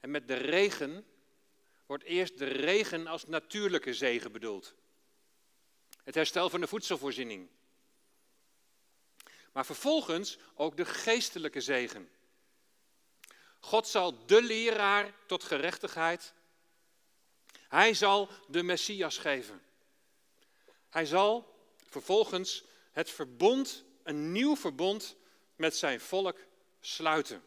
En 0.00 0.10
met 0.10 0.28
de 0.28 0.34
regen 0.34 1.06
wordt 1.86 2.04
eerst 2.04 2.38
de 2.38 2.44
regen 2.44 3.06
als 3.06 3.26
natuurlijke 3.26 3.94
zegen 3.94 4.32
bedoeld. 4.32 4.74
Het 6.04 6.14
herstel 6.14 6.50
van 6.50 6.60
de 6.60 6.66
voedselvoorziening. 6.66 7.48
Maar 9.52 9.66
vervolgens 9.66 10.38
ook 10.54 10.76
de 10.76 10.84
geestelijke 10.84 11.60
zegen. 11.60 12.10
God 13.60 13.88
zal 13.88 14.26
de 14.26 14.42
leraar 14.42 15.14
tot 15.26 15.44
gerechtigheid. 15.44 16.34
Hij 17.72 17.94
zal 17.94 18.28
de 18.48 18.62
Messias 18.62 19.18
geven. 19.18 19.62
Hij 20.90 21.06
zal 21.06 21.54
vervolgens 21.88 22.64
het 22.90 23.10
verbond, 23.10 23.84
een 24.02 24.32
nieuw 24.32 24.56
verbond 24.56 25.16
met 25.56 25.76
zijn 25.76 26.00
volk 26.00 26.38
sluiten. 26.80 27.42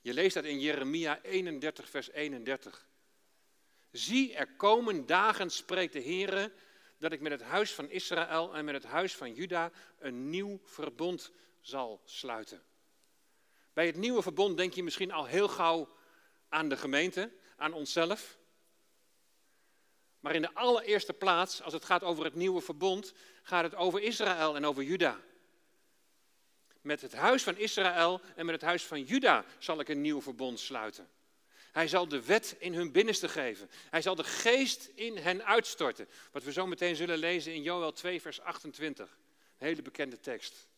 Je 0.00 0.14
leest 0.14 0.34
dat 0.34 0.44
in 0.44 0.60
Jeremia 0.60 1.22
31, 1.22 1.90
vers 1.90 2.10
31. 2.10 2.86
Zie, 3.90 4.34
er 4.34 4.48
komen 4.56 5.06
dagen, 5.06 5.50
spreekt 5.50 5.92
de 5.92 5.98
Heer, 5.98 6.52
dat 6.98 7.12
ik 7.12 7.20
met 7.20 7.32
het 7.32 7.42
huis 7.42 7.74
van 7.74 7.90
Israël 7.90 8.54
en 8.54 8.64
met 8.64 8.74
het 8.74 8.84
huis 8.84 9.14
van 9.14 9.34
Juda 9.34 9.70
een 9.98 10.30
nieuw 10.30 10.60
verbond 10.64 11.30
zal 11.60 12.00
sluiten. 12.04 12.62
Bij 13.72 13.86
het 13.86 13.96
nieuwe 13.96 14.22
verbond 14.22 14.56
denk 14.56 14.72
je 14.72 14.82
misschien 14.82 15.12
al 15.12 15.24
heel 15.24 15.48
gauw 15.48 15.88
aan 16.48 16.68
de 16.68 16.76
gemeente, 16.76 17.32
aan 17.56 17.72
onszelf. 17.72 18.38
Maar 20.20 20.34
in 20.34 20.42
de 20.42 20.54
allereerste 20.54 21.12
plaats, 21.12 21.62
als 21.62 21.72
het 21.72 21.84
gaat 21.84 22.02
over 22.02 22.24
het 22.24 22.34
nieuwe 22.34 22.60
verbond, 22.60 23.12
gaat 23.42 23.62
het 23.62 23.74
over 23.74 24.02
Israël 24.02 24.56
en 24.56 24.66
over 24.66 24.82
Juda. 24.82 25.20
Met 26.80 27.00
het 27.00 27.14
huis 27.14 27.42
van 27.42 27.56
Israël 27.56 28.20
en 28.36 28.46
met 28.46 28.54
het 28.54 28.64
huis 28.64 28.84
van 28.84 29.02
Juda 29.02 29.44
zal 29.58 29.80
ik 29.80 29.88
een 29.88 30.00
nieuw 30.00 30.22
verbond 30.22 30.60
sluiten. 30.60 31.08
Hij 31.72 31.88
zal 31.88 32.08
de 32.08 32.24
wet 32.24 32.56
in 32.58 32.74
hun 32.74 32.92
binnenste 32.92 33.28
geven. 33.28 33.70
Hij 33.90 34.02
zal 34.02 34.14
de 34.14 34.24
geest 34.24 34.90
in 34.94 35.16
hen 35.16 35.44
uitstorten. 35.44 36.08
Wat 36.32 36.42
we 36.42 36.52
zo 36.52 36.66
meteen 36.66 36.96
zullen 36.96 37.18
lezen 37.18 37.54
in 37.54 37.62
Joel 37.62 37.92
2, 37.92 38.20
vers 38.20 38.40
28. 38.40 39.18
Een 39.58 39.66
hele 39.66 39.82
bekende 39.82 40.20
tekst. 40.20 40.68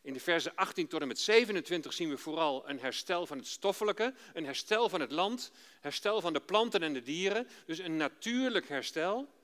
In 0.00 0.12
de 0.12 0.20
versen 0.20 0.54
18 0.54 0.86
tot 0.88 1.00
en 1.00 1.08
met 1.08 1.18
27 1.18 1.92
zien 1.92 2.08
we 2.08 2.18
vooral 2.18 2.68
een 2.68 2.80
herstel 2.80 3.26
van 3.26 3.38
het 3.38 3.46
stoffelijke, 3.46 4.14
een 4.32 4.44
herstel 4.44 4.88
van 4.88 5.00
het 5.00 5.10
land, 5.10 5.50
herstel 5.80 6.20
van 6.20 6.32
de 6.32 6.40
planten 6.40 6.82
en 6.82 6.92
de 6.92 7.02
dieren. 7.02 7.48
Dus 7.66 7.78
een 7.78 7.96
natuurlijk 7.96 8.68
herstel. 8.68 9.36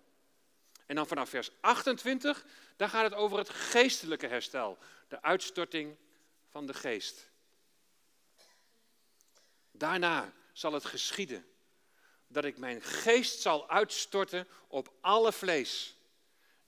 En 0.86 0.94
dan 0.96 1.06
vanaf 1.06 1.28
vers 1.28 1.50
28, 1.60 2.46
daar 2.76 2.88
gaat 2.88 3.04
het 3.04 3.14
over 3.14 3.38
het 3.38 3.48
geestelijke 3.48 4.26
herstel, 4.26 4.78
de 5.08 5.22
uitstorting 5.22 5.96
van 6.48 6.66
de 6.66 6.74
geest. 6.74 7.30
Daarna 9.70 10.32
zal 10.52 10.72
het 10.72 10.84
geschieden 10.84 11.46
dat 12.26 12.44
ik 12.44 12.58
mijn 12.58 12.82
geest 12.82 13.40
zal 13.40 13.68
uitstorten 13.68 14.48
op 14.68 14.92
alle 15.00 15.32
vlees. 15.32 15.96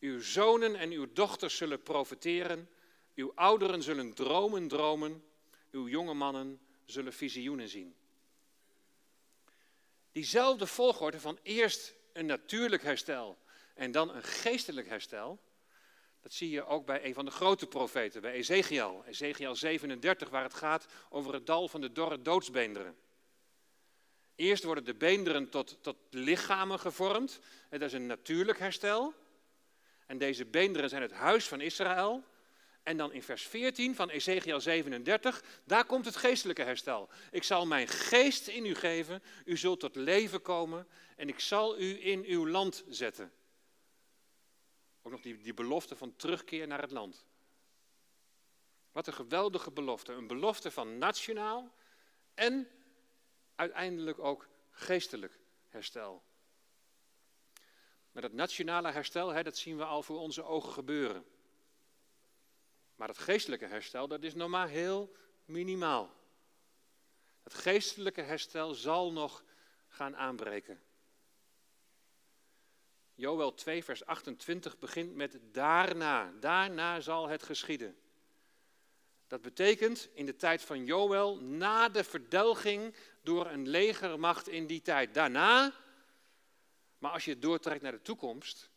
Uw 0.00 0.20
zonen 0.20 0.76
en 0.76 0.90
uw 0.90 1.12
dochters 1.12 1.56
zullen 1.56 1.82
profeteren, 1.82 2.70
uw 3.16 3.32
ouderen 3.34 3.82
zullen 3.82 4.14
dromen 4.14 4.68
dromen, 4.68 5.24
uw 5.70 5.88
jonge 5.88 6.14
mannen 6.14 6.60
zullen 6.84 7.12
visioenen 7.12 7.68
zien. 7.68 7.94
Diezelfde 10.12 10.66
volgorde 10.66 11.20
van 11.20 11.38
eerst 11.42 11.94
een 12.12 12.26
natuurlijk 12.26 12.82
herstel 12.82 13.38
en 13.74 13.92
dan 13.92 14.14
een 14.14 14.22
geestelijk 14.22 14.88
herstel, 14.88 15.38
dat 16.22 16.32
zie 16.32 16.50
je 16.50 16.64
ook 16.66 16.86
bij 16.86 17.04
een 17.04 17.14
van 17.14 17.24
de 17.24 17.30
grote 17.30 17.66
profeten, 17.66 18.20
bij 18.20 18.32
Ezekiel. 18.32 19.04
Ezekiel 19.06 19.54
37, 19.54 20.28
waar 20.28 20.42
het 20.42 20.54
gaat 20.54 20.86
over 21.08 21.32
het 21.32 21.46
dal 21.46 21.68
van 21.68 21.80
de 21.80 21.92
dorre 21.92 22.22
doodsbeenderen. 22.22 22.96
Eerst 24.34 24.64
worden 24.64 24.84
de 24.84 24.94
beenderen 24.94 25.50
tot, 25.50 25.78
tot 25.80 25.96
lichamen 26.10 26.78
gevormd. 26.78 27.38
En 27.68 27.78
dat 27.78 27.88
is 27.88 27.94
een 27.94 28.06
natuurlijk 28.06 28.58
herstel. 28.58 29.14
En 30.06 30.18
deze 30.18 30.44
beenderen 30.44 30.88
zijn 30.88 31.02
het 31.02 31.12
huis 31.12 31.48
van 31.48 31.60
Israël. 31.60 32.24
En 32.86 32.96
dan 32.96 33.12
in 33.12 33.22
vers 33.22 33.46
14 33.46 33.94
van 33.94 34.08
Ezekiel 34.08 34.60
37, 34.60 35.44
daar 35.64 35.84
komt 35.84 36.04
het 36.04 36.16
geestelijke 36.16 36.62
herstel. 36.62 37.08
Ik 37.30 37.42
zal 37.42 37.66
mijn 37.66 37.88
geest 37.88 38.48
in 38.48 38.66
u 38.66 38.74
geven, 38.74 39.22
u 39.44 39.56
zult 39.56 39.80
tot 39.80 39.96
leven 39.96 40.42
komen 40.42 40.86
en 41.16 41.28
ik 41.28 41.40
zal 41.40 41.78
u 41.78 42.06
in 42.06 42.24
uw 42.24 42.48
land 42.48 42.84
zetten. 42.88 43.32
Ook 45.02 45.12
nog 45.12 45.20
die, 45.20 45.36
die 45.42 45.54
belofte 45.54 45.96
van 45.96 46.16
terugkeer 46.16 46.66
naar 46.66 46.80
het 46.80 46.90
land. 46.90 47.26
Wat 48.92 49.06
een 49.06 49.14
geweldige 49.14 49.70
belofte. 49.70 50.12
Een 50.12 50.26
belofte 50.26 50.70
van 50.70 50.98
nationaal 50.98 51.74
en 52.34 52.68
uiteindelijk 53.54 54.18
ook 54.18 54.48
geestelijk 54.70 55.40
herstel. 55.68 56.22
Maar 58.12 58.22
dat 58.22 58.32
nationale 58.32 58.90
herstel, 58.90 59.28
hè, 59.28 59.42
dat 59.42 59.56
zien 59.56 59.76
we 59.76 59.84
al 59.84 60.02
voor 60.02 60.18
onze 60.18 60.42
ogen 60.42 60.72
gebeuren. 60.72 61.24
Maar 62.96 63.08
het 63.08 63.18
geestelijke 63.18 63.66
herstel, 63.66 64.08
dat 64.08 64.22
is 64.22 64.34
nog 64.34 64.48
maar 64.48 64.68
heel 64.68 65.12
minimaal. 65.44 66.14
Het 67.42 67.54
geestelijke 67.54 68.20
herstel 68.20 68.74
zal 68.74 69.12
nog 69.12 69.44
gaan 69.88 70.16
aanbreken. 70.16 70.80
Joel 73.14 73.54
2, 73.54 73.84
vers 73.84 74.04
28 74.04 74.78
begint 74.78 75.14
met 75.14 75.38
daarna. 75.52 76.32
Daarna 76.40 77.00
zal 77.00 77.28
het 77.28 77.42
geschieden. 77.42 77.96
Dat 79.26 79.42
betekent 79.42 80.08
in 80.12 80.26
de 80.26 80.36
tijd 80.36 80.62
van 80.62 80.84
Joel, 80.84 81.36
na 81.40 81.88
de 81.88 82.04
verdelging 82.04 82.94
door 83.22 83.46
een 83.46 83.68
legermacht 83.68 84.48
in 84.48 84.66
die 84.66 84.82
tijd. 84.82 85.14
Daarna, 85.14 85.72
maar 86.98 87.10
als 87.10 87.24
je 87.24 87.38
doortrekt 87.38 87.82
naar 87.82 87.92
de 87.92 88.02
toekomst, 88.02 88.70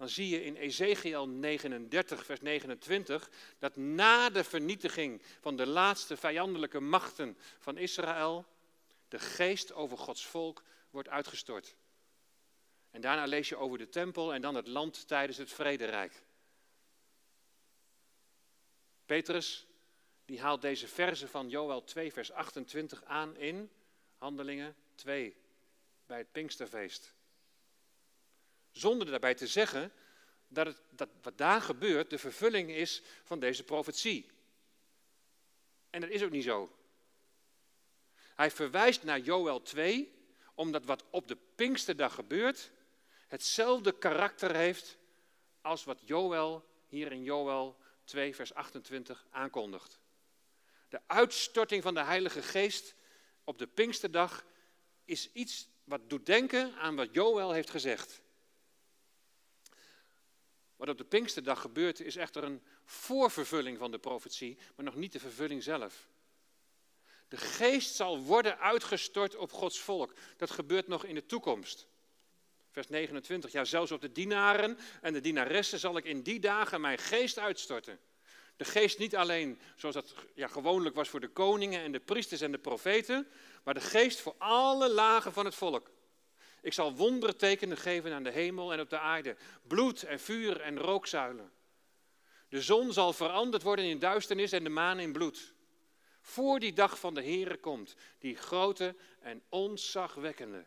dan 0.00 0.08
zie 0.08 0.28
je 0.28 0.44
in 0.44 0.56
Ezekiel 0.56 1.28
39, 1.28 2.24
vers 2.24 2.40
29, 2.40 3.30
dat 3.58 3.76
na 3.76 4.30
de 4.30 4.44
vernietiging 4.44 5.22
van 5.40 5.56
de 5.56 5.66
laatste 5.66 6.16
vijandelijke 6.16 6.80
machten 6.80 7.38
van 7.58 7.76
Israël, 7.76 8.46
de 9.08 9.18
geest 9.18 9.72
over 9.72 9.98
Gods 9.98 10.26
volk 10.26 10.62
wordt 10.90 11.08
uitgestort. 11.08 11.76
En 12.90 13.00
daarna 13.00 13.24
lees 13.24 13.48
je 13.48 13.56
over 13.56 13.78
de 13.78 13.88
tempel 13.88 14.34
en 14.34 14.40
dan 14.40 14.54
het 14.54 14.66
land 14.66 15.08
tijdens 15.08 15.38
het 15.38 15.52
vrederijk. 15.52 16.22
Petrus, 19.06 19.66
die 20.24 20.40
haalt 20.40 20.62
deze 20.62 20.88
verse 20.88 21.28
van 21.28 21.48
Joel 21.48 21.84
2, 21.84 22.12
vers 22.12 22.32
28 22.32 23.04
aan 23.04 23.36
in 23.36 23.70
Handelingen 24.16 24.76
2, 24.94 25.36
bij 26.06 26.18
het 26.18 26.32
Pinksterfeest. 26.32 27.14
Zonder 28.70 29.10
daarbij 29.10 29.34
te 29.34 29.46
zeggen 29.46 29.92
dat, 30.48 30.66
het, 30.66 30.82
dat 30.90 31.08
wat 31.22 31.38
daar 31.38 31.60
gebeurt 31.60 32.10
de 32.10 32.18
vervulling 32.18 32.70
is 32.70 33.02
van 33.24 33.40
deze 33.40 33.64
profetie. 33.64 34.30
En 35.90 36.00
dat 36.00 36.10
is 36.10 36.22
ook 36.22 36.30
niet 36.30 36.44
zo. 36.44 36.74
Hij 38.34 38.50
verwijst 38.50 39.02
naar 39.02 39.20
Joel 39.20 39.62
2, 39.62 40.12
omdat 40.54 40.84
wat 40.84 41.04
op 41.10 41.28
de 41.28 41.36
Pinksterdag 41.54 42.14
gebeurt, 42.14 42.70
hetzelfde 43.28 43.98
karakter 43.98 44.54
heeft 44.56 44.98
als 45.60 45.84
wat 45.84 46.00
Joel 46.04 46.64
hier 46.86 47.12
in 47.12 47.22
Joel 47.22 47.76
2, 48.04 48.34
vers 48.34 48.54
28 48.54 49.26
aankondigt. 49.30 50.00
De 50.88 51.00
uitstorting 51.06 51.82
van 51.82 51.94
de 51.94 52.02
Heilige 52.02 52.42
Geest 52.42 52.94
op 53.44 53.58
de 53.58 53.66
Pinksterdag 53.66 54.44
is 55.04 55.32
iets 55.32 55.68
wat 55.84 56.10
doet 56.10 56.26
denken 56.26 56.74
aan 56.74 56.96
wat 56.96 57.08
Joel 57.12 57.52
heeft 57.52 57.70
gezegd. 57.70 58.22
Wat 60.80 60.88
op 60.88 60.98
de 60.98 61.04
Pinksterdag 61.04 61.60
gebeurt 61.60 62.00
is 62.00 62.16
echter 62.16 62.44
een 62.44 62.62
voorvervulling 62.84 63.78
van 63.78 63.90
de 63.90 63.98
profetie, 63.98 64.58
maar 64.76 64.84
nog 64.84 64.94
niet 64.94 65.12
de 65.12 65.18
vervulling 65.18 65.62
zelf. 65.62 66.08
De 67.28 67.36
geest 67.36 67.94
zal 67.94 68.18
worden 68.18 68.58
uitgestort 68.58 69.36
op 69.36 69.52
Gods 69.52 69.80
volk. 69.80 70.12
Dat 70.36 70.50
gebeurt 70.50 70.86
nog 70.86 71.04
in 71.04 71.14
de 71.14 71.26
toekomst. 71.26 71.86
Vers 72.70 72.88
29. 72.88 73.52
Ja, 73.52 73.64
zelfs 73.64 73.92
op 73.92 74.00
de 74.00 74.12
dienaren 74.12 74.78
en 75.00 75.12
de 75.12 75.20
dienaressen 75.20 75.78
zal 75.78 75.96
ik 75.96 76.04
in 76.04 76.22
die 76.22 76.40
dagen 76.40 76.80
mijn 76.80 76.98
geest 76.98 77.38
uitstorten. 77.38 77.98
De 78.56 78.64
geest 78.64 78.98
niet 78.98 79.16
alleen 79.16 79.60
zoals 79.76 79.94
dat 79.94 80.14
ja, 80.34 80.48
gewoonlijk 80.48 80.94
was 80.94 81.08
voor 81.08 81.20
de 81.20 81.28
koningen 81.28 81.82
en 81.82 81.92
de 81.92 82.00
priesters 82.00 82.40
en 82.40 82.52
de 82.52 82.58
profeten, 82.58 83.26
maar 83.64 83.74
de 83.74 83.80
geest 83.80 84.20
voor 84.20 84.34
alle 84.38 84.88
lagen 84.88 85.32
van 85.32 85.44
het 85.44 85.54
volk. 85.54 85.90
Ik 86.62 86.72
zal 86.72 86.96
wondertekenen 86.96 87.76
geven 87.76 88.12
aan 88.12 88.22
de 88.22 88.30
hemel 88.30 88.72
en 88.72 88.80
op 88.80 88.90
de 88.90 88.98
aarde. 88.98 89.36
Bloed 89.66 90.02
en 90.02 90.20
vuur 90.20 90.60
en 90.60 90.78
rookzuilen. 90.78 91.52
De 92.48 92.62
zon 92.62 92.92
zal 92.92 93.12
veranderd 93.12 93.62
worden 93.62 93.84
in 93.84 93.98
duisternis 93.98 94.52
en 94.52 94.64
de 94.64 94.70
maan 94.70 94.98
in 94.98 95.12
bloed. 95.12 95.54
Voor 96.20 96.60
die 96.60 96.72
dag 96.72 96.98
van 96.98 97.14
de 97.14 97.22
Heere 97.22 97.56
komt, 97.56 97.96
die 98.18 98.36
grote 98.36 98.96
en 99.20 99.42
onzagwekkende. 99.48 100.64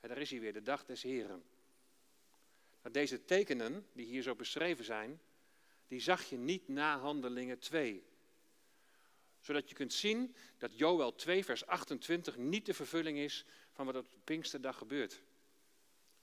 En 0.00 0.08
daar 0.08 0.18
is 0.18 0.30
hij 0.30 0.40
weer, 0.40 0.52
de 0.52 0.62
dag 0.62 0.84
des 0.84 1.02
Heren. 1.02 1.44
deze 2.90 3.24
tekenen, 3.24 3.86
die 3.92 4.06
hier 4.06 4.22
zo 4.22 4.34
beschreven 4.34 4.84
zijn, 4.84 5.20
die 5.88 6.00
zag 6.00 6.24
je 6.24 6.36
niet 6.36 6.68
na 6.68 6.98
Handelingen 6.98 7.58
2. 7.58 8.04
Zodat 9.40 9.68
je 9.68 9.74
kunt 9.74 9.92
zien 9.92 10.34
dat 10.58 10.78
Joel 10.78 11.14
2, 11.14 11.44
vers 11.44 11.66
28 11.66 12.36
niet 12.36 12.66
de 12.66 12.74
vervulling 12.74 13.18
is 13.18 13.44
van 13.84 13.92
wat 13.92 14.04
op 14.04 14.10
Pinksterdag 14.24 14.78
gebeurt. 14.78 15.22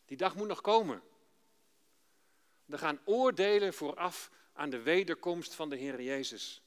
Die 0.05 0.17
dag 0.17 0.35
moet 0.35 0.47
nog 0.47 0.61
komen. 0.61 1.01
Er 2.69 2.77
gaan 2.77 2.99
oordelen 3.05 3.73
vooraf 3.73 4.31
aan 4.53 4.69
de 4.69 4.81
wederkomst 4.81 5.53
van 5.53 5.69
de 5.69 5.75
Heer 5.75 6.01
Jezus. 6.01 6.61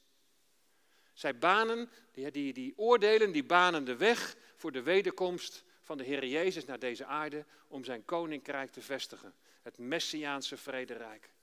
Zij 1.13 1.37
banen, 1.37 1.89
die, 2.11 2.31
die, 2.31 2.53
die 2.53 2.73
oordelen, 2.77 3.31
die 3.31 3.43
banen 3.43 3.83
de 3.83 3.95
weg 3.95 4.35
voor 4.55 4.71
de 4.71 4.81
wederkomst 4.81 5.63
van 5.81 5.97
de 5.97 6.03
Heer 6.03 6.25
Jezus 6.25 6.65
naar 6.65 6.79
deze 6.79 7.05
aarde 7.05 7.45
om 7.67 7.83
zijn 7.83 8.05
koninkrijk 8.05 8.71
te 8.71 8.81
vestigen. 8.81 9.33
Het 9.61 9.77
Messiaanse 9.77 10.57
vrederijk. 10.57 11.33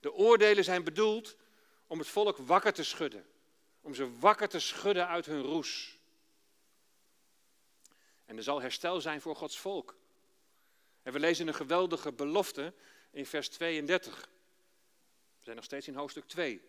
De 0.00 0.12
oordelen 0.12 0.64
zijn 0.64 0.84
bedoeld 0.84 1.36
om 1.86 1.98
het 1.98 2.08
volk 2.08 2.36
wakker 2.36 2.72
te 2.72 2.84
schudden. 2.84 3.26
Om 3.80 3.94
ze 3.94 4.18
wakker 4.18 4.48
te 4.48 4.60
schudden 4.60 5.08
uit 5.08 5.26
hun 5.26 5.42
roes. 5.42 5.99
En 8.30 8.36
er 8.36 8.42
zal 8.42 8.60
herstel 8.60 9.00
zijn 9.00 9.20
voor 9.20 9.36
Gods 9.36 9.58
volk. 9.58 9.96
En 11.02 11.12
we 11.12 11.18
lezen 11.18 11.48
een 11.48 11.54
geweldige 11.54 12.12
belofte 12.12 12.74
in 13.10 13.26
vers 13.26 13.48
32. 13.48 14.28
We 15.38 15.44
zijn 15.44 15.56
nog 15.56 15.64
steeds 15.64 15.88
in 15.88 15.94
hoofdstuk 15.94 16.24
2. 16.24 16.62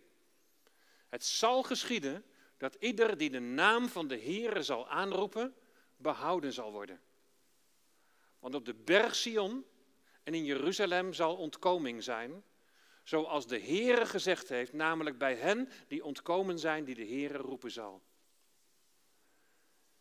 Het 1.09 1.25
zal 1.25 1.63
geschieden 1.63 2.25
dat 2.57 2.75
ieder 2.79 3.17
die 3.17 3.29
de 3.29 3.39
naam 3.39 3.87
van 3.87 4.07
de 4.07 4.19
Heere 4.19 4.63
zal 4.63 4.89
aanroepen, 4.89 5.55
behouden 5.97 6.53
zal 6.53 6.71
worden. 6.71 7.01
Want 8.39 8.55
op 8.55 8.65
de 8.65 8.75
berg 8.75 9.15
Sion 9.15 9.65
en 10.23 10.33
in 10.33 10.45
Jeruzalem 10.45 11.13
zal 11.13 11.35
ontkoming 11.35 12.03
zijn, 12.03 12.43
zoals 13.03 13.47
de 13.47 13.59
Heere 13.59 14.05
gezegd 14.05 14.49
heeft, 14.49 14.73
namelijk 14.73 15.17
bij 15.17 15.35
hen 15.35 15.69
die 15.87 16.03
ontkomen 16.03 16.59
zijn, 16.59 16.83
die 16.83 16.95
de 16.95 17.07
Heere 17.07 17.37
roepen 17.37 17.71
zal. 17.71 18.01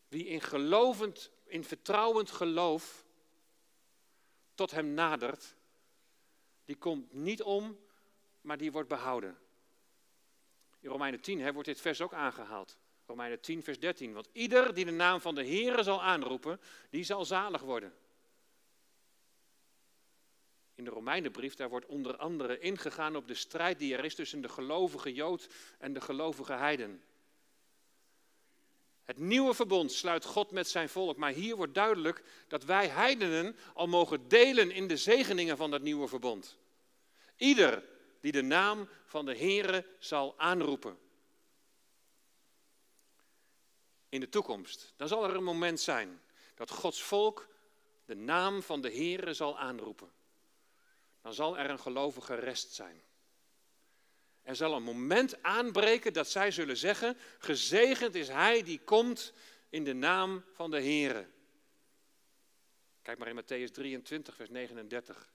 Wie 0.08 0.26
in 0.26 0.40
gelovend, 0.40 1.30
in 1.50 1.64
vertrouwend 1.64 2.30
geloof 2.30 3.04
tot 4.54 4.70
hem 4.70 4.94
nadert, 4.94 5.56
die 6.64 6.76
komt 6.76 7.12
niet 7.12 7.42
om, 7.42 7.78
maar 8.40 8.56
die 8.56 8.72
wordt 8.72 8.88
behouden. 8.88 9.38
In 10.80 10.90
Romeinen 10.90 11.20
10 11.20 11.40
hè, 11.40 11.52
wordt 11.52 11.68
dit 11.68 11.80
vers 11.80 12.00
ook 12.00 12.14
aangehaald. 12.14 12.78
Romeinen 13.06 13.40
10, 13.40 13.62
vers 13.62 13.78
13. 13.78 14.12
Want 14.12 14.28
ieder 14.32 14.74
die 14.74 14.84
de 14.84 14.90
naam 14.90 15.20
van 15.20 15.34
de 15.34 15.46
Heere 15.46 15.82
zal 15.82 16.02
aanroepen, 16.02 16.60
die 16.90 17.04
zal 17.04 17.24
zalig 17.24 17.62
worden. 17.62 17.94
In 20.74 20.84
de 20.84 20.90
Romeinenbrief, 20.90 21.54
daar 21.54 21.68
wordt 21.68 21.86
onder 21.86 22.16
andere 22.16 22.58
ingegaan 22.58 23.16
op 23.16 23.28
de 23.28 23.34
strijd 23.34 23.78
die 23.78 23.96
er 23.96 24.04
is 24.04 24.14
tussen 24.14 24.40
de 24.40 24.48
gelovige 24.48 25.12
Jood 25.12 25.48
en 25.78 25.92
de 25.92 26.00
gelovige 26.00 26.52
heiden. 26.52 27.02
Het 29.10 29.18
nieuwe 29.18 29.54
verbond 29.54 29.92
sluit 29.92 30.24
God 30.24 30.50
met 30.50 30.68
zijn 30.68 30.88
volk, 30.88 31.16
maar 31.16 31.32
hier 31.32 31.56
wordt 31.56 31.74
duidelijk 31.74 32.22
dat 32.48 32.64
wij 32.64 32.88
heidenen 32.88 33.56
al 33.74 33.86
mogen 33.86 34.28
delen 34.28 34.70
in 34.70 34.88
de 34.88 34.96
zegeningen 34.96 35.56
van 35.56 35.70
dat 35.70 35.82
nieuwe 35.82 36.08
verbond. 36.08 36.58
Ieder 37.36 37.84
die 38.20 38.32
de 38.32 38.42
naam 38.42 38.88
van 39.04 39.24
de 39.24 39.36
Heere 39.36 39.86
zal 39.98 40.34
aanroepen. 40.38 40.98
In 44.08 44.20
de 44.20 44.28
toekomst, 44.28 44.92
dan 44.96 45.08
zal 45.08 45.24
er 45.24 45.34
een 45.34 45.44
moment 45.44 45.80
zijn 45.80 46.20
dat 46.54 46.70
Gods 46.70 47.02
volk 47.02 47.48
de 48.04 48.16
naam 48.16 48.62
van 48.62 48.80
de 48.80 48.90
Heere 48.92 49.34
zal 49.34 49.58
aanroepen. 49.58 50.12
Dan 51.22 51.34
zal 51.34 51.58
er 51.58 51.70
een 51.70 51.80
gelovige 51.80 52.34
rest 52.34 52.72
zijn. 52.72 53.02
Er 54.42 54.56
zal 54.56 54.74
een 54.74 54.82
moment 54.82 55.42
aanbreken 55.42 56.12
dat 56.12 56.30
zij 56.30 56.50
zullen 56.50 56.76
zeggen: 56.76 57.16
Gezegend 57.38 58.14
is 58.14 58.28
hij 58.28 58.62
die 58.62 58.80
komt 58.80 59.32
in 59.68 59.84
de 59.84 59.92
naam 59.92 60.44
van 60.52 60.70
de 60.70 60.80
Heere. 60.80 61.28
Kijk 63.02 63.18
maar 63.18 63.28
in 63.28 63.42
Matthäus 63.42 63.72
23, 63.72 64.36
vers 64.36 64.50
39. 64.50 65.32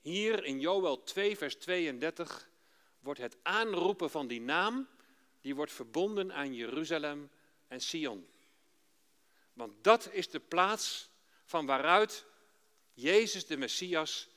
Hier 0.00 0.44
in 0.44 0.60
Joel 0.60 1.02
2, 1.02 1.36
vers 1.36 1.54
32 1.54 2.50
wordt 3.00 3.20
het 3.20 3.36
aanroepen 3.42 4.10
van 4.10 4.26
die 4.26 4.40
naam, 4.40 4.88
die 5.40 5.54
wordt 5.54 5.72
verbonden 5.72 6.32
aan 6.32 6.54
Jeruzalem 6.54 7.30
en 7.68 7.80
Sion. 7.80 8.28
Want 9.52 9.84
dat 9.84 10.08
is 10.12 10.28
de 10.30 10.40
plaats 10.40 11.10
van 11.44 11.66
waaruit 11.66 12.26
Jezus 12.92 13.46
de 13.46 13.56
Messias 13.56 14.28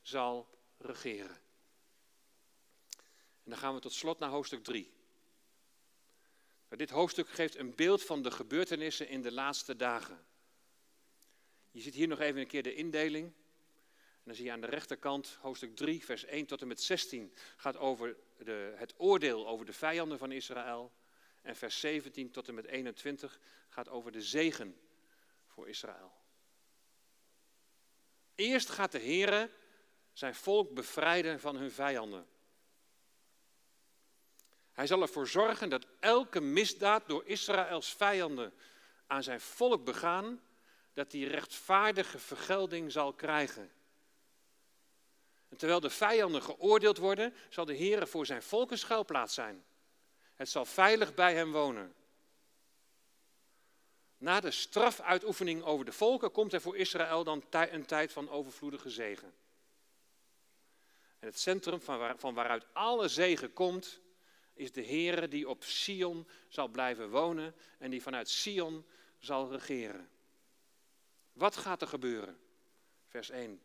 zal 0.00 0.48
regeren. 0.84 1.40
En 3.44 3.50
dan 3.50 3.58
gaan 3.58 3.74
we 3.74 3.80
tot 3.80 3.92
slot 3.92 4.18
naar 4.18 4.30
hoofdstuk 4.30 4.64
3. 4.64 4.92
Dit 6.68 6.90
hoofdstuk 6.90 7.28
geeft 7.28 7.56
een 7.56 7.74
beeld 7.74 8.02
van 8.02 8.22
de 8.22 8.30
gebeurtenissen 8.30 9.08
in 9.08 9.22
de 9.22 9.32
laatste 9.32 9.76
dagen. 9.76 10.26
Je 11.70 11.80
ziet 11.80 11.94
hier 11.94 12.08
nog 12.08 12.20
even 12.20 12.40
een 12.40 12.46
keer 12.46 12.62
de 12.62 12.74
indeling. 12.74 13.32
Dan 14.22 14.34
zie 14.34 14.44
je 14.44 14.52
aan 14.52 14.60
de 14.60 14.66
rechterkant 14.66 15.38
hoofdstuk 15.40 15.76
3, 15.76 16.04
vers 16.04 16.24
1 16.24 16.46
tot 16.46 16.60
en 16.60 16.68
met 16.68 16.80
16 16.80 17.34
gaat 17.56 17.76
over 17.76 18.16
de, 18.38 18.72
het 18.76 18.94
oordeel 18.96 19.48
over 19.48 19.66
de 19.66 19.72
vijanden 19.72 20.18
van 20.18 20.32
Israël. 20.32 20.92
En 21.42 21.56
vers 21.56 21.80
17 21.80 22.30
tot 22.30 22.48
en 22.48 22.54
met 22.54 22.66
21 22.66 23.40
gaat 23.68 23.88
over 23.88 24.12
de 24.12 24.22
zegen 24.22 24.80
voor 25.46 25.68
Israël. 25.68 26.12
Eerst 28.34 28.68
gaat 28.68 28.92
de 28.92 28.98
Heer 28.98 29.50
zijn 30.12 30.34
volk 30.34 30.74
bevrijden 30.74 31.40
van 31.40 31.56
hun 31.56 31.70
vijanden. 31.70 32.26
Hij 34.72 34.86
zal 34.86 35.02
ervoor 35.02 35.28
zorgen 35.28 35.68
dat 35.68 35.86
elke 36.00 36.40
misdaad 36.40 37.02
door 37.06 37.26
Israëls 37.26 37.92
vijanden 37.92 38.52
aan 39.06 39.22
zijn 39.22 39.40
volk 39.40 39.84
begaan, 39.84 40.40
dat 40.92 41.12
hij 41.12 41.22
rechtvaardige 41.22 42.18
vergelding 42.18 42.92
zal 42.92 43.12
krijgen. 43.12 43.70
En 45.48 45.56
terwijl 45.56 45.80
de 45.80 45.90
vijanden 45.90 46.42
geoordeeld 46.42 46.98
worden, 46.98 47.34
zal 47.48 47.64
de 47.64 47.74
Heer 47.74 48.06
voor 48.06 48.26
zijn 48.26 48.42
volk 48.42 48.70
een 48.70 48.78
schuilplaats 48.78 49.34
zijn. 49.34 49.64
Het 50.34 50.48
zal 50.48 50.64
veilig 50.64 51.14
bij 51.14 51.34
hem 51.34 51.52
wonen. 51.52 51.94
Na 54.18 54.40
de 54.40 54.50
strafuitoefening 54.50 55.62
over 55.62 55.84
de 55.84 55.92
volken 55.92 56.30
komt 56.30 56.52
er 56.52 56.60
voor 56.60 56.76
Israël 56.76 57.24
dan 57.24 57.44
een 57.50 57.86
tijd 57.86 58.12
van 58.12 58.30
overvloedige 58.30 58.90
zegen. 58.90 59.34
En 61.22 61.28
het 61.28 61.38
centrum 61.38 61.80
van, 61.80 61.98
waar, 61.98 62.18
van 62.18 62.34
waaruit 62.34 62.66
alle 62.72 63.08
zegen 63.08 63.52
komt, 63.52 64.00
is 64.54 64.72
de 64.72 64.84
Heere 64.84 65.28
die 65.28 65.48
op 65.48 65.64
Sion 65.64 66.28
zal 66.48 66.68
blijven 66.68 67.10
wonen 67.10 67.54
en 67.78 67.90
die 67.90 68.02
vanuit 68.02 68.28
Sion 68.28 68.86
zal 69.18 69.50
regeren. 69.50 70.10
Wat 71.32 71.56
gaat 71.56 71.82
er 71.82 71.88
gebeuren? 71.88 72.38
Vers 73.06 73.30
1. 73.30 73.62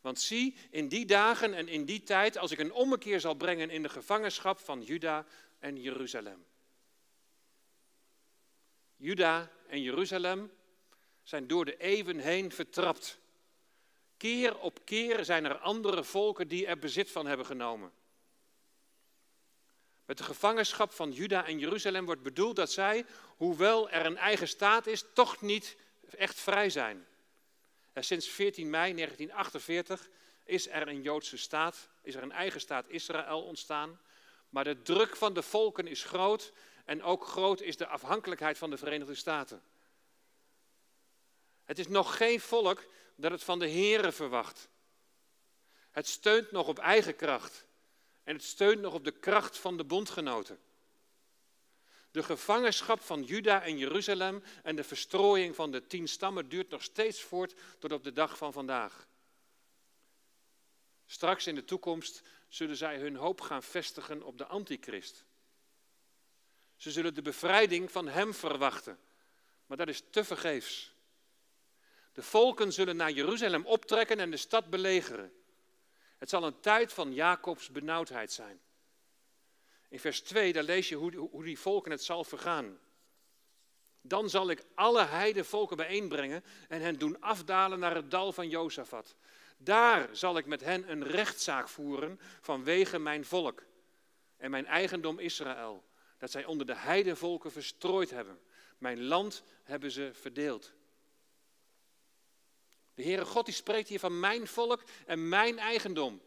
Want 0.00 0.20
zie, 0.20 0.56
in 0.70 0.88
die 0.88 1.06
dagen 1.06 1.54
en 1.54 1.68
in 1.68 1.84
die 1.84 2.02
tijd, 2.02 2.38
als 2.38 2.50
ik 2.50 2.58
een 2.58 2.72
ommekeer 2.72 3.20
zal 3.20 3.34
brengen 3.34 3.70
in 3.70 3.82
de 3.82 3.88
gevangenschap 3.88 4.58
van 4.58 4.82
Juda 4.82 5.26
en 5.58 5.80
Jeruzalem. 5.80 6.46
Juda 8.96 9.50
en 9.66 9.82
Jeruzalem 9.82 10.52
zijn 11.22 11.46
door 11.46 11.64
de 11.64 11.76
eeuwen 11.76 12.18
heen 12.18 12.52
vertrapt. 12.52 13.18
Keer 14.16 14.58
op 14.58 14.84
keer 14.84 15.24
zijn 15.24 15.44
er 15.44 15.58
andere 15.58 16.04
volken 16.04 16.48
die 16.48 16.66
er 16.66 16.78
bezit 16.78 17.10
van 17.10 17.26
hebben 17.26 17.46
genomen. 17.46 17.92
Met 20.04 20.18
de 20.18 20.24
gevangenschap 20.24 20.92
van 20.92 21.12
Juda 21.12 21.44
en 21.44 21.58
Jeruzalem 21.58 22.04
wordt 22.04 22.22
bedoeld 22.22 22.56
dat 22.56 22.72
zij, 22.72 23.06
hoewel 23.36 23.90
er 23.90 24.06
een 24.06 24.16
eigen 24.16 24.48
staat 24.48 24.86
is, 24.86 25.04
toch 25.12 25.40
niet 25.40 25.76
echt 26.16 26.40
vrij 26.40 26.70
zijn. 26.70 27.06
Sinds 27.94 28.28
14 28.28 28.70
mei 28.70 28.94
1948 28.94 30.08
is 30.44 30.68
er 30.68 30.88
een 30.88 31.02
Joodse 31.02 31.36
staat, 31.36 31.88
is 32.02 32.14
er 32.14 32.22
een 32.22 32.32
eigen 32.32 32.60
staat 32.60 32.88
Israël 32.88 33.42
ontstaan. 33.42 34.00
Maar 34.48 34.64
de 34.64 34.82
druk 34.82 35.16
van 35.16 35.34
de 35.34 35.42
volken 35.42 35.86
is 35.86 36.04
groot 36.04 36.52
en 36.84 37.02
ook 37.02 37.26
groot 37.26 37.60
is 37.60 37.76
de 37.76 37.86
afhankelijkheid 37.86 38.58
van 38.58 38.70
de 38.70 38.76
Verenigde 38.76 39.14
Staten. 39.14 39.62
Het 41.64 41.78
is 41.78 41.88
nog 41.88 42.16
geen 42.16 42.40
volk 42.40 42.84
dat 43.16 43.30
het 43.30 43.44
van 43.44 43.58
de 43.58 43.70
Here 43.70 44.12
verwacht. 44.12 44.68
Het 45.90 46.06
steunt 46.06 46.50
nog 46.50 46.68
op 46.68 46.78
eigen 46.78 47.16
kracht 47.16 47.66
en 48.24 48.34
het 48.34 48.44
steunt 48.44 48.80
nog 48.80 48.94
op 48.94 49.04
de 49.04 49.18
kracht 49.18 49.58
van 49.58 49.76
de 49.76 49.84
bondgenoten. 49.84 50.60
De 52.10 52.22
gevangenschap 52.22 53.00
van 53.00 53.22
Juda 53.22 53.62
en 53.62 53.78
Jeruzalem 53.78 54.42
en 54.62 54.76
de 54.76 54.84
verstrooiing 54.84 55.54
van 55.54 55.70
de 55.70 55.86
tien 55.86 56.08
stammen 56.08 56.48
duurt 56.48 56.70
nog 56.70 56.82
steeds 56.82 57.22
voort 57.22 57.54
tot 57.78 57.92
op 57.92 58.04
de 58.04 58.12
dag 58.12 58.36
van 58.36 58.52
vandaag. 58.52 59.08
Straks 61.06 61.46
in 61.46 61.54
de 61.54 61.64
toekomst 61.64 62.22
zullen 62.48 62.76
zij 62.76 62.98
hun 62.98 63.16
hoop 63.16 63.40
gaan 63.40 63.62
vestigen 63.62 64.22
op 64.22 64.38
de 64.38 64.46
antichrist. 64.46 65.24
Ze 66.76 66.90
zullen 66.90 67.14
de 67.14 67.22
bevrijding 67.22 67.90
van 67.90 68.08
hem 68.08 68.34
verwachten, 68.34 68.98
maar 69.66 69.76
dat 69.76 69.88
is 69.88 70.02
te 70.10 70.24
vergeefs. 70.24 70.94
De 72.16 72.22
volken 72.22 72.72
zullen 72.72 72.96
naar 72.96 73.10
Jeruzalem 73.10 73.66
optrekken 73.66 74.18
en 74.18 74.30
de 74.30 74.36
stad 74.36 74.70
belegeren. 74.70 75.32
Het 76.18 76.28
zal 76.28 76.44
een 76.44 76.60
tijd 76.60 76.92
van 76.92 77.14
Jacobs 77.14 77.70
benauwdheid 77.70 78.32
zijn. 78.32 78.60
In 79.88 80.00
vers 80.00 80.20
2, 80.20 80.52
daar 80.52 80.62
lees 80.62 80.88
je 80.88 80.94
hoe, 80.94 81.16
hoe 81.16 81.44
die 81.44 81.58
volken 81.58 81.90
het 81.90 82.02
zal 82.02 82.24
vergaan. 82.24 82.78
Dan 84.00 84.30
zal 84.30 84.50
ik 84.50 84.64
alle 84.74 85.04
heidevolken 85.04 85.76
bijeenbrengen 85.76 86.44
en 86.68 86.80
hen 86.80 86.98
doen 86.98 87.20
afdalen 87.20 87.78
naar 87.78 87.94
het 87.94 88.10
dal 88.10 88.32
van 88.32 88.48
Jozefat. 88.48 89.14
Daar 89.56 90.08
zal 90.12 90.36
ik 90.36 90.46
met 90.46 90.60
hen 90.60 90.90
een 90.90 91.04
rechtszaak 91.04 91.68
voeren 91.68 92.20
vanwege 92.40 92.98
mijn 92.98 93.24
volk 93.24 93.62
en 94.36 94.50
mijn 94.50 94.66
eigendom 94.66 95.18
Israël, 95.18 95.84
dat 96.18 96.30
zij 96.30 96.44
onder 96.44 96.66
de 96.66 96.76
heidevolken 96.76 97.52
verstrooid 97.52 98.10
hebben. 98.10 98.40
Mijn 98.78 99.04
land 99.04 99.42
hebben 99.62 99.90
ze 99.90 100.10
verdeeld. 100.12 100.74
De 102.96 103.02
Heere 103.02 103.24
God 103.24 103.44
die 103.44 103.54
spreekt 103.54 103.88
hier 103.88 103.98
van 103.98 104.20
mijn 104.20 104.46
volk 104.46 104.82
en 105.06 105.28
mijn 105.28 105.58
eigendom. 105.58 106.20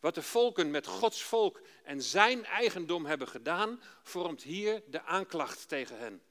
Wat 0.00 0.14
de 0.14 0.22
volken 0.22 0.70
met 0.70 0.86
Gods 0.86 1.22
volk 1.22 1.60
en 1.82 2.02
zijn 2.02 2.44
eigendom 2.44 3.06
hebben 3.06 3.28
gedaan, 3.28 3.82
vormt 4.02 4.42
hier 4.42 4.82
de 4.86 5.02
aanklacht 5.02 5.68
tegen 5.68 5.98
hen. 5.98 6.22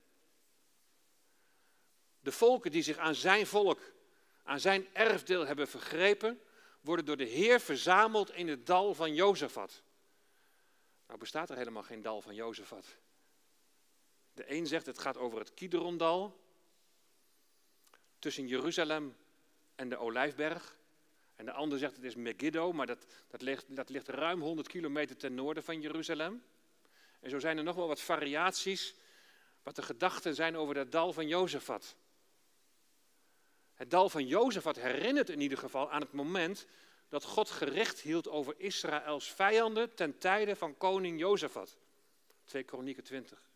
De 2.20 2.32
volken 2.32 2.72
die 2.72 2.82
zich 2.82 2.98
aan 2.98 3.16
zijn 3.16 3.48
volk, 3.48 3.80
aan 4.44 4.60
zijn 4.60 4.88
erfdeel 4.94 5.46
hebben 5.46 5.68
vergrepen, 5.68 6.42
worden 6.82 7.06
door 7.06 7.18
de 7.18 7.24
Heer 7.24 7.60
verzameld 7.60 8.32
in 8.32 8.48
het 8.48 8.66
dal 8.66 8.94
van 8.94 9.14
Jozefat. 9.14 9.84
Nou 11.08 11.20
bestaat 11.20 11.50
er 11.50 11.58
helemaal 11.58 11.84
geen 11.84 12.02
dal 12.02 12.22
van 12.22 12.36
Jozefat. 12.36 12.86
De 14.34 14.52
een 14.52 14.68
zegt 14.68 14.86
het 14.86 15.00
gaat 15.00 15.18
over 15.18 15.40
het 15.40 15.54
Kidrondal, 15.54 16.46
tussen 18.20 18.48
Jeruzalem 18.48 19.16
en 19.76 19.90
de 19.90 19.98
Olijfberg. 19.98 20.78
En 21.36 21.46
de 21.46 21.52
ander 21.52 21.78
zegt 21.78 21.96
het 21.96 22.04
is 22.04 22.16
Megiddo, 22.16 22.74
maar 22.74 22.86
dat, 22.86 23.06
dat, 23.28 23.42
ligt, 23.42 23.76
dat 23.76 23.90
ligt 23.90 24.08
ruim 24.08 24.42
100 24.42 24.68
kilometer 24.68 25.18
ten 25.18 25.36
noorden 25.36 25.64
van 25.64 25.82
Jeruzalem. 25.82 26.44
En 27.20 27.30
zo 27.30 27.40
zijn 27.40 27.58
er 27.58 27.64
nog 27.64 27.76
wel 27.76 27.88
wat 27.88 28.02
variaties 28.02 28.96
wat 29.64 29.76
de 29.76 29.82
gedachten 29.82 30.36
zijn 30.36 30.58
over 30.58 30.74
dat 30.74 30.92
dal 30.92 31.14
van 31.14 31.28
Jozefat. 31.28 31.96
Het 33.74 33.90
dal 33.90 34.10
van 34.10 34.28
Jozefat 34.28 34.76
herinnert 34.76 35.30
in 35.30 35.42
ieder 35.42 35.58
geval 35.58 35.92
aan 35.92 36.02
het 36.02 36.12
moment 36.12 36.68
dat 37.10 37.24
God 37.24 37.50
gerecht 37.50 38.00
hield 38.00 38.28
over 38.28 38.54
Israëls 38.58 39.32
vijanden 39.32 39.94
ten 39.94 40.18
tijde 40.18 40.56
van 40.56 40.78
koning 40.78 41.20
Jozefat. 41.20 41.78
2 42.44 42.64
Kronieken 42.64 43.04
20. 43.04 43.47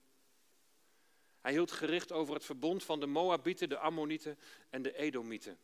Hij 1.41 1.51
hield 1.51 1.71
gericht 1.71 2.11
over 2.11 2.33
het 2.33 2.45
verbond 2.45 2.83
van 2.83 2.99
de 2.99 3.05
Moabieten, 3.05 3.69
de 3.69 3.77
Ammonieten 3.77 4.39
en 4.69 4.81
de 4.81 4.95
Edomieten. 4.95 5.59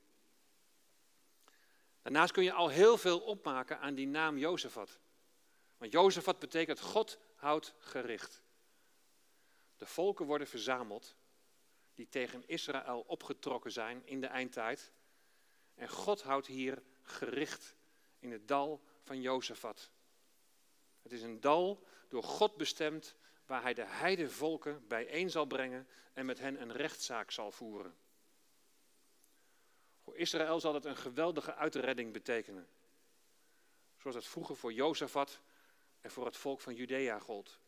Daarnaast 2.02 2.32
kun 2.32 2.44
je 2.44 2.54
al 2.54 2.70
heel 2.70 2.98
veel 2.98 3.20
opmaken 3.20 3.80
aan 3.80 3.96
die 3.96 4.08
naam 4.08 4.38
Jozefat. 4.38 5.00
Want 5.78 5.92
Jozefat 5.92 6.40
betekent 6.40 6.80
God 6.80 7.20
houdt 7.36 7.74
gericht. 7.80 8.44
De 9.76 9.86
volken 9.86 10.26
worden 10.26 10.48
verzameld 10.48 11.16
die 11.94 12.10
tegen 12.10 12.48
Israël 12.48 13.04
opgetrokken 13.08 13.72
zijn 13.72 14.02
in 14.06 14.22
de 14.22 14.28
eindtijd. 14.28 14.92
En 15.76 15.90
God 15.90 16.22
houdt 16.22 16.48
hier 16.48 16.84
gericht 17.02 17.76
in 18.20 18.32
het 18.32 18.48
dal 18.48 18.82
van 19.04 19.22
Jozefat. 19.22 19.92
Het 21.02 21.12
is 21.12 21.22
een 21.22 21.42
dal 21.42 21.84
door 22.08 22.24
God 22.24 22.58
bestemd 22.58 23.16
waar 23.48 23.62
hij 23.62 23.74
de 23.74 23.86
heidevolken 23.86 24.88
bijeen 24.88 25.30
zal 25.30 25.46
brengen 25.46 25.88
en 26.14 26.26
met 26.26 26.40
hen 26.40 26.62
een 26.62 26.72
rechtszaak 26.72 27.32
zal 27.32 27.52
voeren. 27.52 27.98
Voor 30.04 30.18
Israël 30.18 30.60
zal 30.60 30.74
het 30.74 30.86
een 30.86 30.98
geweldige 30.98 31.56
uitredding 31.56 32.14
betekenen. 32.14 32.68
Zoals 33.98 34.16
het 34.16 34.26
vroeger 34.26 34.56
voor 34.56 34.74
Jozefat 34.74 35.42
en 36.02 36.12
voor 36.12 36.26
het 36.26 36.38
volk 36.38 36.62
van 36.62 36.76
Judea 36.76 37.20
gold. 37.20 37.60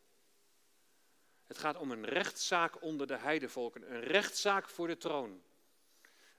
Het 1.46 1.58
gaat 1.58 1.78
om 1.78 1.92
een 1.92 2.06
rechtszaak 2.06 2.82
onder 2.82 3.08
de 3.08 3.18
heidevolken, 3.18 3.94
een 3.94 4.02
rechtszaak 4.02 4.70
voor 4.70 4.88
de 4.88 4.98
troon. 4.98 5.44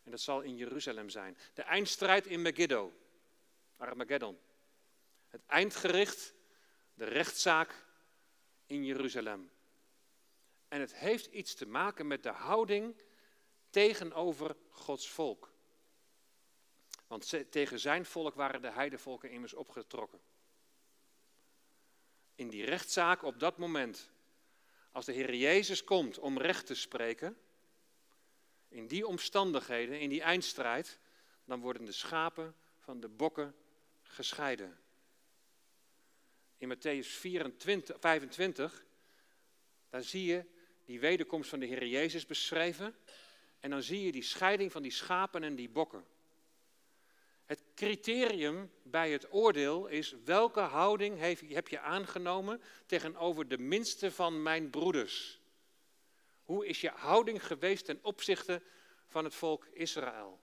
En 0.02 0.10
dat 0.10 0.20
zal 0.20 0.40
in 0.40 0.56
Jeruzalem 0.56 1.08
zijn. 1.08 1.38
De 1.54 1.62
eindstrijd 1.62 2.26
in 2.26 2.42
Megiddo, 2.42 2.92
Armageddon. 3.76 4.38
Het 5.28 5.42
eindgericht, 5.46 6.34
de 6.94 7.04
rechtszaak 7.04 7.88
in 8.70 8.84
Jeruzalem. 8.84 9.50
En 10.68 10.80
het 10.80 10.94
heeft 10.94 11.26
iets 11.26 11.54
te 11.54 11.66
maken 11.66 12.06
met 12.06 12.22
de 12.22 12.30
houding 12.30 13.02
tegenover 13.70 14.56
Gods 14.68 15.08
volk. 15.08 15.52
Want 17.06 17.50
tegen 17.50 17.80
zijn 17.80 18.04
volk 18.04 18.34
waren 18.34 18.62
de 18.62 18.70
heidevolken 18.70 19.30
immers 19.30 19.54
opgetrokken. 19.54 20.20
In 22.34 22.48
die 22.48 22.64
rechtszaak 22.64 23.22
op 23.22 23.38
dat 23.38 23.58
moment, 23.58 24.10
als 24.92 25.04
de 25.04 25.12
Heer 25.12 25.34
Jezus 25.34 25.84
komt 25.84 26.18
om 26.18 26.38
recht 26.38 26.66
te 26.66 26.74
spreken, 26.74 27.38
in 28.68 28.86
die 28.86 29.06
omstandigheden, 29.06 30.00
in 30.00 30.08
die 30.08 30.22
eindstrijd, 30.22 30.98
dan 31.44 31.60
worden 31.60 31.84
de 31.84 31.92
schapen 31.92 32.54
van 32.78 33.00
de 33.00 33.08
bokken 33.08 33.54
gescheiden 34.02 34.78
in 36.60 36.68
Matthäus 36.68 37.06
24, 37.06 37.96
25, 38.00 38.84
daar 39.90 40.02
zie 40.02 40.24
je 40.24 40.44
die 40.84 41.00
wederkomst 41.00 41.50
van 41.50 41.60
de 41.60 41.66
Heer 41.66 41.86
Jezus 41.86 42.26
beschreven. 42.26 42.96
En 43.60 43.70
dan 43.70 43.82
zie 43.82 44.02
je 44.02 44.12
die 44.12 44.22
scheiding 44.22 44.72
van 44.72 44.82
die 44.82 44.90
schapen 44.90 45.42
en 45.42 45.54
die 45.54 45.68
bokken. 45.68 46.04
Het 47.44 47.62
criterium 47.74 48.70
bij 48.82 49.10
het 49.10 49.32
oordeel 49.32 49.86
is 49.86 50.14
welke 50.24 50.60
houding 50.60 51.18
heb 51.52 51.68
je 51.68 51.80
aangenomen 51.80 52.62
tegenover 52.86 53.48
de 53.48 53.58
minste 53.58 54.10
van 54.10 54.42
mijn 54.42 54.70
broeders? 54.70 55.40
Hoe 56.42 56.66
is 56.66 56.80
je 56.80 56.90
houding 56.90 57.46
geweest 57.46 57.84
ten 57.84 57.98
opzichte 58.02 58.62
van 59.10 59.24
het 59.24 59.34
volk 59.34 59.66
Israël. 59.66 60.40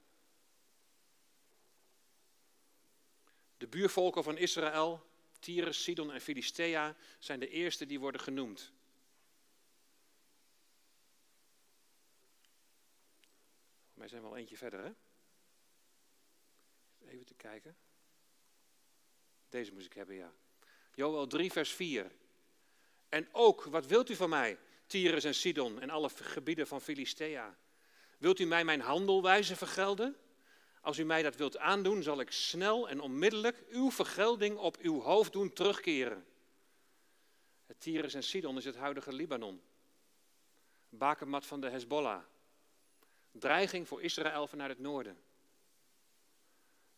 De 3.57 3.67
buurvolken 3.67 4.23
van 4.23 4.37
Israël, 4.37 5.06
Tyrus, 5.39 5.83
Sidon 5.83 6.11
en 6.11 6.21
Filistea, 6.21 6.95
zijn 7.19 7.39
de 7.39 7.49
eerste 7.49 7.85
die 7.85 7.99
worden 7.99 8.21
genoemd. 8.21 8.71
Wij 13.93 14.07
zijn 14.07 14.21
wel 14.21 14.37
eentje 14.37 14.57
verder, 14.57 14.83
hè? 14.83 14.91
Even 17.07 17.25
te 17.25 17.33
kijken. 17.33 17.77
Deze 19.49 19.73
moest 19.73 19.85
ik 19.85 19.93
hebben, 19.93 20.15
ja. 20.15 20.33
Joel 20.93 21.27
3, 21.27 21.51
vers 21.51 21.71
4. 21.71 22.11
En 23.09 23.27
ook, 23.31 23.63
wat 23.63 23.85
wilt 23.85 24.09
u 24.09 24.15
van 24.15 24.29
mij, 24.29 24.59
Tyrus 24.85 25.23
en 25.23 25.35
Sidon 25.35 25.81
en 25.81 25.89
alle 25.89 26.09
gebieden 26.09 26.67
van 26.67 26.81
Filistea? 26.81 27.57
Wilt 28.17 28.39
u 28.39 28.45
mij 28.45 28.65
mijn 28.65 28.81
handelwijze 28.81 29.55
vergelden? 29.55 30.15
Als 30.81 30.97
u 30.97 31.03
mij 31.03 31.21
dat 31.21 31.35
wilt 31.35 31.57
aandoen, 31.57 32.03
zal 32.03 32.19
ik 32.19 32.31
snel 32.31 32.89
en 32.89 33.01
onmiddellijk 33.01 33.63
uw 33.69 33.91
vergelding 33.91 34.57
op 34.57 34.77
uw 34.77 35.01
hoofd 35.01 35.31
doen 35.31 35.53
terugkeren. 35.53 36.25
Het 37.65 37.79
Tyrus 37.79 38.13
en 38.13 38.23
Sidon 38.23 38.57
is 38.57 38.65
het 38.65 38.75
huidige 38.75 39.13
Libanon. 39.13 39.61
Bakermat 40.89 41.45
van 41.45 41.61
de 41.61 41.69
Hezbollah. 41.69 42.23
Dreiging 43.31 43.87
voor 43.87 44.01
Israël 44.01 44.47
vanuit 44.47 44.69
het 44.69 44.79
noorden. 44.79 45.17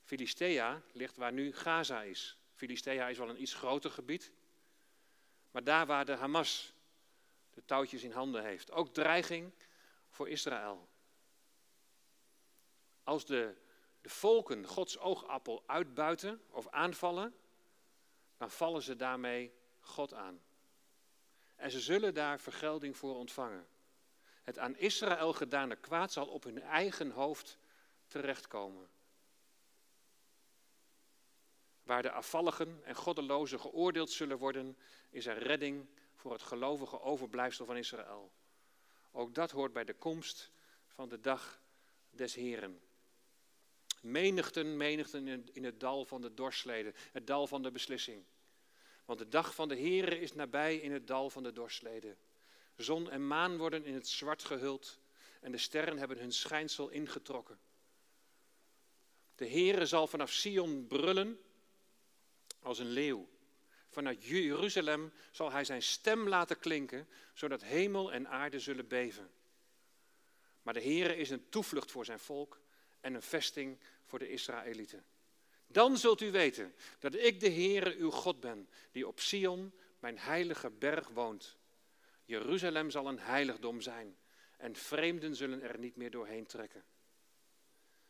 Filistea 0.03 0.81
ligt 0.91 1.17
waar 1.17 1.33
nu 1.33 1.53
Gaza 1.53 2.01
is. 2.01 2.37
Filistea 2.53 3.07
is 3.07 3.17
wel 3.17 3.29
een 3.29 3.41
iets 3.41 3.53
groter 3.53 3.91
gebied. 3.91 4.31
Maar 5.51 5.63
daar 5.63 5.85
waar 5.85 6.05
de 6.05 6.15
Hamas 6.15 6.73
de 7.53 7.65
touwtjes 7.65 8.03
in 8.03 8.11
handen 8.11 8.43
heeft. 8.43 8.71
Ook 8.71 8.93
dreiging 8.93 9.51
voor 10.09 10.29
Israël. 10.29 10.87
Als 13.03 13.25
de, 13.25 13.55
volken 14.09 14.65
Gods 14.65 14.97
oogappel 14.97 15.63
uitbuiten 15.65 16.41
of 16.49 16.67
aanvallen, 16.67 17.35
dan 18.37 18.51
vallen 18.51 18.81
ze 18.81 18.95
daarmee 18.95 19.53
God 19.79 20.13
aan. 20.13 20.41
En 21.55 21.71
ze 21.71 21.79
zullen 21.79 22.13
daar 22.13 22.39
vergelding 22.39 22.97
voor 22.97 23.15
ontvangen. 23.15 23.67
Het 24.43 24.59
aan 24.59 24.77
Israël 24.77 25.33
gedane 25.33 25.75
kwaad 25.75 26.11
zal 26.11 26.27
op 26.27 26.43
hun 26.43 26.61
eigen 26.61 27.11
hoofd 27.11 27.57
terechtkomen. 28.07 28.89
Waar 31.83 32.01
de 32.01 32.11
afvalligen 32.11 32.81
en 32.83 32.95
goddelozen 32.95 33.59
geoordeeld 33.59 34.11
zullen 34.11 34.37
worden, 34.37 34.77
is 35.09 35.25
er 35.25 35.37
redding 35.37 35.89
voor 36.15 36.31
het 36.31 36.41
gelovige 36.41 37.01
overblijfsel 37.01 37.65
van 37.65 37.77
Israël. 37.77 38.31
Ook 39.11 39.33
dat 39.33 39.51
hoort 39.51 39.73
bij 39.73 39.83
de 39.83 39.93
komst 39.93 40.51
van 40.87 41.09
de 41.09 41.19
dag 41.19 41.61
des 42.09 42.35
Heren. 42.35 42.88
Menigten, 44.01 44.77
menigten 44.77 45.53
in 45.53 45.63
het 45.63 45.79
dal 45.79 46.05
van 46.05 46.21
de 46.21 46.33
dorsleden, 46.33 46.93
het 47.11 47.27
dal 47.27 47.47
van 47.47 47.61
de 47.61 47.71
beslissing. 47.71 48.25
Want 49.05 49.19
de 49.19 49.27
dag 49.27 49.55
van 49.55 49.67
de 49.67 49.75
Heren 49.75 50.19
is 50.19 50.33
nabij 50.33 50.77
in 50.77 50.91
het 50.91 51.07
dal 51.07 51.29
van 51.29 51.43
de 51.43 51.53
dorsleden. 51.53 52.17
Zon 52.75 53.09
en 53.09 53.27
maan 53.27 53.57
worden 53.57 53.85
in 53.85 53.93
het 53.93 54.07
zwart 54.07 54.43
gehuld 54.43 54.99
en 55.41 55.51
de 55.51 55.57
sterren 55.57 55.97
hebben 55.97 56.17
hun 56.17 56.31
schijnsel 56.31 56.89
ingetrokken. 56.89 57.59
De 59.35 59.49
Heere 59.49 59.85
zal 59.85 60.07
vanaf 60.07 60.31
Sion 60.31 60.87
brullen 60.87 61.39
als 62.61 62.79
een 62.79 62.89
leeuw. 62.89 63.29
Vanuit 63.89 64.23
Jeruzalem 64.23 65.13
zal 65.31 65.51
hij 65.51 65.63
zijn 65.63 65.81
stem 65.81 66.27
laten 66.27 66.59
klinken, 66.59 67.07
zodat 67.33 67.63
hemel 67.63 68.11
en 68.11 68.27
aarde 68.27 68.59
zullen 68.59 68.87
beven. 68.87 69.31
Maar 70.61 70.73
de 70.73 70.81
Heere 70.81 71.15
is 71.15 71.29
een 71.29 71.49
toevlucht 71.49 71.91
voor 71.91 72.05
zijn 72.05 72.19
volk 72.19 72.61
en 72.99 73.13
een 73.13 73.21
vesting 73.21 73.79
voor 74.05 74.19
de 74.19 74.29
Israëlieten. 74.29 75.05
Dan 75.67 75.97
zult 75.97 76.21
u 76.21 76.31
weten 76.31 76.75
dat 76.99 77.15
ik 77.15 77.39
de 77.39 77.49
Heere 77.49 77.95
uw 77.95 78.11
God 78.11 78.39
ben, 78.39 78.69
die 78.91 79.07
op 79.07 79.19
Sion, 79.19 79.73
mijn 79.99 80.17
heilige 80.17 80.69
berg, 80.69 81.07
woont. 81.07 81.57
Jeruzalem 82.25 82.89
zal 82.89 83.07
een 83.07 83.19
heiligdom 83.19 83.81
zijn 83.81 84.17
en 84.57 84.75
vreemden 84.75 85.35
zullen 85.35 85.61
er 85.61 85.79
niet 85.79 85.95
meer 85.95 86.11
doorheen 86.11 86.45
trekken. 86.45 86.83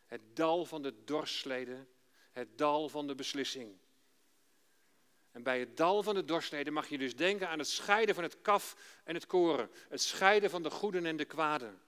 Het 0.05 0.35
dal 0.35 0.65
van 0.65 0.81
de 0.81 1.03
dorsleden, 1.03 1.87
het 2.31 2.57
dal 2.57 2.89
van 2.89 3.07
de 3.07 3.15
beslissing. 3.15 3.77
En 5.31 5.43
bij 5.43 5.59
het 5.59 5.77
dal 5.77 6.03
van 6.03 6.15
de 6.15 6.25
dorsleden 6.25 6.73
mag 6.73 6.89
je 6.89 6.97
dus 6.97 7.15
denken 7.15 7.49
aan 7.49 7.59
het 7.59 7.67
scheiden 7.67 8.15
van 8.15 8.23
het 8.23 8.41
kaf 8.41 8.75
en 9.03 9.13
het 9.13 9.25
koren. 9.25 9.69
Het 9.89 10.01
scheiden 10.01 10.49
van 10.49 10.63
de 10.63 10.69
goeden 10.69 11.05
en 11.05 11.17
de 11.17 11.25
kwaden. 11.25 11.81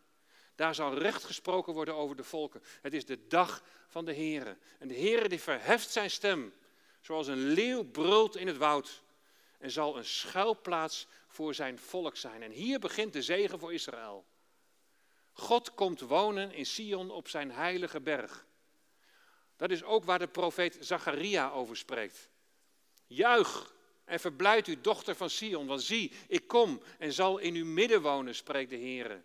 Daar 0.62 0.76
zal 0.76 0.93
recht 0.93 1.24
gesproken 1.24 1.74
worden 1.74 1.95
over 1.95 2.16
de 2.16 2.24
volken. 2.24 2.64
Het 2.82 2.93
is 2.93 3.05
de 3.05 3.28
dag 3.28 3.64
van 3.88 4.05
de 4.05 4.14
Heere. 4.14 4.57
En 4.80 4.88
de 4.88 4.93
Heere 4.93 5.30
die 5.30 5.39
verheft 5.39 5.89
zijn 5.89 6.12
stem, 6.12 6.53
zoals 6.99 7.28
een 7.28 7.47
leeuw 7.47 7.84
brult 7.84 8.36
in 8.36 8.47
het 8.47 8.57
woud. 8.57 9.03
En 9.57 9.72
zal 9.72 9.97
een 9.97 10.05
schuilplaats 10.05 11.07
voor 11.28 11.53
zijn 11.53 11.80
volk 11.80 12.18
zijn. 12.18 12.43
En 12.43 12.51
hier 12.51 12.80
begint 12.80 13.14
de 13.14 13.22
zegen 13.22 13.59
voor 13.59 13.74
Israël. 13.74 14.26
God 15.34 15.74
komt 15.74 15.99
wonen 15.99 16.51
in 16.53 16.66
Sion 16.66 17.12
op 17.12 17.28
zijn 17.28 17.51
heilige 17.51 18.01
berg. 18.01 18.45
Dat 19.55 19.72
is 19.72 19.84
ook 19.84 20.03
waar 20.03 20.20
de 20.20 20.28
profeet 20.28 20.78
Zacharia 20.80 21.51
over 21.51 21.78
spreekt. 21.78 22.30
Juich 23.07 23.74
en 24.05 24.20
verblijd 24.20 24.68
u, 24.68 24.82
dochter 24.82 25.16
van 25.16 25.30
Sion, 25.30 25.68
want 25.68 25.84
zie, 25.84 26.12
ik 26.28 26.47
kom 26.47 26.82
en 26.97 27.14
zal 27.14 27.38
in 27.38 27.55
uw 27.55 27.66
midden 27.66 28.01
wonen, 28.01 28.36
spreekt 28.36 28.70
de 28.70 28.76
Heer. 28.76 29.24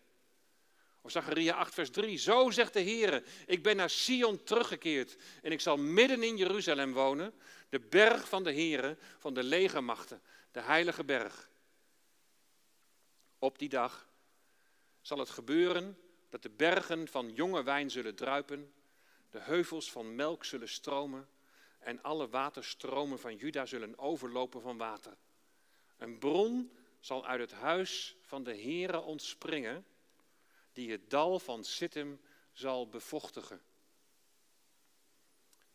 Of 1.07 1.13
Zacharia 1.13 1.55
8, 1.55 1.75
vers 1.75 1.91
3. 1.91 2.19
Zo 2.19 2.51
zegt 2.51 2.73
de 2.73 2.81
Heer, 2.81 3.23
ik 3.47 3.63
ben 3.63 3.77
naar 3.77 3.91
Sion 3.91 4.43
teruggekeerd 4.43 5.17
en 5.43 5.53
ik 5.53 5.61
zal 5.61 5.77
midden 5.77 6.23
in 6.23 6.37
Jeruzalem 6.37 6.93
wonen, 6.93 7.35
de 7.69 7.81
berg 7.81 8.29
van 8.29 8.45
de 8.45 8.53
Heer, 8.53 8.99
van 9.19 9.35
de 9.35 9.43
legermachten, 9.43 10.23
de 10.51 10.61
heilige 10.61 11.05
berg. 11.05 11.51
Op 13.39 13.59
die 13.59 13.69
dag 13.69 14.09
zal 15.01 15.19
het 15.19 15.31
gebeuren 15.31 15.99
dat 16.29 16.43
de 16.43 16.51
bergen 16.51 17.09
van 17.09 17.33
jonge 17.35 17.63
wijn 17.63 17.91
zullen 17.91 18.15
druipen, 18.15 18.73
de 19.31 19.41
heuvels 19.41 19.91
van 19.91 20.15
melk 20.15 20.45
zullen 20.45 20.69
stromen 20.69 21.29
en 21.79 22.03
alle 22.03 22.29
waterstromen 22.29 23.19
van 23.19 23.37
Juda 23.37 23.67
zullen 23.67 23.99
overlopen 23.99 24.61
van 24.61 24.77
water. 24.77 25.17
Een 25.97 26.19
bron 26.19 26.73
zal 27.01 27.27
uit 27.27 27.41
het 27.41 27.53
huis 27.53 28.17
van 28.23 28.43
de 28.45 28.57
Heere 28.57 29.01
ontspringen, 29.01 29.87
die 30.77 30.91
het 30.91 31.11
dal 31.11 31.39
van 31.39 31.65
Sittim 31.65 32.21
zal 32.53 32.89
bevochtigen. 32.89 33.61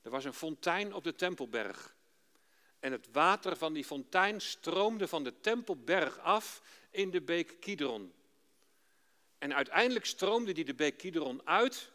Er 0.02 0.12
was 0.12 0.26
een 0.26 0.34
fontein 0.34 0.94
op 0.94 1.04
de 1.04 1.16
Tempelberg. 1.16 1.96
En 2.80 2.92
het 2.92 3.08
water 3.12 3.58
van 3.58 3.74
die 3.74 3.84
fontein 3.84 4.42
stroomde 4.42 5.08
van 5.08 5.24
de 5.24 5.40
Tempelberg 5.40 6.18
af 6.20 6.62
in 6.90 7.10
de 7.10 7.22
beek 7.22 7.60
Kidron. 7.60 8.14
En 9.38 9.54
uiteindelijk 9.54 10.06
stroomde 10.06 10.52
die 10.52 10.66
de 10.66 10.74
beek 10.74 10.98
Kidron 10.98 11.48
uit 11.48 11.92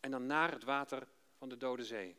en 0.00 0.10
dan 0.10 0.26
naar 0.26 0.52
het 0.52 0.64
water 0.64 1.08
van 1.38 1.48
de 1.48 1.56
Dode 1.56 1.84
Zee. 1.84 2.16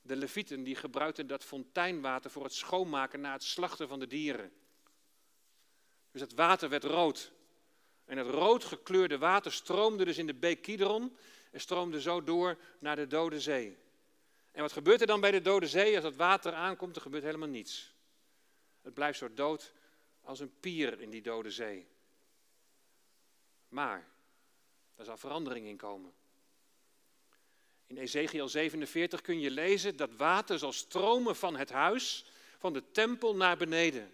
De 0.00 0.16
levieten 0.16 0.62
die 0.62 0.76
gebruikten 0.76 1.26
dat 1.26 1.44
fonteinwater 1.44 2.30
voor 2.30 2.44
het 2.44 2.54
schoonmaken 2.54 3.20
na 3.20 3.32
het 3.32 3.42
slachten 3.42 3.88
van 3.88 3.98
de 3.98 4.06
dieren. 4.06 4.52
Dus 6.10 6.20
het 6.20 6.34
water 6.34 6.68
werd 6.68 6.84
rood. 6.84 7.32
En 8.04 8.18
het 8.18 8.26
rood 8.26 8.64
gekleurde 8.64 9.18
water 9.18 9.52
stroomde 9.52 10.04
dus 10.04 10.18
in 10.18 10.26
de 10.26 10.34
beek 10.34 10.62
Kidron 10.62 11.16
en 11.50 11.60
stroomde 11.60 12.00
zo 12.00 12.24
door 12.24 12.58
naar 12.78 12.96
de 12.96 13.06
Dode 13.06 13.40
Zee. 13.40 13.76
En 14.52 14.62
wat 14.62 14.72
gebeurt 14.72 15.00
er 15.00 15.06
dan 15.06 15.20
bij 15.20 15.30
de 15.30 15.40
Dode 15.40 15.66
Zee 15.66 15.94
als 15.94 16.04
dat 16.04 16.16
water 16.16 16.52
aankomt? 16.52 16.96
Er 16.96 17.02
gebeurt 17.02 17.22
helemaal 17.22 17.48
niets. 17.48 17.94
Het 18.82 18.94
blijft 18.94 19.18
zo 19.18 19.34
dood 19.34 19.72
als 20.20 20.40
een 20.40 20.60
pier 20.60 21.00
in 21.00 21.10
die 21.10 21.22
Dode 21.22 21.50
Zee. 21.50 21.86
Maar 23.68 24.08
er 24.96 25.04
zal 25.04 25.16
verandering 25.16 25.66
in 25.66 25.76
komen. 25.76 26.12
In 27.86 27.96
Ezekiel 27.96 28.48
47 28.48 29.20
kun 29.20 29.40
je 29.40 29.50
lezen 29.50 29.96
dat 29.96 30.14
water 30.16 30.58
zal 30.58 30.72
stromen 30.72 31.36
van 31.36 31.56
het 31.56 31.70
huis, 31.70 32.24
van 32.58 32.72
de 32.72 32.90
tempel 32.90 33.36
naar 33.36 33.56
beneden. 33.56 34.12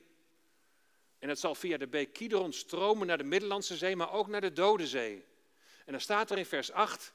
En 1.24 1.30
het 1.30 1.38
zal 1.38 1.54
via 1.54 1.76
de 1.76 1.86
beek 1.86 2.12
Kidron 2.12 2.52
stromen 2.52 3.06
naar 3.06 3.18
de 3.18 3.24
Middellandse 3.24 3.76
Zee, 3.76 3.96
maar 3.96 4.12
ook 4.12 4.28
naar 4.28 4.40
de 4.40 4.52
Dode 4.52 4.86
Zee. 4.86 5.24
En 5.84 5.92
dan 5.92 6.00
staat 6.00 6.30
er 6.30 6.38
in 6.38 6.46
vers 6.46 6.72
8 6.72 7.12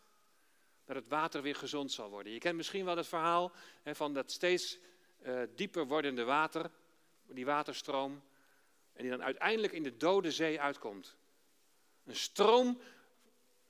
dat 0.85 0.95
het 0.95 1.07
water 1.07 1.41
weer 1.41 1.55
gezond 1.55 1.91
zal 1.91 2.09
worden. 2.09 2.33
Je 2.33 2.39
kent 2.39 2.55
misschien 2.55 2.85
wel 2.85 2.97
het 2.97 3.07
verhaal 3.07 3.51
hè, 3.81 3.95
van 3.95 4.13
dat 4.13 4.31
steeds 4.31 4.77
uh, 5.25 5.41
dieper 5.55 5.87
wordende 5.87 6.23
water, 6.23 6.71
die 7.27 7.45
waterstroom, 7.45 8.21
en 8.93 9.01
die 9.01 9.11
dan 9.11 9.23
uiteindelijk 9.23 9.73
in 9.73 9.83
de 9.83 9.97
Dode 9.97 10.31
Zee 10.31 10.61
uitkomt. 10.61 11.15
Een 12.05 12.15
stroom 12.15 12.81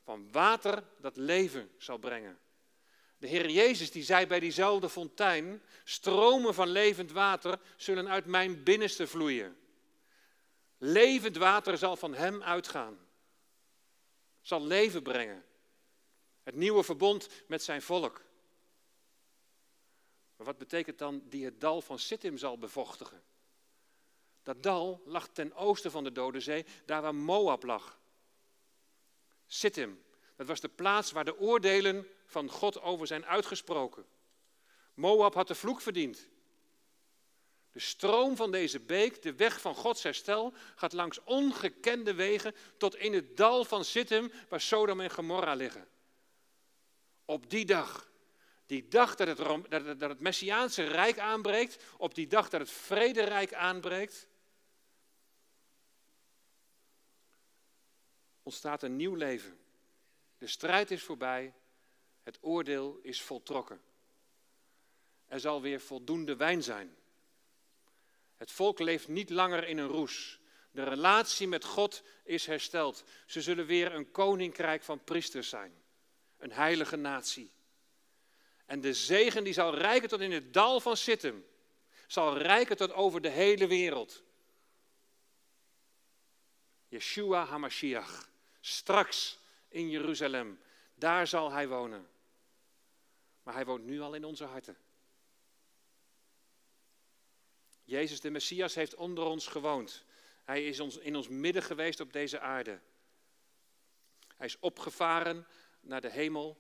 van 0.04 0.32
water 0.32 0.84
dat 1.02 1.18
leven 1.18 1.72
zal 1.78 1.98
brengen. 1.98 2.40
De 3.18 3.28
Heer 3.28 3.50
Jezus 3.50 3.92
die 3.92 4.04
zei 4.04 4.28
bij 4.28 4.40
diezelfde 4.40 4.90
fontein, 4.90 5.62
stromen 5.84 6.54
van 6.54 6.70
levend 6.70 7.12
water 7.12 7.60
zullen 7.76 8.10
uit 8.10 8.26
mijn 8.26 8.64
binnenste 8.64 9.08
vloeien. 9.08 9.58
Levend 10.82 11.38
water 11.38 11.78
zal 11.78 11.96
van 11.96 12.14
hem 12.14 12.44
uitgaan. 12.44 13.08
zal 14.42 14.66
leven 14.66 15.04
brengen. 15.04 15.46
Het 16.44 16.56
nieuwe 16.56 16.84
verbond 16.84 17.28
met 17.48 17.64
zijn 17.64 17.82
volk. 17.82 18.22
Maar 20.36 20.46
wat 20.46 20.58
betekent 20.58 20.98
dan 20.98 21.22
die 21.26 21.46
het 21.46 21.62
dal 21.62 21.82
van 21.82 22.00
Sittim 22.00 22.38
zal 22.38 22.58
bevochtigen? 22.58 23.24
Dat 24.44 24.64
dal 24.64 25.02
lag 25.06 25.28
ten 25.28 25.54
oosten 25.54 25.92
van 25.92 26.04
de 26.04 26.12
Dode 26.12 26.40
Zee, 26.40 26.66
daar 26.86 27.02
waar 27.02 27.16
Moab 27.16 27.64
lag. 27.64 28.00
Sittim, 29.48 30.04
dat 30.36 30.48
was 30.48 30.60
de 30.60 30.70
plaats 30.70 31.12
waar 31.12 31.26
de 31.26 31.38
oordelen 31.40 32.08
van 32.26 32.50
God 32.50 32.82
over 32.82 33.08
zijn 33.08 33.26
uitgesproken. 33.26 34.06
Moab 34.94 35.34
had 35.34 35.48
de 35.48 35.56
vloek 35.56 35.82
verdiend. 35.82 36.28
De 37.72 37.80
stroom 37.80 38.36
van 38.36 38.52
deze 38.52 38.80
beek, 38.80 39.22
de 39.22 39.36
weg 39.36 39.62
van 39.62 39.76
Gods 39.76 40.04
herstel, 40.04 40.54
gaat 40.76 40.94
langs 40.94 41.24
ongekende 41.24 42.14
wegen 42.14 42.56
tot 42.78 42.96
in 42.96 43.14
het 43.14 43.38
dal 43.38 43.66
van 43.66 43.86
Sittim, 43.86 44.32
waar 44.50 44.62
Sodom 44.62 45.00
en 45.00 45.10
Gomorra 45.10 45.54
liggen. 45.54 45.88
Op 47.26 47.50
die 47.50 47.66
dag, 47.66 48.10
die 48.66 48.88
dag 48.88 49.16
dat 49.16 49.28
het, 49.28 50.00
dat 50.00 50.10
het 50.10 50.20
Messiaanse 50.20 50.84
Rijk 50.84 51.20
aanbreekt, 51.20 51.84
op 51.98 52.16
die 52.16 52.28
dag 52.28 52.50
dat 52.50 52.60
het 52.60 52.72
Vrederijk 52.72 53.54
aanbreekt, 53.54 54.28
ontstaat 58.44 58.84
een 58.84 58.96
nieuw 58.96 59.16
leven. 59.16 59.60
De 60.38 60.48
strijd 60.48 60.92
is 60.92 61.04
voorbij, 61.04 61.54
het 62.24 62.38
oordeel 62.42 63.00
is 63.02 63.22
voltrokken. 63.22 63.82
Er 65.26 65.40
zal 65.40 65.62
weer 65.62 65.82
voldoende 65.82 66.36
wijn 66.36 66.64
zijn. 66.64 66.98
Het 68.40 68.52
volk 68.52 68.80
leeft 68.80 69.08
niet 69.08 69.30
langer 69.30 69.68
in 69.68 69.78
een 69.78 69.88
roes. 69.88 70.40
De 70.72 70.84
relatie 70.84 71.48
met 71.48 71.64
God 71.64 72.04
is 72.24 72.46
hersteld. 72.46 73.04
Ze 73.26 73.42
zullen 73.42 73.66
weer 73.66 73.94
een 73.94 74.12
koninkrijk 74.12 74.84
van 74.84 75.04
priesters 75.04 75.50
zijn. 75.50 75.74
Een 76.38 76.52
heilige 76.52 76.96
natie. 76.96 77.52
En 78.66 78.82
de 78.82 78.94
zegen 78.94 79.44
die 79.44 79.54
zal 79.54 79.76
rijken 79.76 80.10
tot 80.10 80.20
in 80.20 80.32
het 80.32 80.54
dal 80.54 80.80
van 80.80 80.98
Sittim. 80.98 81.46
Zal 82.08 82.38
rijken 82.38 82.78
tot 82.78 82.94
over 82.94 83.22
de 83.22 83.30
hele 83.30 83.68
wereld. 83.68 84.24
Yeshua 86.88 87.46
HaMashiach. 87.46 88.30
Straks 88.60 89.40
in 89.68 89.90
Jeruzalem. 89.90 90.60
Daar 90.96 91.28
zal 91.28 91.52
hij 91.52 91.68
wonen. 91.68 92.10
Maar 93.44 93.54
hij 93.54 93.66
woont 93.66 93.86
nu 93.86 94.02
al 94.02 94.14
in 94.14 94.26
onze 94.26 94.44
harten. 94.44 94.78
Jezus 97.90 98.22
de 98.22 98.30
Messias 98.30 98.76
heeft 98.76 98.96
onder 98.96 99.24
ons 99.24 99.48
gewoond. 99.48 100.06
Hij 100.44 100.66
is 100.66 100.80
ons, 100.80 100.98
in 100.98 101.16
ons 101.16 101.28
midden 101.28 101.64
geweest 101.64 102.00
op 102.00 102.14
deze 102.14 102.40
aarde. 102.40 102.80
Hij 104.36 104.46
is 104.46 104.60
opgevaren 104.60 105.48
naar 105.82 106.02
de 106.02 106.12
hemel 106.12 106.58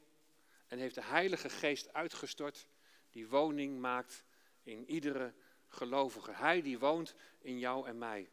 en 0.67 0.79
heeft 0.79 0.95
de 0.95 1.03
Heilige 1.03 1.49
Geest 1.49 1.93
uitgestort 1.93 2.67
die 3.09 3.27
woning 3.27 3.79
maakt 3.79 4.23
in 4.63 4.89
iedere 4.89 5.33
gelovige. 5.67 6.31
Hij 6.31 6.61
die 6.61 6.79
woont 6.79 7.15
in 7.39 7.59
jou 7.59 7.87
en 7.87 7.97
mij. 7.97 8.29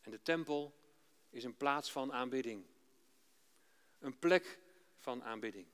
En 0.00 0.10
de 0.10 0.22
tempel 0.22 0.74
is 1.28 1.44
een 1.44 1.56
plaats 1.56 1.92
van 1.92 2.12
aanbidding. 2.12 2.64
Een 3.98 4.18
plek 4.18 4.58
van 4.96 5.24
aanbidding. 5.24 5.66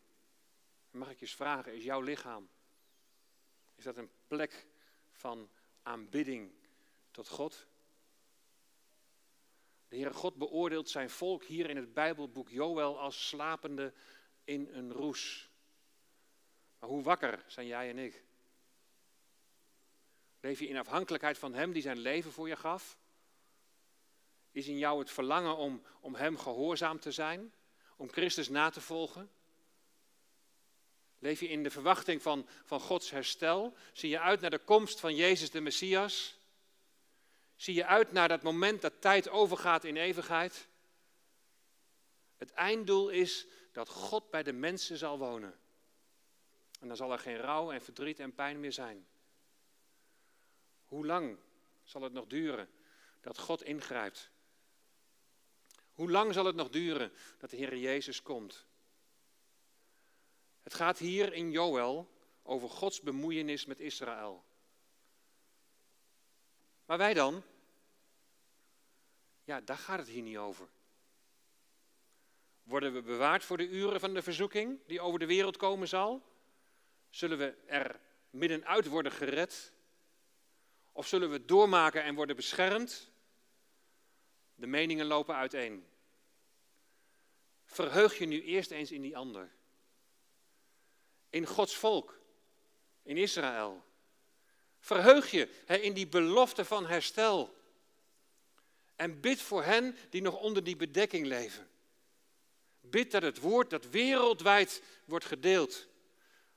Mag 0.91 1.11
ik 1.11 1.19
je 1.19 1.27
eens 1.27 1.35
vragen, 1.35 1.75
is 1.75 1.85
jouw 1.85 2.01
lichaam, 2.01 2.49
is 3.75 3.85
dat 3.85 3.97
een 3.97 4.11
plek 4.27 4.67
van 5.27 5.51
aanbidding 5.83 6.53
tot 7.11 7.29
God? 7.29 7.67
De 9.89 9.97
Heere 9.97 10.13
God 10.13 10.35
beoordeelt 10.35 10.89
zijn 10.89 11.11
volk 11.11 11.45
hier 11.45 11.71
in 11.71 11.77
het 11.77 11.95
Bijbelboek 11.95 12.49
Joël 12.49 13.01
als 13.01 13.29
slapende 13.29 13.93
in 14.45 14.69
een 14.73 14.93
roes. 14.93 15.51
Maar 16.79 16.89
hoe 16.89 17.03
wakker 17.03 17.45
zijn 17.47 17.67
jij 17.67 17.89
en 17.91 17.99
ik? 17.99 18.25
Leef 20.41 20.59
je 20.59 20.69
in 20.69 20.77
afhankelijkheid 20.77 21.39
van 21.39 21.55
Hem 21.55 21.73
die 21.73 21.83
zijn 21.83 21.99
leven 21.99 22.33
voor 22.33 22.49
je 22.49 22.57
gaf? 22.57 22.99
Is 24.51 24.67
in 24.67 24.79
jou 24.79 24.99
het 24.99 25.11
verlangen 25.11 25.57
om, 25.57 25.83
om 26.01 26.15
Hem 26.15 26.39
gehoorzaam 26.39 27.01
te 27.01 27.13
zijn? 27.13 27.55
Om 27.97 28.11
Christus 28.11 28.49
na 28.49 28.71
te 28.71 28.81
volgen? 28.81 29.31
Leef 31.19 31.41
je 31.41 31.49
in 31.49 31.63
de 31.63 31.71
verwachting 31.71 32.23
van, 32.23 32.47
van 32.65 32.81
Gods 32.81 33.11
herstel? 33.11 33.77
Zie 33.93 34.11
je 34.11 34.21
uit 34.21 34.41
naar 34.41 34.51
de 34.51 34.59
komst 34.59 35.01
van 35.01 35.15
Jezus 35.15 35.51
de 35.51 35.61
Messias? 35.61 36.39
Zie 37.57 37.75
je 37.75 37.87
uit 37.87 38.13
naar 38.13 38.29
dat 38.29 38.43
moment 38.43 38.83
dat 38.83 39.01
tijd 39.01 39.29
overgaat 39.29 39.85
in 39.85 39.97
eeuwigheid? 39.97 40.69
Het 42.37 42.51
einddoel 42.51 43.09
is 43.09 43.47
dat 43.73 43.89
God 43.89 44.31
bij 44.31 44.43
de 44.43 44.53
mensen 44.53 44.97
zal 44.97 45.19
wonen. 45.19 45.59
En 46.81 46.89
dan 46.89 46.97
zal 46.97 47.13
er 47.13 47.19
geen 47.19 47.37
rouw 47.37 47.73
en 47.73 47.83
verdriet 47.83 48.19
en 48.19 48.35
pijn 48.35 48.61
meer 48.61 48.73
zijn. 48.73 49.07
Hoe 50.85 51.07
lang 51.07 51.39
zal 51.85 52.03
het 52.03 52.13
nog 52.13 52.27
duren 52.27 52.71
dat 53.21 53.39
God 53.39 53.63
ingrijpt? 53.63 54.31
Hoe 55.93 56.11
lang 56.11 56.35
zal 56.35 56.45
het 56.45 56.57
nog 56.57 56.69
duren 56.69 57.13
dat 57.39 57.51
de 57.51 57.57
Heer 57.57 57.77
Jezus 57.77 58.23
komt? 58.23 58.67
Het 60.67 60.75
gaat 60.75 60.99
hier 60.99 61.33
in 61.33 61.51
Joël 61.51 62.09
over 62.43 62.69
Gods 62.69 63.01
bemoeienis 63.01 63.67
met 63.67 63.81
Israël. 63.81 64.45
Maar 66.85 66.99
wij 66.99 67.15
dan? 67.15 67.43
Ja, 69.45 69.61
daar 69.61 69.79
gaat 69.79 69.99
het 69.99 70.09
hier 70.09 70.23
niet 70.23 70.37
over. 70.37 70.69
Worden 72.63 72.93
we 72.93 73.03
bewaard 73.03 73.45
voor 73.45 73.57
de 73.57 73.69
uren 73.69 74.01
van 74.01 74.15
de 74.15 74.23
verzoeking 74.23 74.79
die 74.87 75.01
over 75.01 75.19
de 75.19 75.27
wereld 75.27 75.57
komen 75.57 75.89
zal? 75.89 76.23
Zullen 77.11 77.39
we 77.39 77.57
er 77.67 78.01
middenuit 78.31 78.87
worden 78.87 79.13
gered? 79.13 79.73
Of 80.93 81.07
zullen 81.07 81.31
we 81.31 81.45
doormaken 81.45 82.03
en 82.03 82.15
worden 82.15 82.37
beschermd? 82.37 83.11
De 84.55 84.67
meningen 84.67 85.07
lopen 85.07 85.35
uiteen. 85.35 85.87
Verheug 87.65 88.19
je 88.19 88.27
nu 88.27 88.43
eerst 88.43 88.71
eens 88.71 88.93
in 88.93 89.03
die 89.03 89.17
ander. 89.17 89.56
In 91.37 91.47
Gods 91.47 91.77
volk, 91.77 92.21
in 93.03 93.17
Israël. 93.17 93.85
Verheug 94.79 95.31
je 95.31 95.49
in 95.67 95.93
die 95.93 96.07
belofte 96.07 96.65
van 96.65 96.87
herstel. 96.87 97.57
En 98.95 99.21
bid 99.21 99.41
voor 99.41 99.63
hen 99.63 99.97
die 100.11 100.23
nog 100.23 100.37
onder 100.37 100.65
die 100.65 100.77
bedekking 100.77 101.27
leven. 101.27 101.71
Bid 102.81 103.11
dat 103.11 103.23
het 103.23 103.39
woord 103.39 103.71
dat 103.71 103.89
wereldwijd 103.89 104.83
wordt 105.05 105.25
gedeeld, 105.25 105.87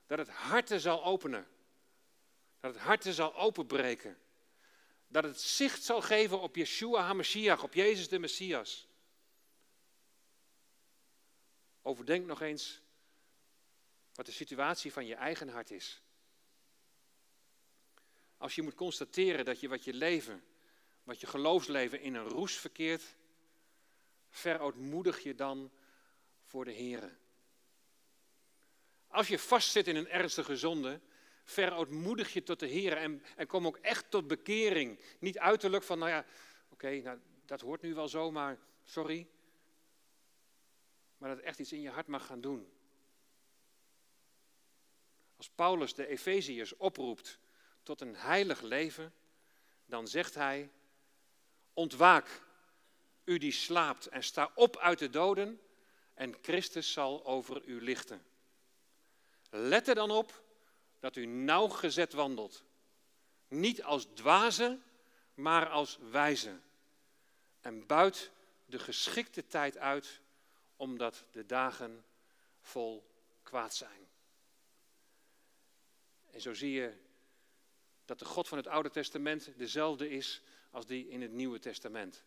dat 0.06 0.18
het 0.18 0.28
harten 0.28 0.80
zal 0.80 1.04
openen. 1.04 1.48
Dat 2.60 2.74
het 2.74 2.82
harten 2.82 3.12
zal 3.12 3.36
openbreken. 3.36 4.18
Dat 5.08 5.24
het 5.24 5.40
zicht 5.40 5.82
zal 5.82 6.02
geven 6.02 6.40
op 6.40 6.56
Yeshua 6.56 7.02
HaMashiach, 7.02 7.62
op 7.62 7.74
Jezus 7.74 8.08
de 8.08 8.18
Messias. 8.18 8.88
Overdenk 11.82 12.26
nog 12.26 12.40
eens 12.40 12.82
wat 14.20 14.28
de 14.28 14.34
situatie 14.34 14.92
van 14.92 15.06
je 15.06 15.14
eigen 15.14 15.48
hart 15.48 15.70
is. 15.70 16.02
Als 18.36 18.54
je 18.54 18.62
moet 18.62 18.74
constateren 18.74 19.44
dat 19.44 19.60
je 19.60 19.68
wat 19.68 19.84
je 19.84 19.94
leven, 19.94 20.44
wat 21.02 21.20
je 21.20 21.26
geloofsleven 21.26 22.00
in 22.00 22.14
een 22.14 22.28
roes 22.28 22.56
verkeert, 22.56 23.16
verootmoedig 24.28 25.22
je 25.22 25.34
dan 25.34 25.72
voor 26.44 26.64
de 26.64 26.70
Heer. 26.70 27.18
Als 29.06 29.28
je 29.28 29.38
vastzit 29.38 29.86
in 29.86 29.96
een 29.96 30.08
ernstige 30.08 30.56
zonde, 30.56 31.00
verootmoedig 31.44 32.32
je 32.32 32.42
tot 32.42 32.60
de 32.60 32.66
Heer 32.66 32.96
en, 32.96 33.22
en 33.36 33.46
kom 33.46 33.66
ook 33.66 33.76
echt 33.76 34.10
tot 34.10 34.26
bekering. 34.26 35.00
Niet 35.18 35.38
uiterlijk 35.38 35.82
van, 35.82 35.98
nou 35.98 36.10
ja, 36.10 36.24
oké, 36.68 37.00
nou, 37.00 37.18
dat 37.44 37.60
hoort 37.60 37.82
nu 37.82 37.94
wel 37.94 38.08
zo, 38.08 38.30
maar 38.30 38.58
sorry. 38.84 39.28
Maar 41.18 41.28
dat 41.28 41.38
echt 41.38 41.58
iets 41.58 41.72
in 41.72 41.80
je 41.80 41.90
hart 41.90 42.06
mag 42.06 42.26
gaan 42.26 42.40
doen. 42.40 42.78
Als 45.40 45.50
Paulus 45.54 45.94
de 45.94 46.06
Efeziërs 46.06 46.76
oproept 46.76 47.38
tot 47.82 48.00
een 48.00 48.16
heilig 48.16 48.60
leven, 48.60 49.14
dan 49.86 50.08
zegt 50.08 50.34
hij: 50.34 50.70
Ontwaak, 51.72 52.42
u 53.24 53.38
die 53.38 53.52
slaapt, 53.52 54.06
en 54.06 54.22
sta 54.22 54.50
op 54.54 54.76
uit 54.76 54.98
de 54.98 55.10
doden, 55.10 55.60
en 56.14 56.36
Christus 56.42 56.92
zal 56.92 57.24
over 57.24 57.64
u 57.64 57.82
lichten. 57.82 58.26
Let 59.50 59.88
er 59.88 59.94
dan 59.94 60.10
op 60.10 60.42
dat 60.98 61.16
u 61.16 61.26
nauwgezet 61.26 62.12
wandelt. 62.12 62.64
Niet 63.48 63.82
als 63.82 64.06
dwaze, 64.14 64.78
maar 65.34 65.68
als 65.68 65.98
wijze. 66.10 66.60
En 67.60 67.86
buit 67.86 68.30
de 68.66 68.78
geschikte 68.78 69.46
tijd 69.46 69.78
uit, 69.78 70.20
omdat 70.76 71.24
de 71.30 71.46
dagen 71.46 72.04
vol 72.60 73.10
kwaad 73.42 73.74
zijn. 73.74 74.09
En 76.40 76.46
zo 76.46 76.54
zie 76.54 76.72
je 76.72 76.92
dat 78.04 78.18
de 78.18 78.24
God 78.24 78.48
van 78.48 78.58
het 78.58 78.66
Oude 78.66 78.90
Testament 78.90 79.52
dezelfde 79.56 80.10
is 80.10 80.42
als 80.70 80.86
die 80.86 81.08
in 81.08 81.22
het 81.22 81.32
Nieuwe 81.32 81.58
Testament. 81.58 82.24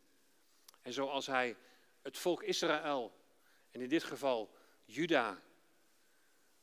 En 0.82 0.94
zoals 0.94 1.28
hij 1.28 1.58
het 2.02 2.18
volk 2.18 2.44
Israël 2.44 3.14
en 3.72 3.82
in 3.82 3.90
dit 3.90 4.04
geval 4.04 4.56
Juda, 4.86 5.42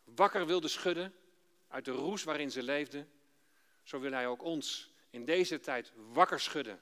wakker 0.05 0.47
wilde 0.47 0.69
schudden 0.69 1.15
uit 1.69 1.85
de 1.85 1.91
roes 1.91 2.25
waarin 2.25 2.51
ze 2.51 2.63
leefden, 2.63 3.11
zo 3.83 4.01
wil 4.01 4.13
hij 4.13 4.27
ook 4.27 4.43
ons 4.43 4.91
in 5.11 5.25
deze 5.25 5.61
tijd 5.61 5.93
wakker 5.95 6.41
schudden. 6.41 6.81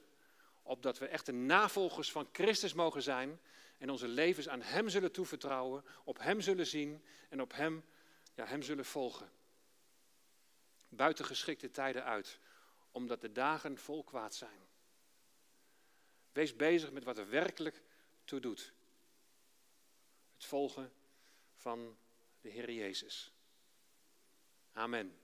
Opdat 0.63 0.97
we 0.97 1.07
echte 1.07 1.31
navolgers 1.31 2.11
van 2.11 2.29
Christus 2.31 2.73
mogen 2.73 3.01
zijn 3.01 3.39
en 3.77 3.89
onze 3.89 4.07
levens 4.07 4.49
aan 4.49 4.61
Hem 4.61 4.89
zullen 4.89 5.11
toevertrouwen, 5.11 5.83
op 6.03 6.19
Hem 6.19 6.41
zullen 6.41 6.67
zien 6.67 7.03
en 7.29 7.41
op 7.41 7.53
Hem, 7.53 7.83
ja, 8.35 8.45
hem 8.45 8.61
zullen 8.61 8.85
volgen. 8.85 9.37
Buiten 10.89 11.25
geschikte 11.25 11.71
tijden 11.71 12.03
uit, 12.03 12.39
omdat 12.91 13.21
de 13.21 13.31
dagen 13.31 13.77
vol 13.77 14.03
kwaad 14.03 14.35
zijn. 14.35 14.67
Wees 16.31 16.55
bezig 16.55 16.91
met 16.91 17.03
wat 17.03 17.17
er 17.17 17.29
werkelijk 17.29 17.81
toe 18.23 18.39
doet. 18.39 18.73
Het 20.33 20.45
volgen 20.45 20.91
van 21.55 21.97
de 22.41 22.49
Heer 22.49 22.71
Jezus. 22.71 23.31
Amen. 24.73 25.19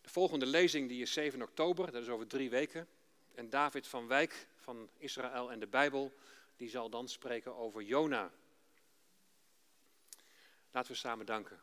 De 0.00 0.14
volgende 0.14 0.46
lezing 0.46 0.88
die 0.88 1.02
is 1.02 1.12
7 1.12 1.42
oktober, 1.42 1.92
dat 1.92 2.02
is 2.02 2.08
over 2.08 2.26
drie 2.26 2.50
weken. 2.50 2.88
En 3.34 3.50
David 3.50 3.86
van 3.86 4.06
Wijk 4.06 4.48
van 4.56 4.90
Israël 4.96 5.50
en 5.50 5.60
de 5.60 5.66
Bijbel, 5.66 6.14
die 6.56 6.68
zal 6.68 6.90
dan 6.90 7.08
spreken 7.08 7.54
over 7.56 7.82
Jona. 7.82 8.32
Laten 10.70 10.92
we 10.92 10.98
samen 10.98 11.26
danken. 11.26 11.62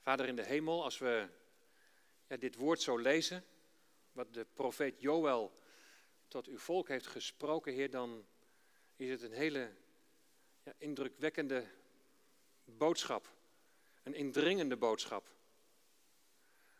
Vader 0.00 0.26
in 0.26 0.36
de 0.36 0.44
hemel, 0.44 0.84
als 0.84 0.98
we 0.98 1.28
ja, 2.26 2.36
dit 2.36 2.54
woord 2.54 2.82
zo 2.82 2.96
lezen, 2.96 3.44
wat 4.12 4.34
de 4.34 4.44
profeet 4.44 5.00
Joël 5.00 5.52
tot 6.28 6.46
uw 6.46 6.58
volk 6.58 6.88
heeft 6.88 7.06
gesproken, 7.06 7.72
Heer, 7.72 7.90
dan 7.90 8.26
is 8.96 9.10
het 9.10 9.22
een 9.22 9.32
hele 9.32 9.74
ja, 10.62 10.72
indrukwekkende 10.78 11.66
boodschap. 12.64 13.36
Een 14.02 14.14
indringende 14.14 14.76
boodschap. 14.76 15.26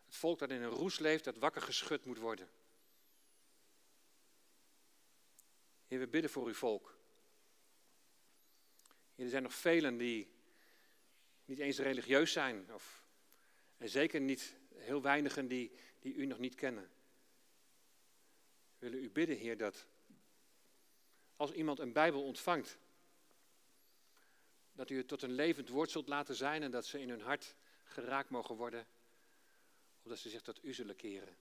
Het 0.04 0.16
volk 0.16 0.38
dat 0.38 0.50
in 0.50 0.62
een 0.62 0.70
roes 0.70 0.98
leeft, 0.98 1.24
dat 1.24 1.36
wakker 1.36 1.62
geschud 1.62 2.04
moet 2.04 2.18
worden. 2.18 2.50
Heer, 5.86 5.98
we 5.98 6.08
bidden 6.08 6.30
voor 6.30 6.46
uw 6.46 6.54
volk. 6.54 6.97
Er 9.18 9.28
zijn 9.28 9.42
nog 9.42 9.54
velen 9.54 9.96
die 9.96 10.30
niet 11.44 11.58
eens 11.58 11.78
religieus 11.78 12.32
zijn, 12.32 12.72
of, 12.72 13.04
en 13.76 13.88
zeker 13.88 14.20
niet 14.20 14.54
heel 14.74 15.02
weinigen 15.02 15.48
die, 15.48 15.72
die 16.00 16.14
u 16.14 16.26
nog 16.26 16.38
niet 16.38 16.54
kennen. 16.54 16.90
We 18.78 18.88
willen 18.88 19.04
u 19.04 19.10
bidden, 19.10 19.36
Heer, 19.36 19.56
dat 19.56 19.86
als 21.36 21.52
iemand 21.52 21.78
een 21.78 21.92
Bijbel 21.92 22.24
ontvangt, 22.24 22.78
dat 24.72 24.90
u 24.90 24.96
het 24.96 25.08
tot 25.08 25.22
een 25.22 25.32
levend 25.32 25.68
woord 25.68 25.90
zult 25.90 26.08
laten 26.08 26.34
zijn 26.34 26.62
en 26.62 26.70
dat 26.70 26.86
ze 26.86 27.00
in 27.00 27.08
hun 27.08 27.20
hart 27.20 27.54
geraakt 27.84 28.30
mogen 28.30 28.54
worden, 28.54 28.86
opdat 30.02 30.18
ze 30.18 30.28
zich 30.28 30.42
tot 30.42 30.64
u 30.64 30.74
zullen 30.74 30.96
keren. 30.96 31.36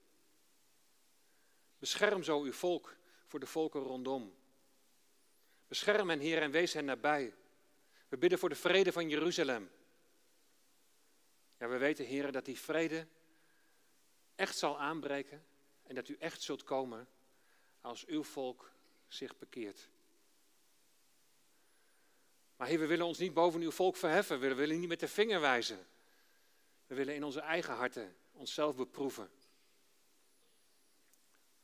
Bescherm 1.78 2.22
zo 2.22 2.42
uw 2.42 2.52
volk 2.52 2.96
voor 3.26 3.40
de 3.40 3.46
volken 3.46 3.80
rondom. 3.80 4.34
Bescherm 5.68 6.08
hen, 6.08 6.20
Heer, 6.20 6.42
en 6.42 6.50
wees 6.50 6.72
hen 6.72 6.84
nabij. 6.84 7.34
We 8.08 8.16
bidden 8.16 8.38
voor 8.38 8.48
de 8.48 8.54
vrede 8.54 8.92
van 8.92 9.08
Jeruzalem. 9.08 9.70
Ja, 11.58 11.68
we 11.68 11.76
weten, 11.76 12.04
Heer, 12.04 12.32
dat 12.32 12.44
die 12.44 12.58
vrede 12.58 13.06
echt 14.34 14.58
zal 14.58 14.78
aanbreken 14.78 15.44
en 15.82 15.94
dat 15.94 16.08
u 16.08 16.16
echt 16.18 16.42
zult 16.42 16.62
komen 16.62 17.08
als 17.80 18.06
uw 18.06 18.22
volk 18.22 18.72
zich 19.06 19.38
bekeert. 19.38 19.88
Maar 22.56 22.68
Heer, 22.68 22.78
we 22.78 22.86
willen 22.86 23.06
ons 23.06 23.18
niet 23.18 23.34
boven 23.34 23.60
uw 23.60 23.70
volk 23.70 23.96
verheffen. 23.96 24.40
We 24.40 24.54
willen 24.54 24.80
niet 24.80 24.88
met 24.88 25.00
de 25.00 25.08
vinger 25.08 25.40
wijzen. 25.40 25.86
We 26.86 26.94
willen 26.94 27.14
in 27.14 27.24
onze 27.24 27.40
eigen 27.40 27.74
harten 27.74 28.16
onszelf 28.32 28.76
beproeven. 28.76 29.30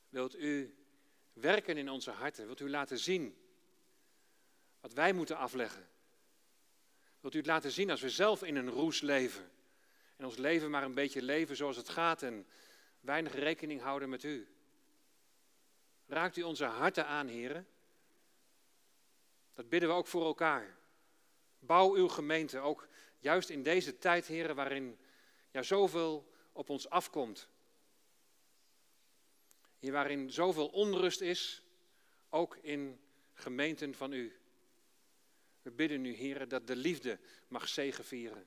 Wilt 0.09 0.37
u 0.37 0.77
werken 1.33 1.77
in 1.77 1.91
onze 1.91 2.11
harten? 2.11 2.47
Wilt 2.47 2.61
u 2.61 2.71
laten 2.71 2.99
zien 2.99 3.39
wat 4.81 4.93
wij 4.93 5.13
moeten 5.13 5.37
afleggen? 5.37 5.89
Wilt 7.25 7.37
u 7.37 7.39
het 7.39 7.49
laten 7.49 7.71
zien 7.71 7.91
als 7.91 8.01
we 8.01 8.11
zelf 8.11 8.43
in 8.43 8.57
een 8.57 8.71
roes 8.71 9.01
leven? 9.01 9.51
En 10.17 10.25
ons 10.25 10.37
leven 10.37 10.71
maar 10.71 10.83
een 10.83 10.95
beetje 10.95 11.23
leven 11.23 11.57
zoals 11.57 11.77
het 11.77 11.89
gaat 11.89 12.23
en 12.23 12.47
weinig 13.01 13.35
rekening 13.35 13.81
houden 13.81 14.09
met 14.09 14.23
u? 14.23 14.49
Raakt 16.07 16.37
u 16.37 16.43
onze 16.43 16.65
harten 16.65 17.07
aan, 17.07 17.27
heren? 17.27 17.67
Dat 19.53 19.69
bidden 19.69 19.89
we 19.89 19.95
ook 19.95 20.07
voor 20.07 20.25
elkaar. 20.25 20.77
Bouw 21.59 21.95
uw 21.95 22.09
gemeente, 22.09 22.59
ook 22.59 22.89
juist 23.19 23.49
in 23.49 23.63
deze 23.63 23.99
tijd, 23.99 24.27
heren, 24.27 24.57
waarin 24.57 24.99
ja, 25.51 25.63
zoveel 25.63 26.33
op 26.53 26.71
ons 26.71 26.89
afkomt. 26.89 27.49
Hier 29.79 29.93
waarin 29.93 30.31
zoveel 30.31 30.69
onrust 30.69 31.21
is, 31.21 31.63
ook 32.29 32.57
in 32.57 33.01
gemeenten 33.33 33.95
van 33.95 34.13
u. 34.13 34.39
We 35.65 35.71
bidden 35.71 36.01
nu, 36.01 36.13
heren, 36.13 36.49
dat 36.49 36.67
de 36.67 36.77
liefde 36.77 37.19
mag 37.49 37.69
zegevieren. 37.69 38.47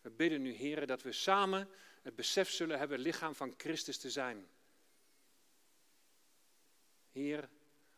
We 0.00 0.10
bidden 0.10 0.42
nu, 0.42 0.52
heren, 0.52 0.86
dat 0.86 1.02
we 1.02 1.12
samen 1.12 1.68
het 2.02 2.14
besef 2.14 2.50
zullen 2.50 2.78
hebben 2.78 2.98
lichaam 2.98 3.34
van 3.34 3.54
Christus 3.56 3.98
te 3.98 4.10
zijn. 4.10 4.48
Heer, 7.10 7.48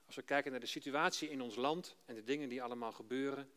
als 0.05 0.15
we 0.15 0.23
kijken 0.23 0.51
naar 0.51 0.61
de 0.61 0.67
situatie 0.67 1.31
in 1.31 1.41
ons 1.41 1.57
land 1.57 1.97
en 2.05 2.15
de 2.15 2.25
dingen 2.25 2.49
die 2.49 2.63
allemaal 2.63 2.93
gebeuren, 2.93 3.51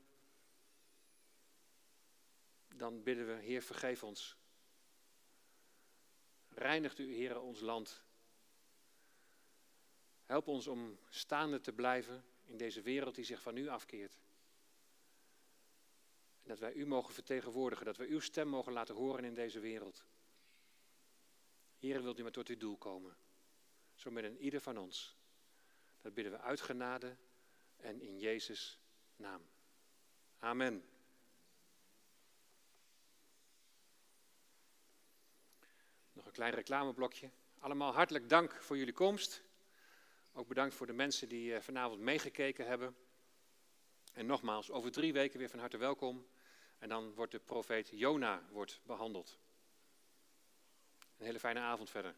dan 2.75 3.03
bidden 3.03 3.27
we, 3.27 3.33
Heer, 3.41 3.61
vergeef 3.61 4.03
ons. 4.03 4.37
Reinigt 6.49 6.99
u, 6.99 7.13
Heer, 7.13 7.39
ons 7.39 7.59
land. 7.59 8.03
Help 10.23 10.47
ons 10.47 10.67
om 10.67 10.99
staande 11.09 11.59
te 11.59 11.73
blijven 11.73 12.25
in 12.45 12.57
deze 12.57 12.81
wereld 12.81 13.15
die 13.15 13.25
zich 13.25 13.41
van 13.41 13.57
u 13.57 13.67
afkeert. 13.67 14.19
Dat 16.49 16.59
wij 16.59 16.73
u 16.73 16.85
mogen 16.85 17.13
vertegenwoordigen, 17.13 17.85
dat 17.85 17.97
wij 17.97 18.07
uw 18.07 18.19
stem 18.19 18.47
mogen 18.47 18.73
laten 18.73 18.95
horen 18.95 19.23
in 19.23 19.33
deze 19.33 19.59
wereld. 19.59 20.05
Heer, 21.77 22.03
wilt 22.03 22.19
u 22.19 22.21
maar 22.21 22.31
tot 22.31 22.47
uw 22.47 22.57
doel 22.57 22.77
komen. 22.77 23.15
Zo 23.95 24.11
met 24.11 24.23
een 24.23 24.37
ieder 24.37 24.61
van 24.61 24.77
ons. 24.77 25.17
Dat 26.01 26.13
bidden 26.13 26.33
we 26.33 26.39
uit 26.39 26.61
genade 26.61 27.17
en 27.75 28.01
in 28.01 28.19
Jezus' 28.19 28.79
naam. 29.15 29.49
Amen. 30.39 30.83
Nog 36.13 36.25
een 36.25 36.31
klein 36.31 36.53
reclameblokje. 36.53 37.29
Allemaal 37.59 37.93
hartelijk 37.93 38.29
dank 38.29 38.63
voor 38.63 38.77
jullie 38.77 38.93
komst. 38.93 39.43
Ook 40.31 40.47
bedankt 40.47 40.75
voor 40.75 40.87
de 40.87 40.93
mensen 40.93 41.29
die 41.29 41.55
eh, 41.55 41.61
vanavond 41.61 41.99
meegekeken 41.99 42.65
hebben. 42.65 42.95
En 44.13 44.25
nogmaals, 44.25 44.71
over 44.71 44.91
drie 44.91 45.13
weken 45.13 45.39
weer 45.39 45.49
van 45.49 45.59
harte 45.59 45.77
welkom. 45.77 46.27
En 46.79 46.89
dan 46.89 47.13
wordt 47.13 47.31
de 47.31 47.39
profeet 47.39 47.89
Jona 47.89 48.43
wordt 48.51 48.81
behandeld. 48.83 49.39
Een 51.17 51.25
hele 51.25 51.39
fijne 51.39 51.59
avond 51.59 51.89
verder. 51.89 52.15